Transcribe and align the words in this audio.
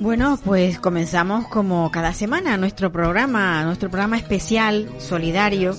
Bueno, 0.00 0.38
pues 0.42 0.78
comenzamos 0.78 1.46
como 1.48 1.90
cada 1.90 2.14
semana 2.14 2.56
nuestro 2.56 2.90
programa, 2.90 3.62
nuestro 3.64 3.90
programa 3.90 4.16
especial, 4.16 4.88
solidario, 4.98 5.76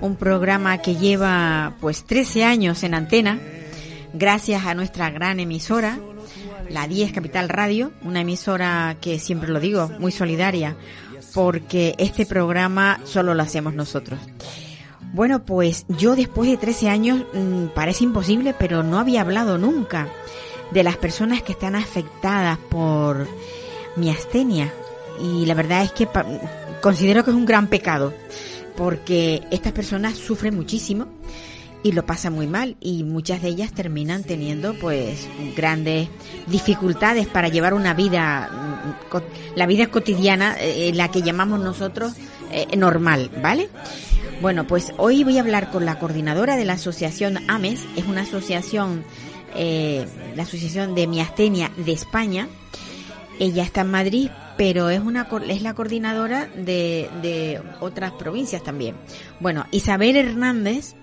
un 0.00 0.14
programa 0.14 0.78
que 0.78 0.94
lleva 0.94 1.74
pues 1.80 2.04
13 2.04 2.44
años 2.44 2.84
en 2.84 2.94
antena, 2.94 3.40
gracias 4.14 4.64
a 4.64 4.74
nuestra 4.74 5.10
gran 5.10 5.40
emisora, 5.40 5.98
la 6.70 6.86
10 6.86 7.10
Capital 7.10 7.48
Radio, 7.48 7.90
una 8.02 8.20
emisora 8.20 8.96
que 9.00 9.18
siempre 9.18 9.48
lo 9.48 9.58
digo, 9.58 9.90
muy 9.98 10.12
solidaria, 10.12 10.76
porque 11.34 11.96
este 11.98 12.26
programa 12.26 13.00
solo 13.02 13.34
lo 13.34 13.42
hacemos 13.42 13.74
nosotros. 13.74 14.20
Bueno, 15.12 15.44
pues 15.44 15.84
yo 15.88 16.14
después 16.14 16.48
de 16.48 16.58
13 16.58 16.90
años, 16.90 17.24
mm, 17.34 17.74
parece 17.74 18.04
imposible, 18.04 18.54
pero 18.56 18.84
no 18.84 19.00
había 19.00 19.22
hablado 19.22 19.58
nunca 19.58 20.06
de 20.70 20.82
las 20.82 20.96
personas 20.96 21.42
que 21.42 21.52
están 21.52 21.74
afectadas 21.74 22.58
por 22.68 23.26
miastenia. 23.96 24.72
Y 25.20 25.46
la 25.46 25.54
verdad 25.54 25.82
es 25.82 25.92
que 25.92 26.08
considero 26.80 27.24
que 27.24 27.30
es 27.30 27.36
un 27.36 27.46
gran 27.46 27.66
pecado, 27.66 28.14
porque 28.76 29.42
estas 29.50 29.72
personas 29.72 30.16
sufren 30.16 30.54
muchísimo 30.54 31.06
y 31.82 31.92
lo 31.92 32.04
pasan 32.04 32.32
muy 32.32 32.46
mal 32.46 32.76
y 32.80 33.04
muchas 33.04 33.42
de 33.42 33.48
ellas 33.48 33.72
terminan 33.72 34.24
teniendo 34.24 34.74
pues 34.74 35.28
grandes 35.56 36.08
dificultades 36.46 37.26
para 37.28 37.48
llevar 37.48 37.74
una 37.74 37.94
vida 37.94 38.50
mm, 39.12 39.56
la 39.56 39.66
vida 39.66 39.86
cotidiana 39.86 40.56
eh, 40.58 40.92
la 40.94 41.10
que 41.10 41.22
llamamos 41.22 41.60
nosotros 41.60 42.14
eh, 42.50 42.76
normal 42.76 43.30
vale 43.42 43.68
bueno 44.42 44.66
pues 44.66 44.92
hoy 44.96 45.22
voy 45.22 45.38
a 45.38 45.42
hablar 45.42 45.70
con 45.70 45.84
la 45.84 45.98
coordinadora 45.98 46.56
de 46.56 46.64
la 46.64 46.74
asociación 46.74 47.38
AMES 47.48 47.84
es 47.96 48.06
una 48.06 48.22
asociación 48.22 49.04
eh, 49.54 50.06
la 50.36 50.42
asociación 50.42 50.94
de 50.94 51.06
miastenia 51.06 51.70
de 51.76 51.92
España 51.92 52.48
ella 53.38 53.62
está 53.62 53.82
en 53.82 53.90
Madrid 53.90 54.30
pero 54.56 54.90
es 54.90 55.00
una 55.00 55.28
es 55.48 55.62
la 55.62 55.74
coordinadora 55.74 56.46
de, 56.46 57.08
de 57.22 57.60
otras 57.80 58.12
provincias 58.12 58.62
también 58.62 58.96
bueno 59.40 59.64
Isabel 59.70 60.16
Hernández 60.16 60.94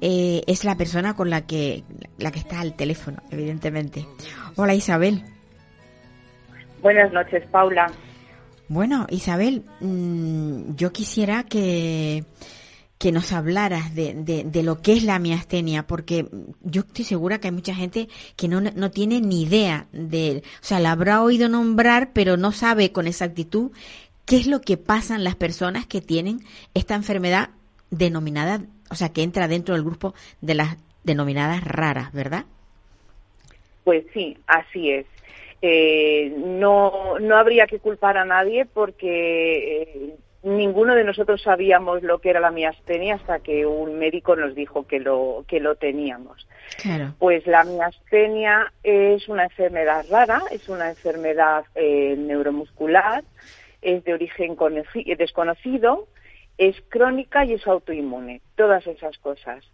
eh, 0.00 0.42
es 0.46 0.64
la 0.64 0.76
persona 0.76 1.14
con 1.14 1.28
la 1.28 1.46
que 1.46 1.84
la 2.18 2.30
que 2.30 2.38
está 2.38 2.60
al 2.60 2.74
teléfono, 2.74 3.18
evidentemente. 3.30 4.06
Hola 4.56 4.74
Isabel. 4.74 5.22
Buenas 6.80 7.12
noches, 7.12 7.44
Paula. 7.50 7.90
Bueno, 8.68 9.06
Isabel, 9.10 9.64
mm, 9.80 10.74
yo 10.76 10.92
quisiera 10.92 11.44
que, 11.44 12.24
que 13.00 13.12
nos 13.12 13.32
hablaras 13.32 13.94
de, 13.94 14.12
de, 14.12 14.44
de 14.44 14.62
lo 14.62 14.82
que 14.82 14.92
es 14.92 15.04
la 15.04 15.18
miastenia, 15.18 15.86
porque 15.86 16.26
yo 16.60 16.82
estoy 16.82 17.06
segura 17.06 17.40
que 17.40 17.48
hay 17.48 17.52
mucha 17.52 17.74
gente 17.74 18.08
que 18.36 18.46
no, 18.46 18.60
no 18.60 18.90
tiene 18.90 19.22
ni 19.22 19.44
idea 19.44 19.86
de, 19.90 20.42
o 20.44 20.64
sea, 20.64 20.80
la 20.80 20.92
habrá 20.92 21.22
oído 21.22 21.48
nombrar, 21.48 22.10
pero 22.12 22.36
no 22.36 22.52
sabe 22.52 22.92
con 22.92 23.06
exactitud 23.06 23.72
qué 24.26 24.36
es 24.36 24.46
lo 24.46 24.60
que 24.60 24.76
pasan 24.76 25.24
las 25.24 25.34
personas 25.34 25.86
que 25.86 26.02
tienen 26.02 26.40
esta 26.74 26.94
enfermedad 26.94 27.48
denominada, 27.90 28.60
o 28.90 28.94
sea, 28.94 29.08
que 29.08 29.22
entra 29.22 29.48
dentro 29.48 29.74
del 29.74 29.82
grupo 29.82 30.12
de 30.42 30.56
las 30.56 30.76
denominadas 31.02 31.64
raras, 31.64 32.12
¿verdad? 32.12 32.44
Pues 33.82 34.04
sí, 34.12 34.36
así 34.46 34.90
es. 34.90 35.06
Eh, 35.62 36.34
no, 36.36 37.18
no 37.18 37.36
habría 37.38 37.66
que 37.66 37.78
culpar 37.78 38.18
a 38.18 38.26
nadie 38.26 38.66
porque 38.66 39.82
eh, 39.84 40.16
ninguno 40.42 40.94
de 40.94 41.04
nosotros 41.04 41.42
sabíamos 41.42 42.02
lo 42.02 42.18
que 42.18 42.30
era 42.30 42.40
la 42.40 42.50
miastenia 42.50 43.16
hasta 43.16 43.40
que 43.40 43.66
un 43.66 43.98
médico 43.98 44.36
nos 44.36 44.54
dijo 44.54 44.86
que 44.86 44.98
lo, 44.98 45.44
que 45.46 45.60
lo 45.60 45.74
teníamos. 45.74 46.48
Claro. 46.82 47.14
Pues 47.18 47.46
la 47.46 47.64
miastenia 47.64 48.72
es 48.82 49.28
una 49.28 49.44
enfermedad 49.44 50.06
rara, 50.10 50.40
es 50.50 50.68
una 50.68 50.88
enfermedad 50.88 51.64
eh, 51.74 52.14
neuromuscular, 52.16 53.22
es 53.82 54.02
de 54.04 54.14
origen 54.14 54.56
conoci- 54.56 55.16
desconocido, 55.16 56.06
es 56.56 56.76
crónica 56.88 57.44
y 57.44 57.54
es 57.54 57.66
autoinmune, 57.66 58.40
todas 58.56 58.86
esas 58.86 59.18
cosas. 59.18 59.64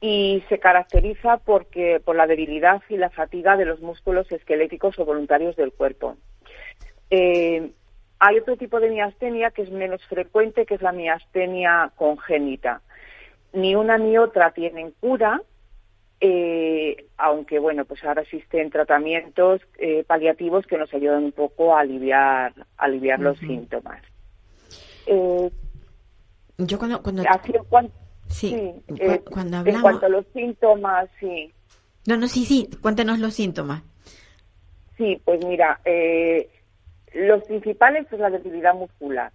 Y 0.00 0.42
se 0.50 0.58
caracteriza 0.58 1.38
porque, 1.38 1.98
por 2.04 2.14
la 2.14 2.26
debilidad 2.26 2.82
y 2.90 2.98
la 2.98 3.08
fatiga 3.08 3.56
de 3.56 3.64
los 3.64 3.80
músculos 3.80 4.30
esqueléticos 4.30 4.98
o 4.98 5.04
voluntarios 5.06 5.56
del 5.56 5.72
cuerpo. 5.72 6.16
Eh, 7.08 7.70
hay 8.18 8.38
otro 8.38 8.56
tipo 8.56 8.80
de 8.80 8.90
miastenia 8.90 9.50
que 9.50 9.62
es 9.62 9.70
menos 9.70 10.04
frecuente, 10.06 10.66
que 10.66 10.74
es 10.74 10.82
la 10.82 10.92
miastenia 10.92 11.92
congénita. 11.96 12.80
Ni 13.52 13.74
una 13.74 13.98
ni 13.98 14.16
otra 14.18 14.52
tienen 14.52 14.92
cura, 15.00 15.40
eh, 16.20 17.06
aunque 17.18 17.58
bueno, 17.58 17.84
pues 17.84 18.02
ahora 18.04 18.22
existen 18.22 18.70
tratamientos 18.70 19.60
eh, 19.78 20.04
paliativos 20.06 20.66
que 20.66 20.78
nos 20.78 20.92
ayudan 20.94 21.24
un 21.24 21.32
poco 21.32 21.76
a 21.76 21.80
aliviar, 21.80 22.52
a 22.78 22.84
aliviar 22.84 23.20
los 23.20 23.38
síntomas. 23.38 24.00
Eh, 25.06 25.50
Yo 26.58 26.78
cuando, 26.78 27.02
cuando 27.02 27.22
así 27.28 27.52
en 27.54 27.64
cuan- 27.64 27.92
sí, 28.28 28.48
sí, 28.48 28.82
cu- 28.88 28.96
eh, 29.00 29.20
cuando 29.30 29.56
en 29.56 29.60
hablamos, 29.60 29.82
cuanto 29.82 30.06
a 30.06 30.08
los 30.08 30.24
síntomas, 30.32 31.08
sí. 31.20 31.52
no, 32.06 32.16
no, 32.16 32.26
sí, 32.28 32.44
sí, 32.46 32.68
cuéntanos 32.80 33.18
los 33.18 33.34
síntomas. 33.34 33.82
Sí, 34.96 35.20
pues 35.24 35.44
mira, 35.44 35.80
eh, 35.84 36.48
los 37.14 37.44
principales 37.44 38.06
es 38.12 38.18
la 38.18 38.30
debilidad 38.30 38.74
muscular. 38.74 39.32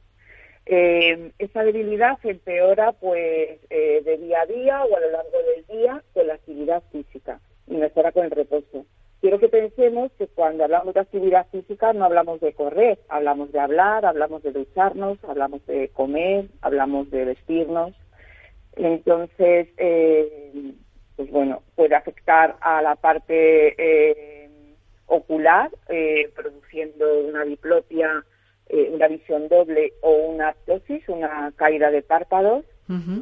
Eh, 0.66 1.31
esta 1.40 1.63
debilidad 1.63 2.19
se 2.22 2.31
empeora 2.31 2.91
pues 2.91 3.59
eh, 3.69 4.01
de 4.06 4.17
día 4.17 4.41
a 4.41 4.45
día 4.45 4.84
o 4.84 4.95
a 4.95 5.00
lo 5.00 5.12
largo 5.12 5.38
del 5.56 5.66
día 5.66 6.03
con 6.13 6.28
la 6.28 6.35
actividad 6.35 6.84
física 6.91 7.40
y 7.67 7.75
mejora 7.75 8.12
con 8.12 8.25
el 8.25 8.31
reposo. 8.31 8.85
Quiero 9.22 9.40
que 9.40 9.50
pensemos 9.50 10.12
que 10.17 10.28
cuando 10.28 10.63
hablamos 10.63 10.94
de 10.94 11.01
actividad 11.01 11.47
física 11.51 11.91
no 11.91 12.06
hablamos 12.06 12.40
de 12.40 12.53
correr, 12.53 13.00
hablamos 13.09 13.51
de 13.51 13.59
hablar, 13.59 14.06
hablamos 14.06 14.44
de 14.44 14.51
ducharnos, 14.51 15.17
hablamos 15.23 15.66
de 15.66 15.90
comer, 15.90 16.46
hablamos 16.61 17.09
de 17.11 17.25
vestirnos. 17.25 17.94
Entonces, 18.78 19.67
eh, 19.78 20.73
pues 21.17 21.29
bueno, 21.31 21.63
puede 21.75 21.96
afectar 21.96 22.56
a 22.61 22.81
la 22.81 22.96
parte 22.96 23.75
eh, 23.78 24.38
ocular, 25.09 25.70
eh, 25.90 26.30
produciendo 26.36 27.20
una 27.20 27.44
diplopia, 27.44 28.24
eh, 28.70 28.90
una 28.94 29.08
visión 29.08 29.47
doble 29.50 29.94
o 30.02 30.12
una 30.12 30.53
ptosis, 30.53 31.08
una 31.09 31.52
caída 31.56 31.92
de 31.92 32.02
párpados. 32.02 32.66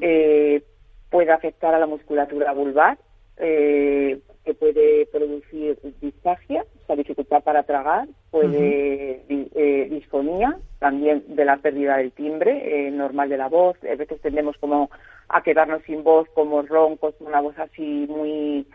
Eh, 0.01 0.63
puede 1.09 1.31
afectar 1.31 1.73
a 1.73 1.79
la 1.79 1.87
musculatura 1.87 2.53
vulvar, 2.53 2.97
eh, 3.37 4.19
que 4.45 4.53
puede 4.53 5.05
producir 5.07 5.77
disfagia, 5.99 6.63
o 6.63 6.87
sea, 6.87 6.95
dificultad 6.95 7.43
para 7.43 7.63
tragar, 7.63 8.07
puede 8.31 9.21
eh, 9.27 9.87
disfonía, 9.89 10.57
también 10.79 11.23
de 11.27 11.43
la 11.43 11.57
pérdida 11.57 11.97
del 11.97 12.13
timbre 12.13 12.89
normal 12.91 13.27
de 13.27 13.37
la 13.37 13.49
voz. 13.49 13.77
A 13.83 13.95
veces 13.95 14.21
tendemos 14.21 14.57
como 14.57 14.89
a 15.27 15.43
quedarnos 15.43 15.81
sin 15.83 16.03
voz, 16.03 16.29
como 16.33 16.61
roncos, 16.61 17.15
una 17.19 17.41
voz 17.41 17.59
así 17.59 18.05
muy 18.07 18.65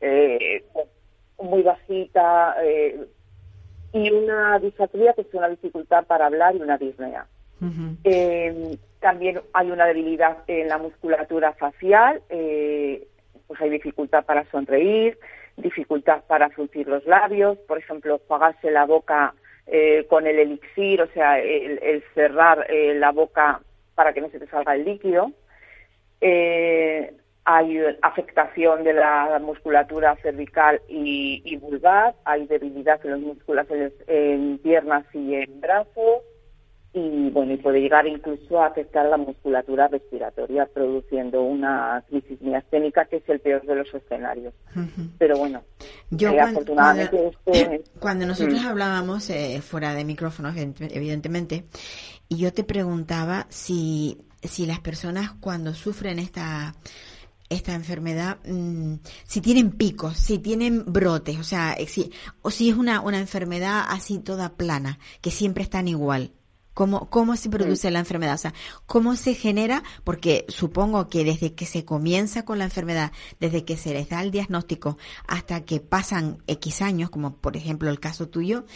eh, 0.00 0.64
muy 1.38 1.62
bajita, 1.62 2.56
eh, 2.62 3.06
y 3.92 4.10
una 4.10 4.58
disfatría 4.58 5.12
que 5.12 5.22
es 5.22 5.32
una 5.32 5.48
dificultad 5.48 6.04
para 6.06 6.26
hablar 6.26 6.54
y 6.54 6.62
una 6.62 6.78
disnea. 6.78 7.26
Eh, 8.04 8.76
también 9.00 9.40
hay 9.52 9.70
una 9.70 9.86
debilidad 9.86 10.38
en 10.46 10.68
la 10.68 10.78
musculatura 10.78 11.52
facial, 11.54 12.20
eh, 12.28 13.06
pues 13.46 13.60
hay 13.60 13.70
dificultad 13.70 14.24
para 14.24 14.44
sonreír, 14.50 15.18
dificultad 15.56 16.22
para 16.26 16.50
fruncir 16.50 16.86
los 16.86 17.06
labios, 17.06 17.56
por 17.66 17.78
ejemplo, 17.78 18.20
jugarse 18.28 18.70
la 18.70 18.84
boca 18.84 19.34
eh, 19.66 20.06
con 20.08 20.26
el 20.26 20.38
elixir, 20.38 21.00
o 21.00 21.06
sea, 21.08 21.38
el, 21.38 21.78
el 21.82 22.04
cerrar 22.14 22.66
eh, 22.68 22.94
la 22.94 23.12
boca 23.12 23.60
para 23.94 24.12
que 24.12 24.20
no 24.20 24.28
se 24.28 24.38
te 24.38 24.46
salga 24.48 24.74
el 24.74 24.84
líquido. 24.84 25.32
Eh, 26.20 27.14
hay 27.46 27.78
afectación 28.02 28.82
de 28.82 28.92
la 28.92 29.38
musculatura 29.40 30.16
cervical 30.16 30.82
y, 30.88 31.56
vulvar, 31.56 32.14
hay 32.24 32.46
debilidad 32.46 33.00
en 33.04 33.12
los 33.12 33.20
músculos 33.20 33.66
en 34.08 34.58
piernas 34.58 35.04
y 35.14 35.34
en 35.36 35.60
brazos, 35.60 36.22
y 36.92 37.30
bueno 37.30 37.52
y 37.52 37.56
puede 37.58 37.80
llegar 37.80 38.06
incluso 38.06 38.60
a 38.60 38.66
afectar 38.66 39.06
la 39.06 39.18
musculatura 39.18 39.86
respiratoria 39.86 40.66
produciendo 40.66 41.42
una 41.42 42.02
crisis 42.08 42.40
miasténica 42.40 43.04
que 43.04 43.16
es 43.16 43.28
el 43.28 43.38
peor 43.40 43.62
de 43.66 43.74
los 43.74 43.94
escenarios 43.94 44.54
pero 45.18 45.36
bueno 45.36 45.62
yo 46.10 46.30
eh, 46.30 46.36
cuando, 46.36 46.50
afortunadamente 46.50 47.30
cuando, 48.00 48.26
nosotros 48.26 48.62
mm. 48.62 48.66
hablábamos 48.66 49.28
eh, 49.28 49.60
fuera 49.60 49.92
de 49.94 50.04
micrófonos 50.04 50.56
evidentemente 50.56 51.64
y 52.30 52.38
yo 52.38 52.52
te 52.54 52.64
preguntaba 52.64 53.44
si 53.50 54.22
si 54.42 54.64
las 54.64 54.80
personas 54.80 55.32
cuando 55.32 55.74
sufren 55.74 56.18
esta 56.18 56.74
esta 57.48 57.74
enfermedad, 57.74 58.38
mm, 58.46 58.94
si 59.24 59.40
tienen 59.40 59.70
picos, 59.70 60.16
si 60.16 60.38
tienen 60.38 60.84
brotes, 60.86 61.38
o 61.38 61.44
sea, 61.44 61.76
si, 61.86 62.10
o 62.42 62.50
si 62.50 62.70
es 62.70 62.76
una, 62.76 63.00
una 63.00 63.18
enfermedad 63.18 63.84
así 63.88 64.18
toda 64.18 64.56
plana, 64.56 64.98
que 65.20 65.30
siempre 65.30 65.62
están 65.62 65.88
igual. 65.88 66.32
¿Cómo, 66.76 67.08
cómo 67.08 67.36
se 67.36 67.48
produce 67.48 67.90
la 67.90 68.00
enfermedad? 68.00 68.34
O 68.34 68.38
sea, 68.38 68.52
¿cómo 68.84 69.16
se 69.16 69.32
genera? 69.32 69.82
Porque 70.04 70.44
supongo 70.48 71.08
que 71.08 71.24
desde 71.24 71.54
que 71.54 71.64
se 71.64 71.86
comienza 71.86 72.44
con 72.44 72.58
la 72.58 72.64
enfermedad, 72.64 73.12
desde 73.40 73.64
que 73.64 73.78
se 73.78 73.94
les 73.94 74.10
da 74.10 74.20
el 74.20 74.30
diagnóstico 74.30 74.98
hasta 75.26 75.64
que 75.64 75.80
pasan 75.80 76.42
X 76.46 76.82
años, 76.82 77.08
como 77.08 77.38
por 77.38 77.56
ejemplo 77.56 77.88
el 77.88 77.98
caso 77.98 78.28
tuyo, 78.28 78.66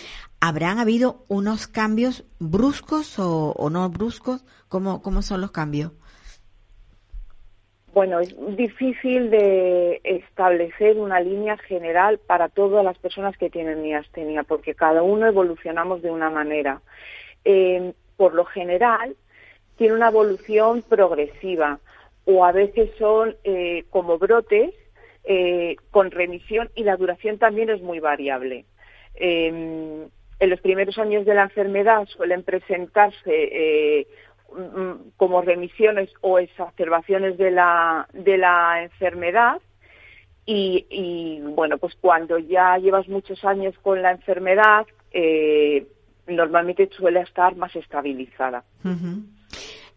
¿habrán 0.40 0.78
habido 0.78 1.26
unos 1.28 1.66
cambios 1.66 2.24
bruscos 2.38 3.18
o, 3.18 3.68
no 3.70 3.90
bruscos? 3.90 4.46
¿Cómo, 4.68 5.02
¿Cómo 5.02 5.20
son 5.20 5.42
los 5.42 5.50
cambios? 5.50 5.92
Bueno, 7.92 8.20
es 8.20 8.34
difícil 8.56 9.30
de 9.30 10.00
establecer 10.04 10.96
una 10.96 11.18
línea 11.18 11.56
general 11.56 12.18
para 12.18 12.48
todas 12.48 12.84
las 12.84 12.96
personas 12.98 13.36
que 13.36 13.50
tienen 13.50 13.82
miastenia, 13.82 14.44
porque 14.44 14.74
cada 14.74 15.02
uno 15.02 15.26
evolucionamos 15.26 16.00
de 16.00 16.10
una 16.12 16.30
manera. 16.30 16.82
Eh, 17.44 17.92
por 18.16 18.34
lo 18.34 18.44
general, 18.44 19.16
tiene 19.76 19.94
una 19.94 20.08
evolución 20.08 20.82
progresiva 20.82 21.80
o 22.26 22.44
a 22.44 22.52
veces 22.52 22.90
son 22.96 23.34
eh, 23.42 23.84
como 23.90 24.18
brotes 24.18 24.72
eh, 25.24 25.74
con 25.90 26.12
remisión 26.12 26.70
y 26.76 26.84
la 26.84 26.96
duración 26.96 27.38
también 27.38 27.70
es 27.70 27.82
muy 27.82 27.98
variable. 27.98 28.66
En 29.14 30.10
los 30.38 30.60
primeros 30.60 30.96
años 30.98 31.26
de 31.26 31.34
la 31.34 31.42
enfermedad 31.42 32.06
suelen 32.06 32.44
presentarse 32.44 34.06
como 35.16 35.42
remisiones 35.42 36.10
o 36.20 36.38
exacerbaciones 36.38 37.38
de 37.38 37.50
la, 37.50 38.08
de 38.12 38.38
la 38.38 38.82
enfermedad 38.82 39.60
y, 40.46 40.86
y, 40.90 41.40
bueno, 41.40 41.78
pues 41.78 41.94
cuando 42.00 42.38
ya 42.38 42.76
llevas 42.78 43.06
muchos 43.08 43.44
años 43.44 43.74
con 43.82 44.02
la 44.02 44.10
enfermedad, 44.12 44.86
eh, 45.12 45.86
normalmente 46.26 46.88
suele 46.96 47.20
estar 47.20 47.54
más 47.56 47.74
estabilizada. 47.76 48.64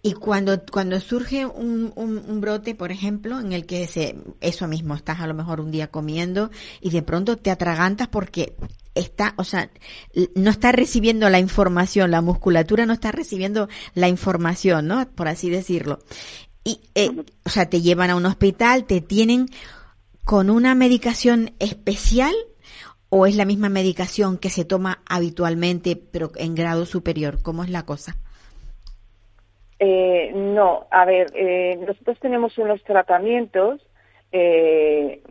Y 0.02 0.14
cuando, 0.14 0.62
cuando 0.72 1.00
surge 1.00 1.46
un, 1.46 1.94
un, 1.96 2.42
brote, 2.42 2.76
por 2.76 2.92
ejemplo, 2.92 3.40
en 3.40 3.54
el 3.54 3.66
que 3.66 3.88
se, 3.88 4.16
eso 4.42 4.68
mismo, 4.68 4.96
estás 4.96 5.22
a 5.22 5.28
lo 5.28 5.34
mejor 5.34 5.62
un 5.62 5.72
día 5.72 5.88
comiendo 5.88 6.50
y 6.82 6.90
de 6.90 7.04
pronto 7.04 7.38
te 7.38 7.50
atragantas 7.50 8.10
porque 8.10 8.54
está, 8.96 9.34
o 9.38 9.44
sea, 9.44 9.70
no 10.36 10.52
está 10.52 10.72
recibiendo 10.72 11.30
la 11.30 11.40
información, 11.40 12.12
la 12.12 12.22
musculatura 12.22 12.86
no 12.86 12.94
está 12.94 13.12
recibiendo 13.12 13.68
la 13.94 14.08
información, 14.08 14.88
¿no? 14.88 15.06
Por 15.10 15.28
así 15.28 15.50
decirlo. 15.50 16.00
Y, 16.64 16.82
eh, 16.96 17.10
o 17.46 17.50
sea, 17.50 17.70
te 17.70 17.82
llevan 17.82 18.10
a 18.10 18.16
un 18.16 18.26
hospital, 18.26 18.86
te 18.86 19.02
tienen 19.02 19.48
con 20.24 20.50
una 20.50 20.76
medicación 20.76 21.52
especial 21.60 22.34
o 23.16 23.28
es 23.28 23.36
la 23.36 23.46
misma 23.46 23.70
medicación 23.70 24.40
que 24.40 24.50
se 24.50 24.66
toma 24.66 25.04
habitualmente 25.08 25.96
pero 25.96 26.32
en 26.36 26.56
grado 26.56 26.88
superior? 26.88 27.44
¿Cómo 27.44 27.64
es 27.64 27.70
la 27.70 27.86
cosa? 27.86 28.16
Eh, 29.78 30.32
no, 30.34 30.88
a 30.90 31.06
ver, 31.06 31.28
eh, 31.36 31.78
nosotros 31.86 32.18
tenemos 32.20 32.58
unos 32.58 32.82
tratamientos 32.84 33.82
eh, 34.36 35.22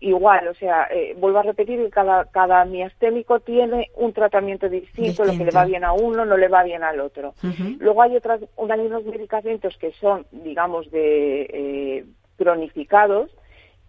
igual, 0.00 0.48
o 0.48 0.54
sea, 0.54 0.88
vuelvo 1.16 1.38
a 1.38 1.44
repetir 1.44 1.78
que 1.78 1.90
cada, 1.90 2.24
cada 2.26 2.64
miastémico 2.64 3.38
tiene 3.40 3.90
un 3.94 4.12
tratamiento 4.12 4.68
distinto, 4.68 5.24
lo 5.24 5.32
que 5.32 5.44
le 5.44 5.52
va 5.52 5.64
bien 5.64 5.84
a 5.84 5.92
uno 5.92 6.24
no 6.24 6.36
le 6.36 6.48
va 6.48 6.64
bien 6.64 6.82
al 6.82 7.00
otro. 7.00 7.34
Luego 7.78 8.02
hay 8.02 8.16
otras, 8.16 8.40
hay 8.42 8.80
unos 8.80 9.04
medicamentos 9.04 9.76
que 9.78 9.92
son, 9.92 10.26
digamos, 10.32 10.90
de 10.90 12.04
cronificados, 12.36 13.30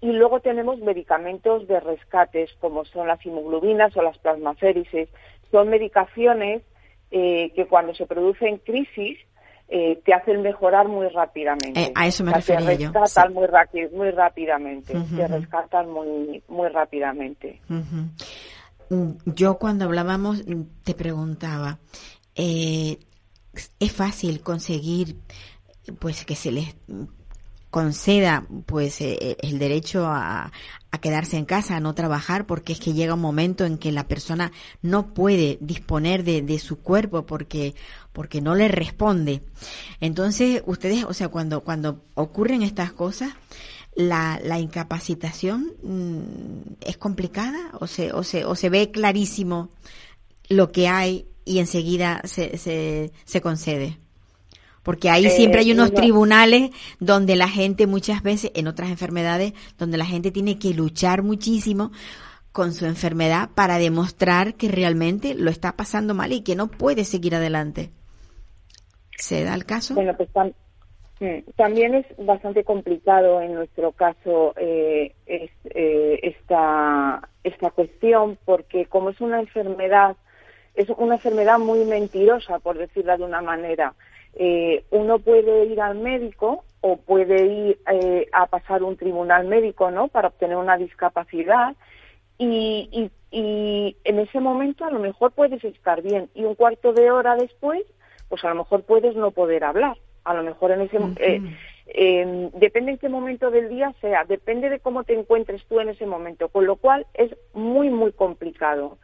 y 0.02 0.12
luego 0.14 0.40
tenemos 0.40 0.80
medicamentos 0.80 1.68
de 1.68 1.80
rescates, 1.80 2.52
como 2.60 2.86
son 2.86 3.08
las 3.08 3.24
hemoglobinas 3.24 3.96
o 3.96 4.02
las 4.02 4.18
plasmaférices. 4.18 5.10
Son 5.52 5.70
medicaciones 5.70 6.64
eh, 7.12 7.52
que 7.56 7.68
cuando 7.68 7.94
se 7.94 8.08
producen 8.08 8.58
crisis 8.58 9.20
eh, 9.74 10.02
te 10.04 10.14
hacen 10.14 10.42
mejorar 10.42 10.90
muy 10.90 11.08
rápidamente. 11.08 11.82
Eh, 11.82 11.92
a 11.96 12.06
eso 12.06 12.26
me 12.26 12.34
refería 12.34 12.74
yo. 12.74 12.92
Te 12.92 13.00
rescatan 13.00 13.34
muy, 13.34 13.94
muy 13.94 14.12
rápidamente. 14.12 14.94
Te 15.16 15.28
rescatan 15.28 15.90
muy, 15.90 16.44
muy 16.50 16.68
rápidamente. 16.68 17.62
Mm, 18.90 19.12
yo 19.26 19.58
cuando 19.58 19.86
hablábamos 19.86 20.46
mm, 20.46 20.64
te 20.84 20.94
preguntaba, 20.94 21.80
¿es 22.36 22.98
fácil 23.94 24.42
conseguir 24.42 25.16
pues 26.00 26.26
que 26.26 26.36
se 26.36 26.52
les 26.52 26.76
conceda 27.72 28.46
pues 28.66 29.02
eh, 29.02 29.18
eh, 29.20 29.38
el 29.42 29.58
derecho 29.58 30.06
a, 30.06 30.52
a, 30.92 30.98
quedarse 31.00 31.38
en 31.38 31.46
casa, 31.46 31.78
a 31.78 31.80
no 31.80 31.96
trabajar, 31.96 32.46
porque 32.46 32.74
es 32.74 32.80
que 32.80 32.94
llega 32.94 33.16
un 33.16 33.22
momento 33.22 33.66
en 33.66 33.78
que 33.78 33.94
la 33.94 34.08
persona 34.08 34.52
no 34.82 35.14
puede 35.14 35.58
disponer 35.62 36.24
de, 36.24 36.42
de, 36.42 36.60
su 36.60 36.82
cuerpo 36.82 37.26
porque, 37.26 37.74
porque 38.14 38.42
no 38.42 38.56
le 38.56 38.68
responde. 38.68 39.42
Entonces, 40.00 40.64
ustedes, 40.66 41.04
o 41.06 41.14
sea, 41.14 41.30
cuando, 41.30 41.62
cuando 41.62 42.04
ocurren 42.16 42.62
estas 42.62 42.92
cosas, 42.92 43.34
la, 43.96 44.40
la 44.44 44.60
incapacitación 44.60 45.74
mm, 45.84 46.74
es 46.82 46.98
complicada 46.98 47.72
o 47.80 47.88
se, 47.88 48.14
o, 48.14 48.24
se, 48.24 48.46
o 48.46 48.56
se 48.56 48.70
ve 48.70 48.92
clarísimo 48.92 49.70
lo 50.50 50.72
que 50.72 50.88
hay 50.88 51.28
y 51.46 51.60
enseguida 51.60 52.22
se, 52.26 52.58
se, 52.58 53.12
se 53.26 53.42
concede. 53.42 53.98
Porque 54.84 55.10
ahí 55.10 55.30
siempre 55.30 55.62
hay 55.62 55.70
eh, 55.70 55.74
unos 55.74 55.94
tribunales 55.94 56.72
donde 57.00 57.36
la 57.36 57.48
gente 57.48 57.86
muchas 57.86 58.24
veces, 58.24 58.52
en 58.56 58.68
otras 58.68 58.90
enfermedades, 58.90 59.54
donde 59.78 59.98
la 59.98 60.06
gente 60.06 60.32
tiene 60.32 60.58
que 60.58 60.74
luchar 60.74 61.22
muchísimo 61.22 61.92
con 62.52 62.74
su 62.74 62.86
enfermedad 62.86 63.52
para 63.54 63.78
demostrar 63.78 64.56
que 64.56 64.70
realmente 64.70 65.36
lo 65.36 65.52
está 65.52 65.78
pasando 65.78 66.14
mal 66.14 66.34
y 66.34 66.42
que 66.42 66.56
no 66.56 66.68
puede 66.68 67.06
seguir 67.06 67.36
adelante. 67.36 67.92
¿Se 69.22 69.44
da 69.44 69.54
el 69.54 69.66
caso? 69.66 69.94
Bueno, 69.94 70.16
pues 70.18 70.30
mm, 71.20 71.52
también 71.56 71.94
es 71.94 72.06
bastante 72.18 72.64
complicado 72.64 73.40
en 73.40 73.54
nuestro 73.54 73.92
caso 73.92 74.56
eh, 74.58 75.14
eh, 75.28 76.20
esta, 76.24 77.30
esta 77.44 77.70
cuestión 77.70 78.40
porque 78.46 78.88
como 78.88 79.12
es 79.12 79.22
una 79.22 79.40
enfermedad, 79.40 80.18
es 80.74 80.90
una 80.98 81.16
enfermedad 81.16 81.60
muy 81.60 81.86
mentirosa, 81.86 82.58
por 82.58 82.80
decirlo 82.80 83.16
de 83.16 83.24
una 83.24 83.42
manera. 83.42 83.94
Eh, 84.34 84.86
uno 84.90 85.20
puede 85.20 85.66
ir 85.66 85.80
al 85.82 86.00
médico 86.00 86.64
o 86.82 86.98
puede 86.98 87.46
ir 87.46 87.80
eh, 87.92 88.28
a 88.34 88.48
pasar 88.48 88.82
un 88.82 88.98
tribunal 88.98 89.46
médico, 89.46 89.92
¿no? 89.92 90.08
Para 90.08 90.30
obtener 90.30 90.58
una 90.58 90.78
discapacidad 90.78 91.76
y, 92.40 93.12
y, 93.32 93.96
en 94.04 94.20
ese 94.20 94.40
momento 94.40 94.84
a 94.84 94.90
lo 94.90 95.00
mejor 95.00 95.32
puedes 95.32 95.64
estar 95.64 96.02
bien 96.02 96.30
y 96.34 96.44
un 96.44 96.56
cuarto 96.56 96.92
de 96.92 97.12
hora 97.12 97.36
después, 97.36 97.84
pues 98.32 98.46
a 98.46 98.50
lo 98.50 98.56
mejor 98.56 98.84
puedes 98.84 99.14
no 99.14 99.32
poder 99.32 99.66
hablar. 99.66 99.98
A 100.24 100.34
lo 100.34 100.44
mejor 100.44 100.72
en 100.72 100.82
ese 100.82 100.98
eh, 101.88 102.50
depende 102.54 102.92
en 102.92 102.98
qué 102.98 103.10
momento 103.10 103.52
del 103.52 103.68
día 103.68 103.94
sea, 104.00 104.24
depende 104.24 104.70
de 104.70 104.80
cómo 104.80 105.04
te 105.04 105.14
encuentres 105.14 105.66
tú 105.66 105.82
en 105.82 105.90
ese 105.90 106.06
momento, 106.06 106.48
con 106.48 106.66
lo 106.66 106.78
cual 106.78 107.06
es 107.14 107.36
muy 107.54 107.90
muy 107.90 108.14
complicado. 108.14 108.98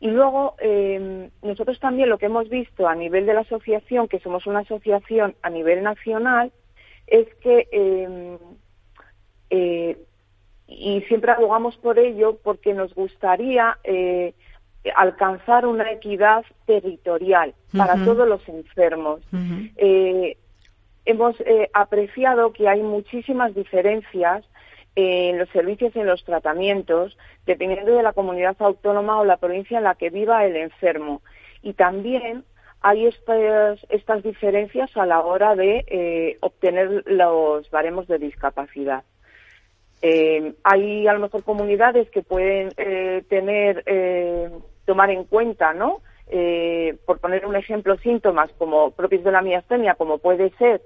Y 0.00 0.08
luego, 0.08 0.54
eh, 0.60 1.30
nosotros 1.40 1.80
también 1.80 2.10
lo 2.10 2.18
que 2.18 2.26
hemos 2.26 2.50
visto 2.50 2.86
a 2.86 2.94
nivel 2.94 3.24
de 3.24 3.32
la 3.32 3.40
asociación, 3.40 4.08
que 4.08 4.20
somos 4.20 4.46
una 4.46 4.58
asociación 4.58 5.34
a 5.40 5.48
nivel 5.48 5.82
nacional, 5.82 6.52
es 7.06 7.26
que, 7.36 7.66
eh, 7.72 8.38
eh, 9.48 9.96
y 10.66 11.00
siempre 11.02 11.32
abogamos 11.32 11.78
por 11.78 11.98
ello, 11.98 12.38
porque 12.42 12.74
nos 12.74 12.94
gustaría 12.94 13.78
alcanzar 14.94 15.66
una 15.66 15.90
equidad 15.90 16.44
territorial 16.66 17.54
para 17.76 17.94
todos 18.04 18.28
los 18.28 18.46
enfermos. 18.48 19.20
hemos 21.04 21.36
apreciado 21.72 22.52
que 22.52 22.68
hay 22.68 22.82
muchísimas 22.82 23.54
diferencias 23.54 24.44
en 24.96 25.38
los 25.38 25.48
servicios 25.50 25.94
y 25.94 26.00
en 26.00 26.06
los 26.06 26.24
tratamientos, 26.24 27.16
dependiendo 27.44 27.94
de 27.94 28.02
la 28.02 28.14
comunidad 28.14 28.56
autónoma 28.58 29.20
o 29.20 29.24
la 29.24 29.36
provincia 29.36 29.78
en 29.78 29.84
la 29.84 29.94
que 29.94 30.10
viva 30.10 30.44
el 30.44 30.56
enfermo. 30.56 31.22
Y 31.62 31.74
también 31.74 32.44
hay 32.80 33.06
estas, 33.06 33.78
estas 33.88 34.22
diferencias 34.22 34.96
a 34.96 35.06
la 35.06 35.20
hora 35.20 35.54
de 35.54 35.84
eh, 35.88 36.38
obtener 36.40 37.02
los 37.06 37.70
baremos 37.70 38.08
de 38.08 38.18
discapacidad. 38.18 39.04
Eh, 40.02 40.54
hay 40.62 41.06
a 41.06 41.12
lo 41.12 41.20
mejor 41.20 41.42
comunidades 41.42 42.08
que 42.10 42.22
pueden 42.22 42.70
eh, 42.76 43.22
tener, 43.28 43.82
tomar 44.86 45.10
en 45.10 45.24
cuenta, 45.24 45.74
¿no? 45.74 46.00
por 47.06 47.20
poner 47.20 47.46
un 47.46 47.54
ejemplo, 47.54 47.96
síntomas 47.98 48.50
como 48.58 48.90
propios 48.90 49.22
de 49.22 49.30
la 49.30 49.42
miastenia, 49.42 49.94
como 49.94 50.18
puede 50.18 50.50
ser 50.58 50.82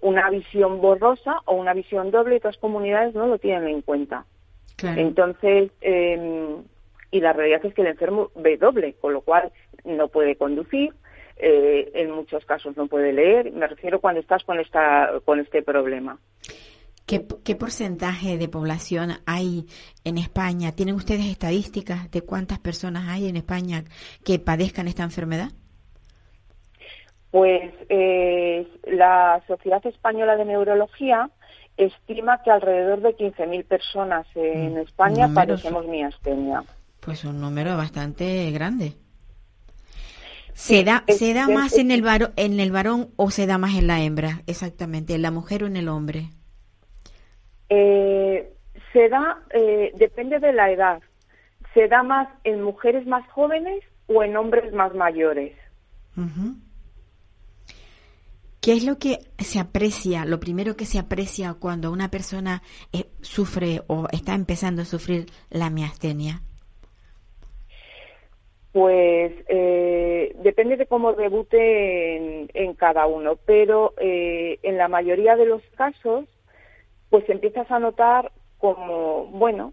una 0.00 0.30
visión 0.30 0.80
borrosa 0.80 1.40
o 1.44 1.56
una 1.56 1.74
visión 1.74 2.10
doble, 2.10 2.36
y 2.36 2.38
otras 2.38 2.56
comunidades 2.56 3.14
no 3.14 3.26
lo 3.26 3.38
tienen 3.38 3.68
en 3.68 3.82
cuenta. 3.82 4.24
Entonces, 4.82 5.70
em, 5.80 6.62
y 7.10 7.20
la 7.20 7.32
realidad 7.32 7.64
es 7.64 7.74
que 7.74 7.82
el 7.82 7.88
enfermo 7.88 8.30
ve 8.34 8.56
doble, 8.56 8.94
con 9.00 9.12
lo 9.12 9.22
cual 9.22 9.52
no 9.84 10.08
puede 10.08 10.36
conducir, 10.36 10.92
eh, 11.38 11.90
en 11.94 12.10
muchos 12.10 12.44
casos 12.44 12.76
no 12.76 12.86
puede 12.86 13.12
leer. 13.12 13.52
Me 13.52 13.66
refiero 13.66 14.00
cuando 14.00 14.20
estás 14.20 14.44
con 14.44 14.58
esta 14.58 15.20
con 15.24 15.38
este 15.38 15.62
problema. 15.62 16.18
¿Qué, 17.06 17.20
porcentaje 17.54 18.36
de 18.36 18.48
población 18.48 19.12
hay 19.26 19.66
en 20.02 20.18
España? 20.18 20.72
¿Tienen 20.72 20.96
ustedes 20.96 21.26
estadísticas 21.26 22.10
de 22.10 22.22
cuántas 22.22 22.58
personas 22.58 23.08
hay 23.08 23.28
en 23.28 23.36
España 23.36 23.84
que 24.24 24.40
padezcan 24.40 24.88
esta 24.88 25.04
enfermedad? 25.04 25.50
Pues 27.30 27.72
eh, 27.88 28.66
la 28.88 29.40
Sociedad 29.46 29.86
Española 29.86 30.34
de 30.34 30.46
Neurología 30.46 31.30
estima 31.76 32.42
que 32.42 32.50
alrededor 32.50 33.00
de 33.02 33.16
15.000 33.16 33.64
personas 33.66 34.26
en 34.34 34.74
mm, 34.74 34.78
España 34.78 35.28
padecemos 35.32 35.86
miastenia. 35.86 36.64
Pues 36.98 37.24
un 37.24 37.40
número 37.40 37.76
bastante 37.76 38.50
grande. 38.50 38.94
¿Se 40.54 40.82
da, 40.82 41.04
¿se 41.06 41.34
da 41.34 41.46
más 41.46 41.78
en 41.78 41.92
el, 41.92 42.02
varón, 42.02 42.32
en 42.34 42.58
el 42.58 42.72
varón 42.72 43.10
o 43.14 43.30
se 43.30 43.46
da 43.46 43.58
más 43.58 43.76
en 43.76 43.86
la 43.86 44.02
hembra? 44.02 44.42
Exactamente, 44.48 45.14
en 45.14 45.22
la 45.22 45.30
mujer 45.30 45.62
o 45.62 45.66
en 45.68 45.76
el 45.76 45.88
hombre. 45.88 46.30
Eh, 47.68 48.52
se 48.92 49.08
da, 49.08 49.42
eh, 49.50 49.92
depende 49.96 50.38
de 50.38 50.52
la 50.52 50.70
edad. 50.70 51.02
Se 51.74 51.88
da 51.88 52.02
más 52.02 52.28
en 52.44 52.62
mujeres 52.62 53.06
más 53.06 53.26
jóvenes 53.30 53.82
o 54.06 54.22
en 54.22 54.36
hombres 54.36 54.72
más 54.72 54.94
mayores. 54.94 55.52
¿Qué 58.66 58.72
es 58.72 58.84
lo 58.84 58.98
que 58.98 59.18
se 59.38 59.60
aprecia, 59.60 60.24
lo 60.24 60.40
primero 60.40 60.76
que 60.76 60.86
se 60.86 60.98
aprecia 60.98 61.54
cuando 61.54 61.92
una 61.92 62.10
persona 62.10 62.62
eh, 62.92 63.04
sufre 63.20 63.82
o 63.86 64.08
está 64.10 64.34
empezando 64.34 64.82
a 64.82 64.86
sufrir 64.86 65.26
la 65.50 65.70
miastenia? 65.70 66.40
Pues 68.72 69.32
eh, 69.48 70.34
depende 70.42 70.76
de 70.76 70.86
cómo 70.86 71.12
debute 71.12 72.48
en, 72.52 72.74
cada 72.74 73.06
uno, 73.06 73.36
pero 73.46 73.94
eh, 73.98 74.58
en 74.62 74.76
la 74.76 74.88
mayoría 74.88 75.36
de 75.36 75.46
los 75.46 75.62
casos, 75.76 76.24
pues 77.16 77.30
empiezas 77.30 77.70
a 77.70 77.78
notar 77.78 78.30
como, 78.58 79.24
bueno, 79.28 79.72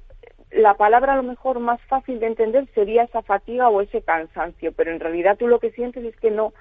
la 0.49 0.75
palabra 0.75 1.11
a 1.11 1.17
lo 1.17 1.23
mejor 1.23 1.59
más 1.59 1.81
fácil 1.89 2.21
de 2.21 2.27
entender 2.27 2.69
sería 2.73 3.03
esa 3.03 3.21
fatiga 3.21 3.67
o 3.67 3.81
ese 3.81 4.01
cansancio, 4.01 4.71
pero 4.71 4.91
en 4.91 5.01
realidad 5.01 5.35
tú 5.37 5.49
lo 5.49 5.59
que 5.59 5.71
sientes 5.71 6.05
es 6.05 6.15
que 6.21 6.31
no, 6.31 6.53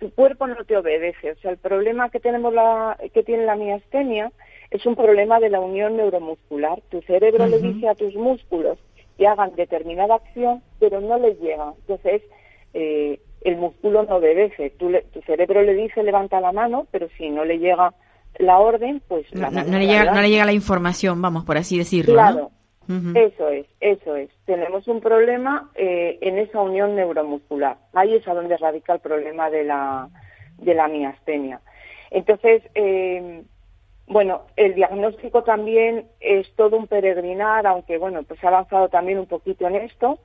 tu 0.00 0.10
cuerpo 0.10 0.48
no 0.48 0.64
te 0.64 0.76
obedece. 0.76 1.30
O 1.30 1.36
sea, 1.36 1.52
el 1.52 1.58
problema 1.58 2.10
que 2.10 2.18
tenemos 2.18 2.52
la, 2.52 2.98
que 3.12 3.22
tiene 3.22 3.44
la 3.44 3.54
miastenia 3.54 4.32
es 4.72 4.84
un 4.84 4.96
problema 4.96 5.38
de 5.38 5.50
la 5.50 5.60
unión 5.60 5.96
neuromuscular. 5.96 6.80
Tu 6.90 7.00
cerebro 7.02 7.46
le 7.46 7.60
dice 7.60 7.88
a 7.88 7.94
tus 7.94 8.16
músculos 8.16 8.76
que 9.16 9.28
hagan 9.28 9.54
determinada 9.54 10.16
acción, 10.16 10.60
pero 10.80 11.00
no 11.00 11.18
les 11.18 11.38
llega. 11.40 11.72
Entonces, 11.82 12.20
eh, 12.72 13.20
el 13.42 13.58
músculo 13.58 14.02
no 14.02 14.16
obedece. 14.16 14.70
tu 14.70 14.90
cerebro 15.24 15.62
le 15.62 15.74
dice 15.74 16.02
levanta 16.02 16.40
la 16.40 16.50
mano, 16.50 16.88
pero 16.90 17.06
si 17.16 17.30
no 17.30 17.44
le 17.44 17.60
llega 17.60 17.94
la 18.38 18.58
orden, 18.58 19.02
pues... 19.08 19.26
No, 19.34 19.50
le, 19.50 19.86
llega, 19.86 20.12
no 20.12 20.20
le 20.20 20.30
llega 20.30 20.44
la 20.44 20.52
información, 20.52 21.20
vamos, 21.22 21.44
por 21.44 21.56
así 21.56 21.78
decirlo. 21.78 22.14
Claro, 22.14 22.50
eso 22.88 23.48
es, 23.48 23.66
eso 23.80 24.16
es. 24.16 24.30
Tenemos 24.44 24.86
un 24.88 25.00
problema 25.00 25.70
eh, 25.74 26.18
en 26.20 26.38
esa 26.38 26.60
unión 26.60 26.94
neuromuscular. 26.94 27.78
Ahí 27.94 28.14
es 28.14 28.26
a 28.28 28.34
donde 28.34 28.56
radica 28.56 28.92
el 28.92 29.00
problema 29.00 29.48
de 29.48 29.64
la, 29.64 30.08
de 30.58 30.74
la 30.74 30.88
miastenia. 30.88 31.60
Entonces, 32.10 32.62
eh, 32.74 33.42
bueno, 34.06 34.42
el 34.56 34.74
diagnóstico 34.74 35.44
también 35.44 36.06
es 36.20 36.46
todo 36.56 36.76
un 36.76 36.86
peregrinar, 36.86 37.66
aunque 37.66 37.96
bueno, 37.96 38.22
pues 38.22 38.42
ha 38.44 38.48
avanzado 38.48 38.88
también 38.88 39.18
un 39.18 39.26
poquito 39.26 39.66
en 39.66 39.76
esto, 39.76 40.18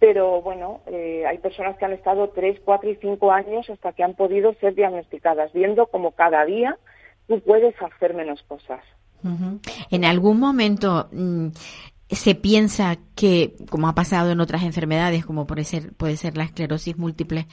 pero 0.00 0.40
bueno, 0.42 0.80
eh, 0.86 1.24
hay 1.28 1.38
personas 1.38 1.76
que 1.78 1.84
han 1.84 1.92
estado 1.92 2.30
tres, 2.30 2.58
cuatro 2.64 2.90
y 2.90 2.96
cinco 2.96 3.30
años 3.30 3.70
hasta 3.70 3.92
que 3.92 4.02
han 4.02 4.14
podido 4.14 4.52
ser 4.54 4.74
diagnosticadas, 4.74 5.52
viendo 5.52 5.86
como 5.86 6.10
cada 6.12 6.44
día 6.44 6.76
tú 7.30 7.40
puedes 7.42 7.74
hacer 7.80 8.12
menos 8.12 8.42
cosas. 8.42 8.80
En 9.90 10.04
algún 10.04 10.40
momento 10.40 11.08
mm, 11.12 11.48
se 12.08 12.34
piensa 12.34 12.98
que, 13.14 13.54
como 13.70 13.86
ha 13.86 13.94
pasado 13.94 14.32
en 14.32 14.40
otras 14.40 14.64
enfermedades, 14.64 15.24
como 15.24 15.46
puede 15.46 15.62
ser, 15.62 15.92
puede 15.92 16.16
ser 16.16 16.36
la 16.36 16.42
esclerosis 16.42 16.98
múltiple, 16.98 17.46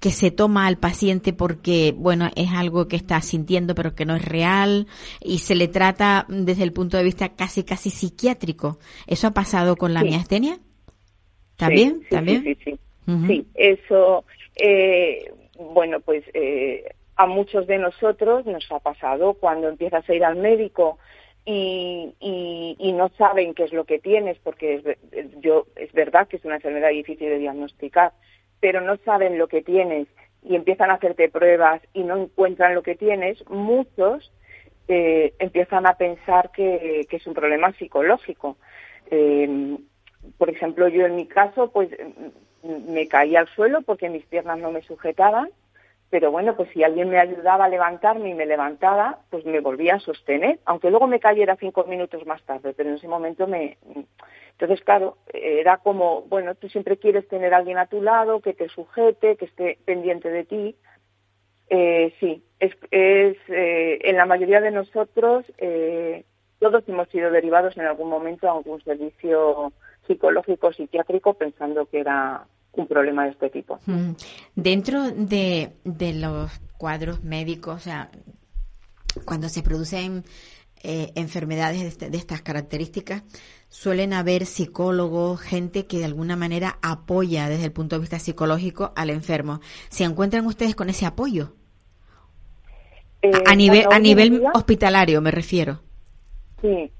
que 0.00 0.10
se 0.10 0.30
toma 0.30 0.66
al 0.66 0.76
paciente 0.76 1.32
porque, 1.32 1.94
bueno, 1.96 2.28
es 2.36 2.50
algo 2.52 2.88
que 2.88 2.96
está 2.96 3.22
sintiendo 3.22 3.74
pero 3.74 3.94
que 3.94 4.04
no 4.04 4.16
es 4.16 4.24
real 4.24 4.86
y 5.22 5.38
se 5.38 5.54
le 5.54 5.68
trata 5.68 6.26
desde 6.28 6.64
el 6.64 6.74
punto 6.74 6.98
de 6.98 7.04
vista 7.04 7.30
casi, 7.30 7.64
casi 7.64 7.88
psiquiátrico. 7.88 8.78
¿Eso 9.06 9.28
ha 9.28 9.30
pasado 9.30 9.76
con 9.76 9.94
la 9.94 10.02
miastenia? 10.02 10.58
¿También? 11.56 12.00
Sí, 12.02 12.06
¿También? 12.10 12.42
Sí, 12.42 12.58
sí, 12.64 12.78
sí. 13.28 13.46
eso, 13.54 14.24
eh, 14.56 15.32
bueno, 15.56 16.00
pues 16.00 16.22
eh, 16.34 16.84
a 17.16 17.26
muchos 17.26 17.66
de 17.66 17.78
nosotros 17.78 18.46
nos 18.46 18.70
ha 18.70 18.80
pasado 18.80 19.34
cuando 19.34 19.68
empiezas 19.68 20.08
a 20.08 20.14
ir 20.14 20.24
al 20.24 20.36
médico 20.36 20.98
y, 21.44 22.14
y, 22.20 22.92
no 22.92 23.08
saben 23.18 23.52
qué 23.54 23.64
es 23.64 23.72
lo 23.72 23.84
que 23.84 23.98
tienes, 23.98 24.38
porque 24.38 24.96
es, 25.10 25.40
yo, 25.40 25.66
es 25.74 25.92
verdad 25.92 26.28
que 26.28 26.36
es 26.36 26.44
una 26.44 26.56
enfermedad 26.56 26.90
difícil 26.90 27.28
de 27.28 27.38
diagnosticar, 27.38 28.12
pero 28.60 28.80
no 28.80 28.96
saben 28.98 29.38
lo 29.38 29.48
que 29.48 29.60
tienes 29.60 30.06
y 30.44 30.54
empiezan 30.54 30.90
a 30.90 30.94
hacerte 30.94 31.28
pruebas 31.28 31.82
y 31.92 32.04
no 32.04 32.16
encuentran 32.16 32.76
lo 32.76 32.82
que 32.84 32.94
tienes, 32.94 33.44
muchos 33.48 34.32
eh, 34.86 35.34
empiezan 35.40 35.86
a 35.86 35.96
pensar 35.96 36.52
que, 36.52 37.06
es 37.10 37.26
un 37.26 37.34
problema 37.34 37.72
psicológico. 37.72 38.56
Eh, 39.10 39.78
por 40.38 40.48
ejemplo, 40.48 40.86
yo 40.88 41.06
en 41.06 41.16
mi 41.16 41.26
caso, 41.26 41.72
pues 41.72 41.90
me 42.62 43.08
caí 43.08 43.34
al 43.34 43.48
suelo 43.48 43.82
porque 43.82 44.08
mis 44.08 44.24
piernas 44.26 44.58
no 44.58 44.70
me 44.70 44.82
sujetaban 44.82 45.50
pero 46.12 46.30
bueno, 46.30 46.54
pues 46.54 46.68
si 46.74 46.84
alguien 46.84 47.08
me 47.08 47.18
ayudaba 47.18 47.64
a 47.64 47.70
levantarme 47.70 48.28
y 48.28 48.34
me 48.34 48.44
levantaba, 48.44 49.20
pues 49.30 49.46
me 49.46 49.60
volvía 49.60 49.94
a 49.94 50.00
sostener, 50.00 50.58
aunque 50.66 50.90
luego 50.90 51.06
me 51.06 51.20
cayera 51.20 51.56
cinco 51.56 51.84
minutos 51.84 52.26
más 52.26 52.42
tarde, 52.42 52.74
pero 52.76 52.90
en 52.90 52.96
ese 52.96 53.08
momento 53.08 53.46
me... 53.46 53.78
Entonces, 54.50 54.84
claro, 54.84 55.16
era 55.32 55.78
como, 55.78 56.20
bueno, 56.24 56.54
tú 56.54 56.68
siempre 56.68 56.98
quieres 56.98 57.26
tener 57.28 57.54
a 57.54 57.56
alguien 57.56 57.78
a 57.78 57.86
tu 57.86 58.02
lado, 58.02 58.42
que 58.42 58.52
te 58.52 58.68
sujete, 58.68 59.36
que 59.36 59.46
esté 59.46 59.78
pendiente 59.86 60.28
de 60.28 60.44
ti. 60.44 60.76
Eh, 61.70 62.12
sí, 62.20 62.44
es, 62.60 62.72
es 62.90 63.38
eh, 63.48 64.00
en 64.02 64.18
la 64.18 64.26
mayoría 64.26 64.60
de 64.60 64.70
nosotros, 64.70 65.46
eh, 65.56 66.26
todos 66.58 66.86
hemos 66.90 67.08
sido 67.08 67.30
derivados 67.30 67.74
en 67.78 67.86
algún 67.86 68.10
momento 68.10 68.50
a 68.50 68.52
algún 68.52 68.82
servicio 68.82 69.72
psicológico, 70.06 70.74
psiquiátrico, 70.74 71.32
pensando 71.32 71.86
que 71.86 72.00
era 72.00 72.44
un 72.74 72.86
problema 72.86 73.24
de 73.24 73.30
este 73.30 73.50
tipo. 73.50 73.78
Mm. 73.86 74.12
Dentro 74.54 75.10
de, 75.10 75.72
de 75.84 76.14
los 76.14 76.50
cuadros 76.78 77.22
médicos, 77.22 77.76
o 77.76 77.78
sea, 77.78 78.10
cuando 79.24 79.48
se 79.48 79.62
producen 79.62 80.24
eh, 80.82 81.12
enfermedades 81.14 81.80
de, 81.80 81.88
este, 81.88 82.10
de, 82.10 82.18
estas 82.18 82.42
características, 82.42 83.22
suelen 83.68 84.12
haber 84.12 84.46
psicólogos, 84.46 85.40
gente 85.40 85.86
que 85.86 85.98
de 85.98 86.06
alguna 86.06 86.36
manera 86.36 86.78
apoya 86.82 87.48
desde 87.48 87.66
el 87.66 87.72
punto 87.72 87.96
de 87.96 88.00
vista 88.00 88.18
psicológico 88.18 88.92
al 88.96 89.10
enfermo. 89.10 89.60
¿Se 89.90 90.04
encuentran 90.04 90.46
ustedes 90.46 90.74
con 90.74 90.90
ese 90.90 91.06
apoyo? 91.06 91.54
a 93.22 93.52
eh, 93.52 93.56
nivel, 93.56 93.86
a 93.92 93.98
nivel 94.00 94.42
hospitalario, 94.52 95.20
me 95.20 95.30
refiero. 95.30 95.80
Sí, 96.60 96.90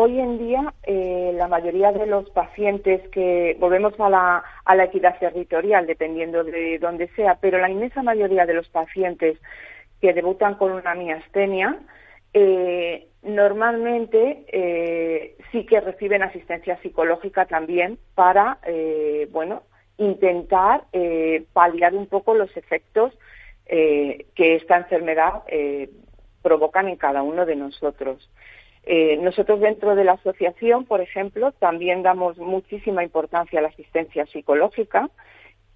Hoy 0.00 0.20
en 0.20 0.38
día, 0.38 0.74
eh, 0.84 1.32
la 1.34 1.48
mayoría 1.48 1.90
de 1.90 2.06
los 2.06 2.30
pacientes 2.30 3.02
que 3.08 3.56
volvemos 3.58 3.94
a 3.98 4.08
la, 4.08 4.84
equidad 4.84 5.18
territorial, 5.18 5.88
dependiendo 5.88 6.44
de 6.44 6.78
dónde 6.78 7.08
sea, 7.16 7.34
pero 7.40 7.58
la 7.58 7.68
inmensa 7.68 8.04
mayoría 8.04 8.46
de 8.46 8.54
los 8.54 8.68
pacientes 8.68 9.36
que 10.00 10.12
debutan 10.12 10.54
con 10.54 10.70
una 10.70 10.94
miastenia, 10.94 11.80
eh, 12.32 13.08
normalmente 13.22 14.44
eh, 14.52 15.36
sí 15.50 15.66
que 15.66 15.80
reciben 15.80 16.22
asistencia 16.22 16.80
psicológica 16.80 17.46
también 17.46 17.98
para, 18.14 18.58
bueno, 19.32 19.64
intentar 19.96 20.84
paliar 21.52 21.96
un 21.96 22.06
poco 22.06 22.34
los 22.34 22.56
efectos 22.56 23.18
que 23.66 24.24
esta 24.36 24.76
enfermedad 24.76 25.42
provocan 26.40 26.86
en 26.86 26.94
cada 26.94 27.24
uno 27.24 27.44
de 27.44 27.56
nosotros. 27.56 28.30
Eh, 28.90 29.18
nosotros 29.18 29.60
dentro 29.60 29.94
de 29.94 30.04
la 30.04 30.12
asociación, 30.12 30.86
por 30.86 31.02
ejemplo, 31.02 31.52
también 31.52 32.02
damos 32.02 32.38
muchísima 32.38 33.04
importancia 33.04 33.58
a 33.58 33.62
la 33.62 33.68
asistencia 33.68 34.24
psicológica 34.24 35.10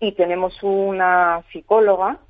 y 0.01 0.13
tenemos 0.13 0.63
una 0.63 1.45
psicóloga 1.53 2.21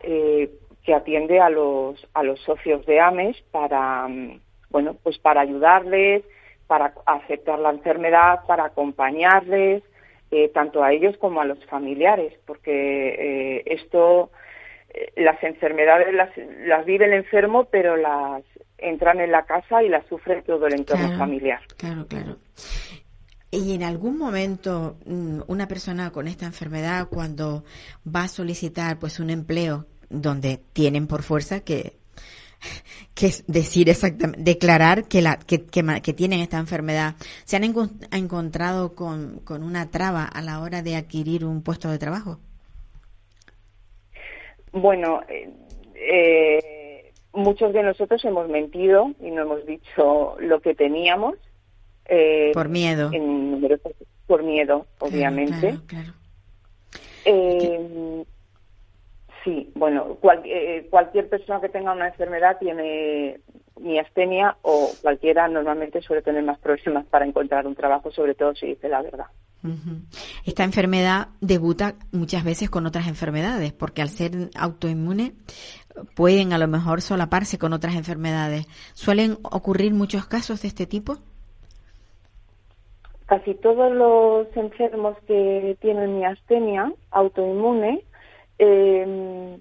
eh, 0.00 0.48
que 0.84 0.94
atiende 0.94 1.40
a 1.40 1.50
los 1.50 2.06
a 2.14 2.22
los 2.22 2.38
socios 2.42 2.86
de 2.86 3.00
AMES 3.00 3.36
para 3.50 4.06
mm, 4.06 4.40
bueno 4.70 4.96
pues 5.02 5.18
para 5.18 5.40
ayudarles 5.40 6.22
para 6.68 6.94
aceptar 7.04 7.58
la 7.58 7.70
enfermedad 7.70 8.46
para 8.46 8.66
acompañarles 8.66 9.82
eh, 10.30 10.50
tanto 10.50 10.84
a 10.84 10.92
ellos 10.92 11.16
como 11.18 11.40
a 11.40 11.46
los 11.46 11.62
familiares 11.64 12.32
porque 12.46 13.64
esto 13.66 14.30
las 15.16 15.42
enfermedades 15.42 16.14
las, 16.14 16.30
las 16.64 16.84
vive 16.86 17.06
el 17.06 17.14
enfermo 17.14 17.64
pero 17.64 17.96
las 17.96 18.44
entran 18.78 19.20
en 19.20 19.32
la 19.32 19.44
casa 19.44 19.82
y 19.82 19.88
las 19.88 20.06
sufre 20.06 20.42
todo 20.42 20.66
el 20.66 20.74
entorno 20.74 21.16
familiar. 21.18 21.60
claro 21.76 22.06
claro. 22.06 22.36
Y 23.50 23.74
en 23.74 23.82
algún 23.82 24.18
momento 24.18 24.98
mm, 25.06 25.40
una 25.46 25.66
persona 25.66 26.10
con 26.10 26.28
esta 26.28 26.46
enfermedad 26.46 27.08
cuando 27.08 27.64
va 28.06 28.24
a 28.24 28.28
solicitar 28.28 28.98
pues 28.98 29.20
un 29.20 29.30
empleo 29.30 29.86
donde 30.10 30.60
tienen 30.72 31.06
por 31.06 31.22
fuerza 31.22 31.60
que 31.60 31.98
que 33.14 33.30
decir 33.46 33.88
exactamente 33.88 34.42
declarar 34.42 35.04
que 35.04 35.22
la 35.22 35.38
que, 35.38 35.64
que, 35.66 36.12
tienen 36.12 36.40
esta 36.40 36.58
enfermedad 36.58 37.14
se 37.44 37.56
han 37.56 37.64
encontrado 37.64 38.94
con, 38.94 39.40
con 39.40 39.62
una 39.62 39.90
traba 39.90 40.24
a 40.24 40.42
la 40.42 40.60
hora 40.60 40.82
de 40.82 40.96
adquirir 40.96 41.44
un 41.44 41.62
puesto 41.62 41.88
de 41.88 41.98
trabajo 41.98 42.40
bueno 44.72 45.20
eh, 45.28 45.50
eh, 45.94 46.77
muchos 47.32 47.72
de 47.72 47.82
nosotros 47.82 48.24
hemos 48.24 48.48
mentido 48.48 49.12
y 49.20 49.30
no 49.30 49.42
hemos 49.42 49.64
dicho 49.66 50.36
lo 50.40 50.60
que 50.60 50.74
teníamos 50.74 51.34
eh, 52.08 52.52
por 52.54 52.68
miedo. 52.68 53.10
por 54.26 54.42
miedo, 54.42 54.86
obviamente. 54.98 55.78
Eh, 57.24 58.24
sí, 59.44 59.70
bueno, 59.74 60.18
eh, 60.44 60.86
cualquier 60.90 61.28
persona 61.28 61.60
que 61.60 61.68
tenga 61.68 61.92
una 61.92 62.08
enfermedad 62.08 62.58
tiene 62.58 63.40
miastenia 63.80 64.56
o 64.62 64.90
cualquiera 65.02 65.48
normalmente 65.48 66.00
suele 66.00 66.22
tener 66.22 66.42
más 66.42 66.58
problemas 66.58 67.06
para 67.06 67.26
encontrar 67.26 67.66
un 67.66 67.74
trabajo, 67.74 68.10
sobre 68.10 68.34
todo 68.34 68.54
si 68.54 68.66
dice 68.66 68.88
la 68.88 69.02
verdad. 69.02 69.26
Esta 70.44 70.62
enfermedad 70.64 71.28
debuta 71.40 71.96
muchas 72.12 72.44
veces 72.44 72.70
con 72.70 72.86
otras 72.86 73.08
enfermedades, 73.08 73.72
porque 73.72 74.02
al 74.02 74.08
ser 74.08 74.50
autoinmune 74.54 75.34
pueden 76.14 76.52
a 76.52 76.58
lo 76.58 76.68
mejor 76.68 77.00
solaparse 77.00 77.58
con 77.58 77.72
otras 77.72 77.94
enfermedades. 77.94 78.66
¿Suelen 78.94 79.38
ocurrir 79.42 79.94
muchos 79.94 80.26
casos 80.26 80.62
de 80.62 80.68
este 80.68 80.86
tipo? 80.86 81.18
casi 83.28 83.54
todos 83.54 83.92
los 83.92 84.56
enfermos 84.56 85.16
que 85.26 85.76
tienen 85.80 86.18
miastenia 86.18 86.90
autoinmune 87.10 88.02
em, 88.58 89.60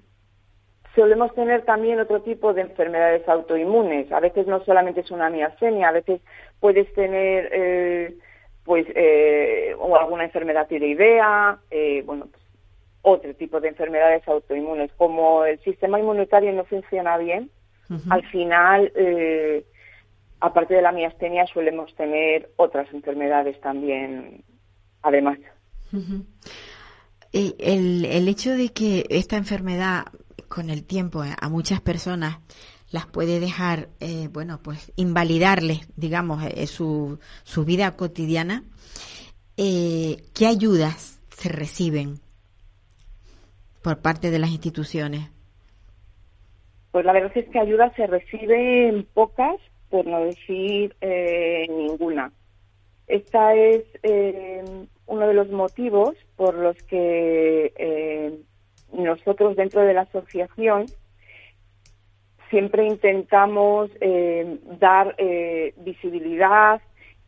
solemos 0.96 1.36
tener 1.36 1.63
también 1.65 2.00
otro 2.00 2.22
tipo 2.22 2.53
de 2.53 2.62
enfermedades 2.62 3.27
autoinmunes. 3.27 4.12
A 4.12 4.22
veces 4.22 4.48
no 4.48 4.63
solamente 4.63 5.01
es 5.01 5.12
una 5.12 5.29
miastenia, 5.29 5.89
a 5.89 5.91
veces 5.91 6.22
puedes 6.60 6.91
tener 6.94 7.50
eh, 7.51 8.17
pues 8.63 8.88
eh, 8.96 9.75
o 9.77 9.96
alguna 9.98 10.24
enfermedad 10.24 10.67
tiroidea, 10.67 11.60
eh, 11.70 12.03
bueno, 12.06 12.29
otro 13.01 13.34
tipo 13.36 13.60
de 13.60 13.70
enfermedades 13.70 14.27
autoinmunes. 14.27 14.92
Como 14.98 15.46
el 15.46 15.60
sistema 15.60 16.00
inmunitario 16.00 16.51
no 16.54 16.66
funciona 16.66 17.18
bien, 17.18 17.50
al 18.10 18.25
final 18.30 18.92
eh, 18.96 19.66
aparte 20.39 20.75
de 20.75 20.82
la 20.82 20.92
miastenia, 20.92 21.46
solemos 21.48 21.94
tener 21.96 22.51
otras 22.58 22.92
enfermedades 22.94 23.60
también, 23.62 24.44
además. 25.01 25.39
el, 27.32 28.06
el 28.06 28.27
hecho 28.27 28.51
de 28.51 28.70
que 28.70 29.06
esta 29.10 29.38
enfermedad, 29.38 30.06
con 30.48 30.70
el 30.70 30.86
tiempo, 30.86 31.24
eh, 31.24 31.34
a 31.39 31.50
muchas 31.50 31.82
personas 31.82 32.38
las 32.89 33.06
puede 33.06 33.39
dejar, 33.39 33.89
eh, 34.00 34.30
bueno, 34.32 34.62
pues 34.63 34.94
invalidarles, 34.96 35.89
digamos, 35.98 36.44
eh, 36.46 36.68
su, 36.68 37.20
su 37.44 37.66
vida 37.66 37.96
cotidiana, 37.98 38.63
¿qué 39.58 40.48
ayudas 40.48 41.19
se 41.36 41.50
reciben 41.50 42.19
por 43.88 44.02
parte 44.02 44.32
de 44.32 44.39
las 44.39 44.50
instituciones? 44.50 45.32
Pues 46.91 47.06
la 47.06 47.13
verdad 47.13 47.32
es 47.36 47.47
que 47.47 47.58
ayudas 47.58 47.95
se 47.95 48.06
reciben 48.06 49.08
pocas 49.13 49.56
por 49.89 50.06
no 50.06 50.26
decir 50.26 50.93
eh, 51.00 51.65
ninguna. 51.69 52.34
Esta 53.08 53.56
es 53.56 53.86
eh, 54.04 54.62
uno 55.06 55.26
de 55.26 55.34
los 55.34 55.50
motivos 55.52 56.17
por 56.36 56.56
los 56.56 56.76
que 56.84 57.71
eh, 57.78 58.38
nosotros 58.91 59.56
dentro 59.56 59.80
de 59.84 59.93
la 59.93 60.02
asociación 60.02 60.88
siempre 62.50 62.86
intentamos 62.88 63.89
dar 64.82 65.15
visibilidad 65.78 66.82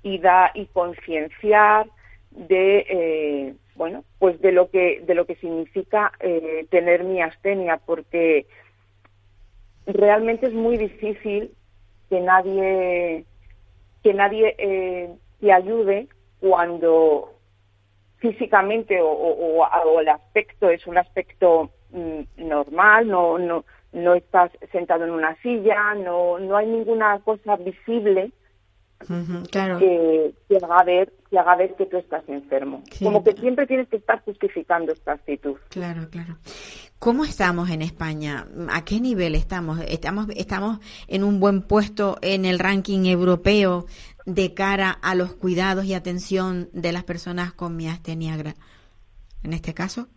y 0.03 0.17
da 0.17 0.51
y 0.53 0.65
concienciar 0.65 1.87
de 2.31 3.55
bueno 3.79 4.03
pues 4.19 4.39
de 4.41 4.51
lo 4.51 4.69
que 4.69 5.01
de 5.07 5.15
lo 5.15 5.25
que 5.25 5.35
significa 5.37 6.11
tener 6.69 7.03
miastenia 7.03 7.77
porque 7.77 8.45
realmente 9.87 10.47
es 10.47 10.53
muy 10.53 10.77
difícil 10.77 11.51
que 12.09 12.19
nadie 12.19 13.25
que 14.03 14.13
nadie 14.13 14.55
eh, 14.57 15.09
te 15.39 15.51
ayude 15.51 16.07
cuando 16.39 17.33
físicamente 18.17 18.99
o, 19.01 19.65
el 19.99 20.09
aspecto 20.09 20.69
es 20.69 20.85
un 20.87 20.97
aspecto 20.97 21.69
mm, 21.91 22.47
normal, 22.47 23.07
no, 23.07 23.37
no, 23.37 23.65
no 23.93 24.13
estás 24.13 24.51
sentado 24.71 25.05
en 25.05 25.11
una 25.11 25.35
silla, 25.41 25.95
no, 25.95 26.37
no 26.39 26.57
hay 26.57 26.67
ninguna 26.67 27.19
cosa 27.19 27.55
visible 27.55 28.31
que, 29.07 30.33
que, 30.47 30.57
haga 30.57 30.83
ver, 30.83 31.13
que 31.29 31.39
haga 31.39 31.55
ver 31.55 31.75
que 31.75 31.85
tú 31.85 31.97
estás 31.97 32.27
enfermo. 32.27 32.83
Como 33.01 33.23
que 33.23 33.31
siempre 33.33 33.65
tienes 33.65 33.87
que 33.87 33.97
estar 33.97 34.21
justificando 34.23 34.91
esta 34.91 35.13
actitud. 35.13 35.55
Claro, 35.69 36.09
claro. 36.09 36.37
¿Cómo 36.99 37.23
estamos 37.23 37.69
en 37.69 37.81
España? 37.81 38.45
¿A 38.71 38.83
qué 38.83 38.99
nivel 38.99 39.35
estamos? 39.35 39.79
¿Estamos, 39.87 40.27
estamos 40.35 40.79
en 41.07 41.23
un 41.23 41.39
buen 41.39 41.61
puesto 41.61 42.17
en 42.21 42.43
el 42.43 42.59
ranking 42.59 43.05
europeo 43.05 43.85
de 44.25 44.53
cara 44.53 44.91
a 45.01 45.15
los 45.15 45.33
cuidados 45.33 45.85
y 45.85 45.93
atención 45.93 46.69
de 46.73 46.91
las 46.91 47.05
personas 47.05 47.53
con 47.53 47.77
miastenia 47.77 48.35
en 49.43 49.53
este 49.53 49.73
caso? 49.73 50.07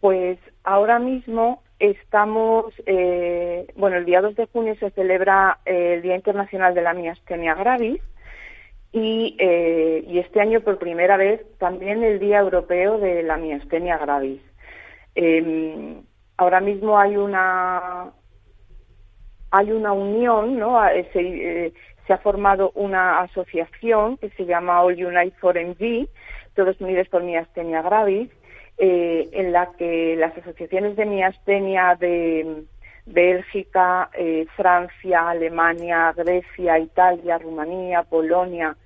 Pues 0.00 0.38
ahora 0.62 0.98
mismo 1.00 1.62
estamos, 1.82 2.72
eh, 2.86 3.66
bueno, 3.74 3.96
el 3.96 4.04
día 4.04 4.20
2 4.20 4.36
de 4.36 4.46
junio 4.46 4.76
se 4.78 4.90
celebra 4.90 5.58
eh, 5.66 5.94
el 5.94 6.02
Día 6.02 6.14
Internacional 6.14 6.74
de 6.74 6.82
la 6.82 6.94
Miastenia 6.94 7.54
Gravis 7.54 8.00
y, 8.92 9.36
eh, 9.40 10.04
y 10.06 10.20
este 10.20 10.40
año 10.40 10.60
por 10.60 10.78
primera 10.78 11.16
vez 11.16 11.40
también 11.58 12.04
el 12.04 12.20
Día 12.20 12.38
Europeo 12.38 12.98
de 12.98 13.24
la 13.24 13.36
Miastenia 13.36 13.98
Gravis. 13.98 14.40
Eh, 15.16 16.00
ahora 16.36 16.60
mismo 16.60 16.98
hay 16.98 17.16
una 17.16 18.12
hay 19.50 19.72
una 19.72 19.92
unión, 19.92 20.58
¿no? 20.58 20.80
Se, 21.12 21.72
se, 22.06 22.12
ha 22.12 22.18
formado 22.18 22.70
una 22.74 23.20
asociación 23.20 24.16
que 24.16 24.30
se 24.30 24.46
llama 24.46 24.80
All 24.82 25.04
Unite 25.04 25.36
for 25.40 25.58
MG, 25.58 26.08
Todos 26.54 26.80
Unidos 26.80 27.08
por 27.08 27.22
Miastenia 27.22 27.82
Gravis, 27.82 28.30
eh, 28.78 29.28
en 29.32 29.52
la 29.52 29.72
que 29.72 30.16
las 30.16 30.36
asociaciones 30.36 30.96
de 30.96 31.06
miastenia 31.06 31.94
de 31.94 32.64
Bélgica, 33.06 34.10
eh, 34.14 34.46
Francia, 34.56 35.28
Alemania, 35.28 36.12
Grecia, 36.16 36.78
Italia, 36.78 37.38
Rumanía, 37.38 38.02
Polonia 38.02 38.76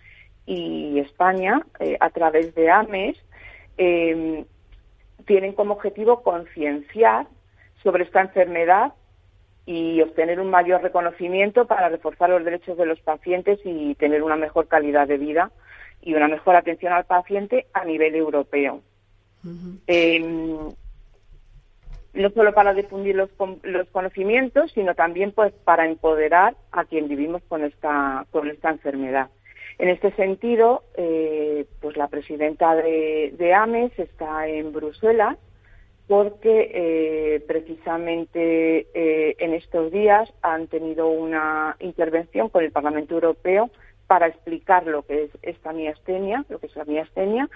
y 0.44 0.98
España, 1.00 1.62
eh, 1.80 1.96
a 2.00 2.10
través 2.10 2.54
de 2.54 2.70
AMES, 2.70 3.16
tienen 5.26 5.52
como 5.52 5.74
objetivo 5.74 6.22
concienciar 6.22 7.26
sobre 7.82 8.04
esta 8.04 8.22
enfermedad 8.22 8.92
y 9.66 10.00
obtener 10.00 10.40
un 10.40 10.48
mayor 10.48 10.82
reconocimiento 10.82 11.66
para 11.66 11.88
reforzar 11.88 12.30
los 12.30 12.44
derechos 12.44 12.78
de 12.78 12.86
los 12.86 13.00
pacientes 13.00 13.58
y 13.64 13.94
tener 13.96 14.22
una 14.22 14.36
mejor 14.36 14.68
calidad 14.68 15.08
de 15.08 15.18
vida 15.18 15.50
y 16.00 16.14
una 16.14 16.28
mejor 16.28 16.54
atención 16.56 16.92
al 16.92 17.04
paciente 17.04 17.66
a 17.74 17.84
nivel 17.84 18.14
europeo. 18.14 18.80
Em, 19.86 20.74
no 22.14 22.30
solo 22.30 22.54
para 22.54 22.74
difundir 22.74 23.14
los, 23.14 23.30
los, 23.62 23.88
conocimientos, 23.90 24.72
sino 24.72 24.94
también 24.94 25.32
pues 25.32 25.52
para 25.64 25.86
empoderar 25.86 26.56
a 26.72 26.84
quien 26.84 27.08
vivimos 27.08 27.42
con 27.48 27.62
esta, 27.62 28.26
con 28.30 28.48
esta 28.48 28.70
enfermedad. 28.70 29.28
En 29.78 29.90
este 29.90 30.10
sentido, 30.12 30.84
eh, 30.96 31.66
pues 31.80 31.96
la 31.96 32.08
presidenta 32.08 32.74
de, 32.74 33.54
AMES 33.54 33.98
está 33.98 34.48
en 34.48 34.72
Bruselas 34.72 35.36
porque 36.08 36.70
eh, 36.72 37.40
precisamente 37.46 38.86
eh, 38.94 39.36
en 39.38 39.52
estos 39.52 39.92
días 39.92 40.32
han 40.40 40.68
tenido 40.68 41.08
una 41.08 41.76
intervención 41.80 42.48
con 42.48 42.64
el 42.64 42.70
Parlamento 42.70 43.14
Europeo 43.14 43.70
para 44.06 44.28
explicar 44.28 44.86
lo 44.86 45.02
que 45.02 45.24
es 45.24 45.30
esta 45.42 45.72
miastenia, 45.72 46.44
lo 46.48 46.58
que 46.60 46.66
es 46.66 46.76
la 46.76 46.84
miastenia 46.84 47.50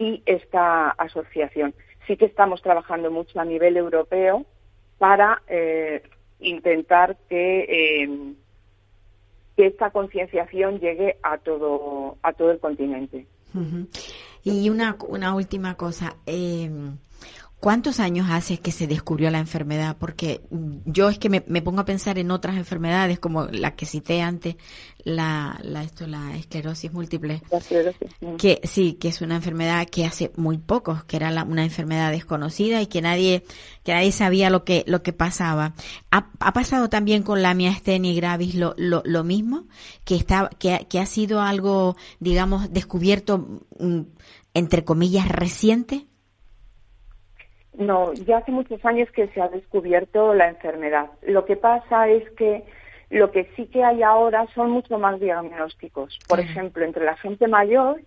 y 0.00 0.22
esta 0.24 0.90
asociación. 0.90 1.74
sí 2.06 2.16
que 2.16 2.24
estamos 2.24 2.60
trabajando 2.62 3.10
mucho 3.10 3.38
a 3.38 3.44
nivel 3.44 3.76
europeo 3.76 4.46
para 4.98 5.42
eh, 5.46 6.02
intentar 6.40 7.16
que, 7.28 7.60
eh, 7.68 8.34
que 9.56 9.66
esta 9.66 9.90
concienciación 9.90 10.80
llegue 10.80 11.18
a 11.22 11.36
todo, 11.38 12.16
a 12.22 12.32
todo 12.32 12.50
el 12.50 12.58
continente. 12.58 13.26
Y 14.42 14.70
una, 14.70 14.96
una 15.06 15.34
última 15.34 15.76
cosa. 15.76 16.16
Eh, 16.26 16.70
¿Cuántos 17.60 18.00
años 18.00 18.28
hace 18.30 18.56
que 18.58 18.72
se 18.72 18.86
descubrió 18.86 19.30
la 19.30 19.38
enfermedad? 19.38 19.98
Porque 19.98 20.40
yo 20.86 21.10
es 21.10 21.18
que 21.18 21.28
me, 21.28 21.42
pongo 21.60 21.82
a 21.82 21.84
pensar 21.84 22.18
en 22.18 22.30
otras 22.30 22.56
enfermedades 22.56 23.18
como 23.18 23.48
la 23.48 23.76
que 23.76 23.84
cité 23.84 24.22
antes, 24.22 24.56
la, 25.04 25.60
la, 25.62 25.82
esto, 25.82 26.06
la 26.06 26.36
esclerosis 26.36 26.90
múltiple. 26.90 27.42
Que 28.38 28.62
sí, 28.64 28.94
que 28.94 29.08
es 29.08 29.20
una 29.20 29.36
enfermedad 29.36 29.86
que 29.86 30.06
hace 30.06 30.32
muy 30.36 30.56
poco, 30.56 31.02
que 31.06 31.16
era 31.16 31.44
una 31.44 31.62
enfermedad 31.62 32.10
desconocida 32.10 32.80
y 32.80 32.86
que 32.86 33.02
nadie, 33.02 33.44
que 33.84 33.92
nadie 33.92 34.12
sabía 34.12 34.48
lo 34.48 34.64
que, 34.64 34.82
lo 34.86 35.02
que 35.02 35.12
pasaba. 35.12 35.74
¿Ha, 36.10 36.30
ha 36.40 36.52
pasado 36.54 36.88
también 36.88 37.22
con 37.22 37.42
la 37.42 37.52
miastenia 37.52 38.14
gravis 38.14 38.54
lo, 38.54 38.74
lo, 38.78 39.02
lo 39.04 39.22
mismo? 39.22 39.66
Que 40.04 40.14
está, 40.14 40.48
que, 40.58 40.86
que 40.88 40.98
ha 40.98 41.04
sido 41.04 41.42
algo, 41.42 41.94
digamos, 42.20 42.72
descubierto, 42.72 43.60
mm, 43.78 44.00
entre 44.54 44.82
comillas, 44.82 45.28
reciente? 45.28 46.06
No, 47.80 48.12
ya 48.12 48.38
hace 48.38 48.52
muchos 48.52 48.84
años 48.84 49.10
que 49.10 49.28
se 49.28 49.40
ha 49.40 49.48
descubierto 49.48 50.34
la 50.34 50.48
enfermedad. 50.48 51.10
Lo 51.22 51.46
que 51.46 51.56
pasa 51.56 52.08
es 52.08 52.28
que 52.32 52.62
lo 53.08 53.30
que 53.32 53.50
sí 53.56 53.66
que 53.66 53.82
hay 53.82 54.02
ahora 54.02 54.46
son 54.54 54.70
mucho 54.70 54.98
más 54.98 55.18
diagnósticos. 55.18 56.18
Por 56.28 56.40
ejemplo, 56.40 56.84
entre 56.84 57.06
la 57.06 57.16
gente 57.16 57.48
mayor, 57.48 58.00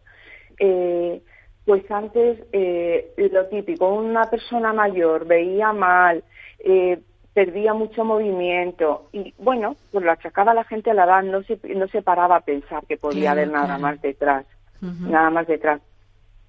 eh, 0.59 1.21
pues 1.65 1.89
antes 1.89 2.39
eh, 2.51 3.13
lo 3.31 3.47
típico, 3.47 3.93
una 3.93 4.25
persona 4.25 4.73
mayor 4.73 5.25
veía 5.25 5.73
mal, 5.73 6.23
eh, 6.59 6.99
perdía 7.33 7.73
mucho 7.73 8.05
movimiento 8.05 9.09
y 9.11 9.33
bueno, 9.39 9.75
pues 9.91 10.05
lo 10.05 10.11
achacaba 10.11 10.53
la 10.53 10.65
gente 10.65 10.91
a 10.91 10.93
la 10.93 11.05
edad, 11.05 11.23
no 11.23 11.41
se, 11.41 11.59
no 11.75 11.87
se 11.87 12.03
paraba 12.03 12.37
a 12.37 12.41
pensar 12.41 12.85
que 12.85 12.97
podía 12.97 13.31
haber 13.31 13.49
nada 13.49 13.79
más 13.79 13.99
detrás, 14.01 14.45
nada 14.81 15.31
más 15.31 15.47
detrás. 15.47 15.81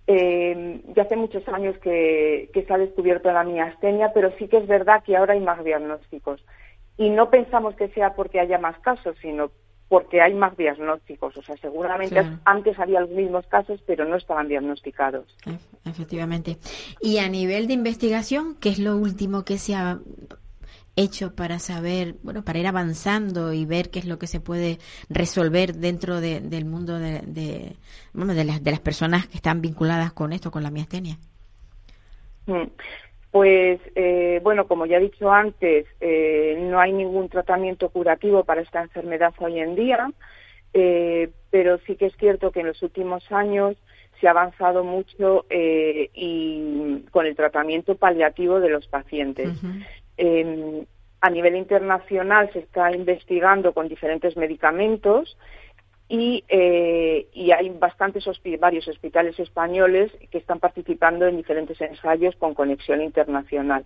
Eh, 0.06 0.82
ya 0.94 1.04
hace 1.04 1.16
muchos 1.16 1.46
años 1.48 1.76
que, 1.78 2.50
se 2.54 2.72
ha 2.72 2.78
descubierto 2.78 3.32
la 3.32 3.44
miastenia, 3.44 4.12
pero 4.12 4.32
sí 4.38 4.48
que 4.48 4.58
es 4.58 4.66
verdad 4.66 5.02
que 5.02 5.16
ahora 5.16 5.34
hay 5.34 5.40
más 5.40 5.64
diagnósticos. 5.64 6.44
Y 6.96 7.10
no 7.10 7.30
pensamos 7.30 7.74
que 7.74 7.88
sea 7.88 8.14
porque 8.14 8.40
haya 8.40 8.58
más 8.58 8.78
casos, 8.80 9.16
sino 9.20 9.50
porque 9.88 10.20
hay 10.20 10.34
más 10.34 10.56
diagnósticos. 10.56 11.36
O 11.36 11.42
sea, 11.42 11.56
seguramente 11.56 12.22
antes 12.44 12.78
había 12.78 13.00
los 13.00 13.10
mismos 13.10 13.46
casos, 13.46 13.80
pero 13.86 14.04
no 14.04 14.16
estaban 14.16 14.48
diagnosticados. 14.48 15.26
Efectivamente. 15.84 16.58
Y 17.00 17.18
a 17.18 17.28
nivel 17.28 17.66
de 17.66 17.74
investigación, 17.74 18.56
¿qué 18.60 18.70
es 18.70 18.78
lo 18.78 18.96
último 18.96 19.44
que 19.44 19.58
se 19.58 19.74
ha 19.74 19.98
hecho 20.96 21.34
para 21.34 21.58
saber, 21.58 22.14
bueno, 22.22 22.44
para 22.44 22.58
ir 22.58 22.66
avanzando 22.66 23.52
y 23.52 23.66
ver 23.66 23.90
qué 23.90 23.98
es 23.98 24.04
lo 24.04 24.18
que 24.18 24.26
se 24.26 24.40
puede 24.40 24.78
resolver 25.08 25.74
dentro 25.74 26.20
del 26.20 26.64
mundo 26.64 26.98
de, 26.98 27.20
de, 27.22 27.76
de, 28.12 28.44
las, 28.44 28.62
de 28.62 28.70
las 28.70 28.80
personas 28.80 29.26
que 29.26 29.36
están 29.36 29.60
vinculadas 29.60 30.12
con 30.12 30.32
esto, 30.32 30.50
con 30.50 30.62
la 30.62 30.70
miastenia? 30.70 31.18
Mm. 32.46 32.68
Pues, 33.34 33.80
eh, 33.96 34.38
bueno, 34.44 34.68
como 34.68 34.86
ya 34.86 34.98
he 34.98 35.00
dicho 35.00 35.32
antes, 35.32 35.86
eh, 36.00 36.56
no 36.70 36.78
hay 36.78 36.92
ningún 36.92 37.28
tratamiento 37.28 37.88
curativo 37.88 38.44
para 38.44 38.60
esta 38.60 38.80
enfermedad 38.80 39.34
hoy 39.40 39.58
en 39.58 39.74
día, 39.74 40.08
eh, 40.72 41.30
pero 41.50 41.78
sí 41.78 41.96
que 41.96 42.06
es 42.06 42.16
cierto 42.16 42.52
que 42.52 42.60
en 42.60 42.68
los 42.68 42.80
últimos 42.84 43.24
años 43.32 43.76
se 44.20 44.28
ha 44.28 44.30
avanzado 44.30 44.84
mucho 44.84 45.46
y 45.50 47.04
con 47.10 47.26
el 47.26 47.34
tratamiento 47.34 47.96
paliativo 47.96 48.60
de 48.60 48.68
los 48.68 48.86
pacientes. 48.86 49.50
A 50.16 51.30
nivel 51.30 51.56
internacional 51.56 52.52
se 52.52 52.60
está 52.60 52.94
investigando 52.94 53.72
con 53.72 53.88
diferentes 53.88 54.36
medicamentos 54.36 55.36
y, 56.08 56.44
eh, 56.48 57.26
hay 57.56 57.70
bastantes 57.70 58.24
varios 58.60 58.86
hospitales 58.88 59.38
españoles 59.38 60.12
que 60.30 60.38
están 60.38 60.60
participando 60.60 61.26
en 61.26 61.38
diferentes 61.38 61.80
ensayos 61.80 62.36
con 62.36 62.54
conexión 62.54 63.00
internacional. 63.00 63.84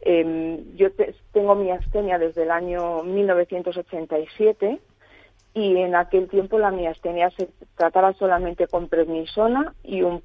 Em, 0.00 0.76
yo 0.76 0.88
tengo 1.32 1.56
mi 1.56 1.70
astenia 1.70 2.18
desde 2.18 2.44
el 2.44 2.52
año 2.52 3.02
1987 3.02 4.78
y 5.54 5.76
en 5.78 5.96
aquel 5.96 6.28
tiempo 6.28 6.58
la 6.58 6.70
miastenia 6.70 7.30
se 7.30 7.48
trataba 7.76 8.12
solamente 8.12 8.68
con 8.68 8.88
prednisona 8.88 9.74
y 9.82 10.02
un, 10.02 10.22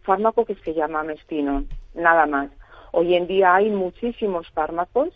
fármaco 0.00 0.46
que 0.46 0.54
se 0.56 0.72
llama 0.72 1.02
Mestinon, 1.02 1.68
nada 1.94 2.24
más. 2.26 2.50
Hoy 2.92 3.14
en 3.14 3.26
día 3.26 3.54
hay 3.54 3.70
muchísimos 3.70 4.48
fármacos 4.50 5.08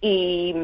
y 0.00 0.54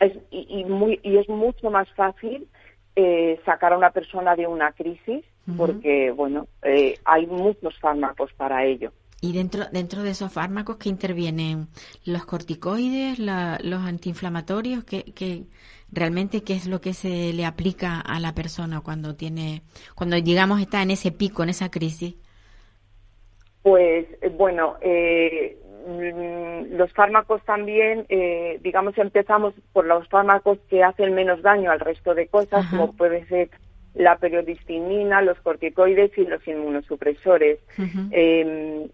es, 0.00 0.12
y, 0.30 0.64
muy, 0.64 0.98
y 1.02 1.18
es 1.18 1.28
mucho 1.28 1.70
más 1.70 1.88
fácil 1.94 2.48
eh, 2.96 3.38
sacar 3.44 3.74
a 3.74 3.78
una 3.78 3.90
persona 3.90 4.34
de 4.34 4.46
una 4.46 4.72
crisis 4.72 5.24
porque, 5.56 6.12
bueno, 6.12 6.46
eh, 6.62 6.94
hay 7.04 7.26
muchos 7.26 7.78
fármacos 7.78 8.32
para 8.34 8.64
ello. 8.64 8.92
Y 9.20 9.32
dentro, 9.32 9.64
dentro 9.72 10.02
de 10.02 10.10
esos 10.10 10.32
fármacos 10.32 10.76
que 10.76 10.88
intervienen 10.88 11.68
los 12.04 12.24
corticoides, 12.24 13.18
los 13.18 13.80
antiinflamatorios, 13.80 14.84
que, 14.84 15.44
realmente 15.90 16.42
qué 16.42 16.54
es 16.54 16.66
lo 16.66 16.80
que 16.80 16.94
se 16.94 17.32
le 17.32 17.44
aplica 17.44 18.00
a 18.00 18.18
la 18.18 18.34
persona 18.34 18.80
cuando 18.80 19.14
tiene, 19.14 19.62
cuando 19.94 20.16
digamos 20.16 20.60
está 20.60 20.80
en 20.82 20.92
ese 20.92 21.12
pico, 21.12 21.42
en 21.42 21.50
esa 21.50 21.70
crisis. 21.70 22.14
Pues 23.62 24.06
bueno, 24.36 24.76
eh, 24.80 25.58
Mm, 25.71 25.71
los 25.86 26.92
fármacos 26.92 27.42
también, 27.44 28.06
eh, 28.08 28.58
digamos, 28.62 28.96
empezamos 28.98 29.54
por 29.72 29.86
los 29.86 30.08
fármacos 30.08 30.58
que 30.68 30.82
hacen 30.82 31.14
menos 31.14 31.42
daño 31.42 31.70
al 31.70 31.80
resto 31.80 32.14
de 32.14 32.28
cosas, 32.28 32.66
como 32.70 32.92
puede 32.92 33.26
ser 33.26 33.50
la 33.94 34.16
periodistimina, 34.16 35.22
los 35.22 35.38
corticoides 35.40 36.16
y 36.16 36.24
los 36.24 36.46
inmunosupresores. 36.46 37.58
Em, 38.10 38.88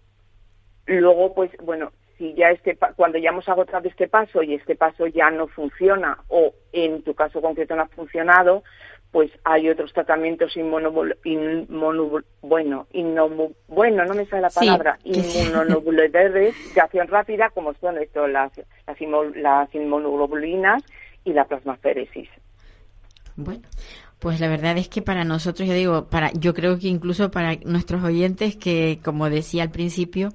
luego, 0.85 1.33
pues, 1.33 1.51
bueno, 1.63 1.91
si 2.17 2.33
ya 2.33 2.51
este, 2.51 2.77
cuando 2.95 3.17
ya 3.17 3.29
hemos 3.29 3.47
agotado 3.47 3.87
este 3.87 4.07
paso 4.07 4.43
y 4.43 4.53
este 4.53 4.75
paso 4.75 5.07
ya 5.07 5.31
no 5.31 5.47
funciona 5.47 6.17
o 6.27 6.53
en 6.73 7.01
tu 7.03 7.13
caso 7.13 7.41
concreto 7.41 7.75
no 7.75 7.83
ha 7.83 7.87
funcionado, 7.87 8.63
pues 9.11 9.31
hay 9.43 9.69
otros 9.69 9.91
tratamientos 9.93 10.55
bueno, 12.39 12.81
bueno, 13.67 14.05
no 14.05 14.13
me 14.13 14.25
sale 14.25 14.41
la 14.41 14.49
palabra, 14.49 14.99
sí, 15.03 15.51
de 16.75 16.81
acción 16.81 17.07
rápida, 17.07 17.49
como 17.49 17.73
son 17.75 17.97
esto, 17.97 18.27
las, 18.27 18.51
las, 19.35 19.75
inmunoglobulinas 19.75 20.83
y 21.23 21.33
la 21.33 21.45
plasmaféresis. 21.45 22.29
Bueno, 23.35 23.67
pues 24.19 24.39
la 24.39 24.47
verdad 24.47 24.77
es 24.77 24.89
que 24.89 25.01
para 25.01 25.23
nosotros, 25.23 25.67
yo 25.67 25.73
digo, 25.73 26.07
para, 26.09 26.31
yo 26.33 26.53
creo 26.53 26.77
que 26.77 26.87
incluso 26.87 27.31
para 27.31 27.55
nuestros 27.65 28.03
oyentes, 28.03 28.57
que 28.57 28.99
como 29.03 29.29
decía 29.29 29.63
al 29.63 29.71
principio, 29.71 30.29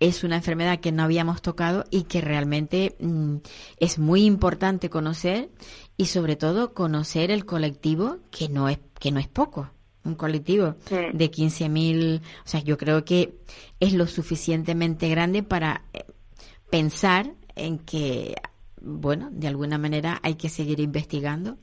es 0.00 0.24
una 0.24 0.36
enfermedad 0.36 0.80
que 0.80 0.92
no 0.92 1.02
habíamos 1.02 1.40
tocado 1.40 1.84
y 1.90 2.04
que 2.04 2.20
realmente 2.20 2.94
mm, 3.00 3.36
es 3.78 3.98
muy 3.98 4.24
importante 4.24 4.90
conocer 4.90 5.48
y 5.96 6.06
sobre 6.06 6.36
todo 6.36 6.74
conocer 6.74 7.30
el 7.30 7.44
colectivo 7.44 8.18
que 8.30 8.48
no 8.48 8.68
es 8.68 8.78
que 8.98 9.12
no 9.12 9.20
es 9.20 9.28
poco. 9.28 9.70
Un 10.04 10.16
colectivo 10.16 10.74
de 10.90 11.30
15.000 11.30 12.20
o 12.20 12.22
sea 12.48 12.60
yo 12.60 12.76
creo 12.76 13.04
que 13.04 13.38
es 13.80 13.94
lo 13.94 14.06
suficientemente 14.06 15.08
grande 15.08 15.42
para 15.42 15.84
eh, 15.94 16.04
pensar 16.68 17.32
en 17.56 17.78
que 17.78 18.34
bueno 18.82 19.30
de 19.32 19.48
alguna 19.48 19.78
manera 19.78 20.20
hay 20.22 20.34
que 20.34 20.50
seguir 20.50 20.80
investigando 20.80 21.56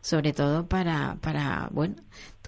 sobre 0.00 0.32
todo 0.32 0.68
para 0.68 1.18
para 1.20 1.68
bueno 1.72 1.96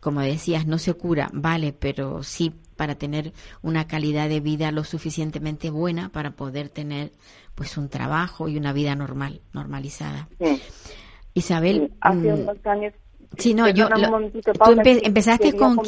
como 0.01 0.21
decías 0.21 0.67
no 0.67 0.79
se 0.79 0.95
cura 0.95 1.31
vale 1.33 1.73
pero 1.73 2.23
sí 2.23 2.55
para 2.77 2.95
tener 2.95 3.33
una 3.61 3.89
calidad 3.89 4.29
de 4.29 4.39
vida 4.39 4.71
lo 4.71 4.85
suficientemente 4.85 5.71
buena 5.71 6.11
para 6.11 6.31
poder 6.31 6.69
tener 6.69 7.11
pues 7.57 7.77
un 7.77 7.89
trabajo 7.89 8.49
y 8.49 8.57
una 8.57 8.73
vida 8.73 8.95
normal 8.95 9.41
normalizada 9.53 10.29
Isabel. 11.35 11.93
hace 12.01 12.33
mm, 12.33 12.41
unos 12.41 12.67
años. 12.67 12.95
Sí, 13.39 13.55
no, 13.55 13.69
yo. 13.69 13.89
tú, 13.89 14.77
empezaste 14.85 15.57
con, 15.57 15.79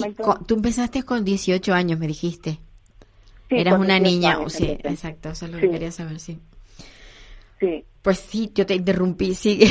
tú 0.46 0.54
empezaste 0.54 1.02
con 1.02 1.24
18 1.24 1.74
años, 1.74 1.98
me 1.98 2.06
dijiste. 2.06 2.58
Sí, 3.48 3.58
Eras 3.58 3.78
una 3.78 3.98
niña, 3.98 4.38
sí, 4.48 4.78
exacto, 4.82 5.30
eso 5.30 5.46
es 5.46 5.52
lo 5.52 5.58
que 5.58 5.70
quería 5.70 5.90
saber, 5.90 6.18
sí. 6.20 6.38
Sí. 7.58 7.84
Pues 8.00 8.18
sí, 8.18 8.50
yo 8.54 8.64
te 8.64 8.74
interrumpí, 8.74 9.34
sigue. 9.34 9.66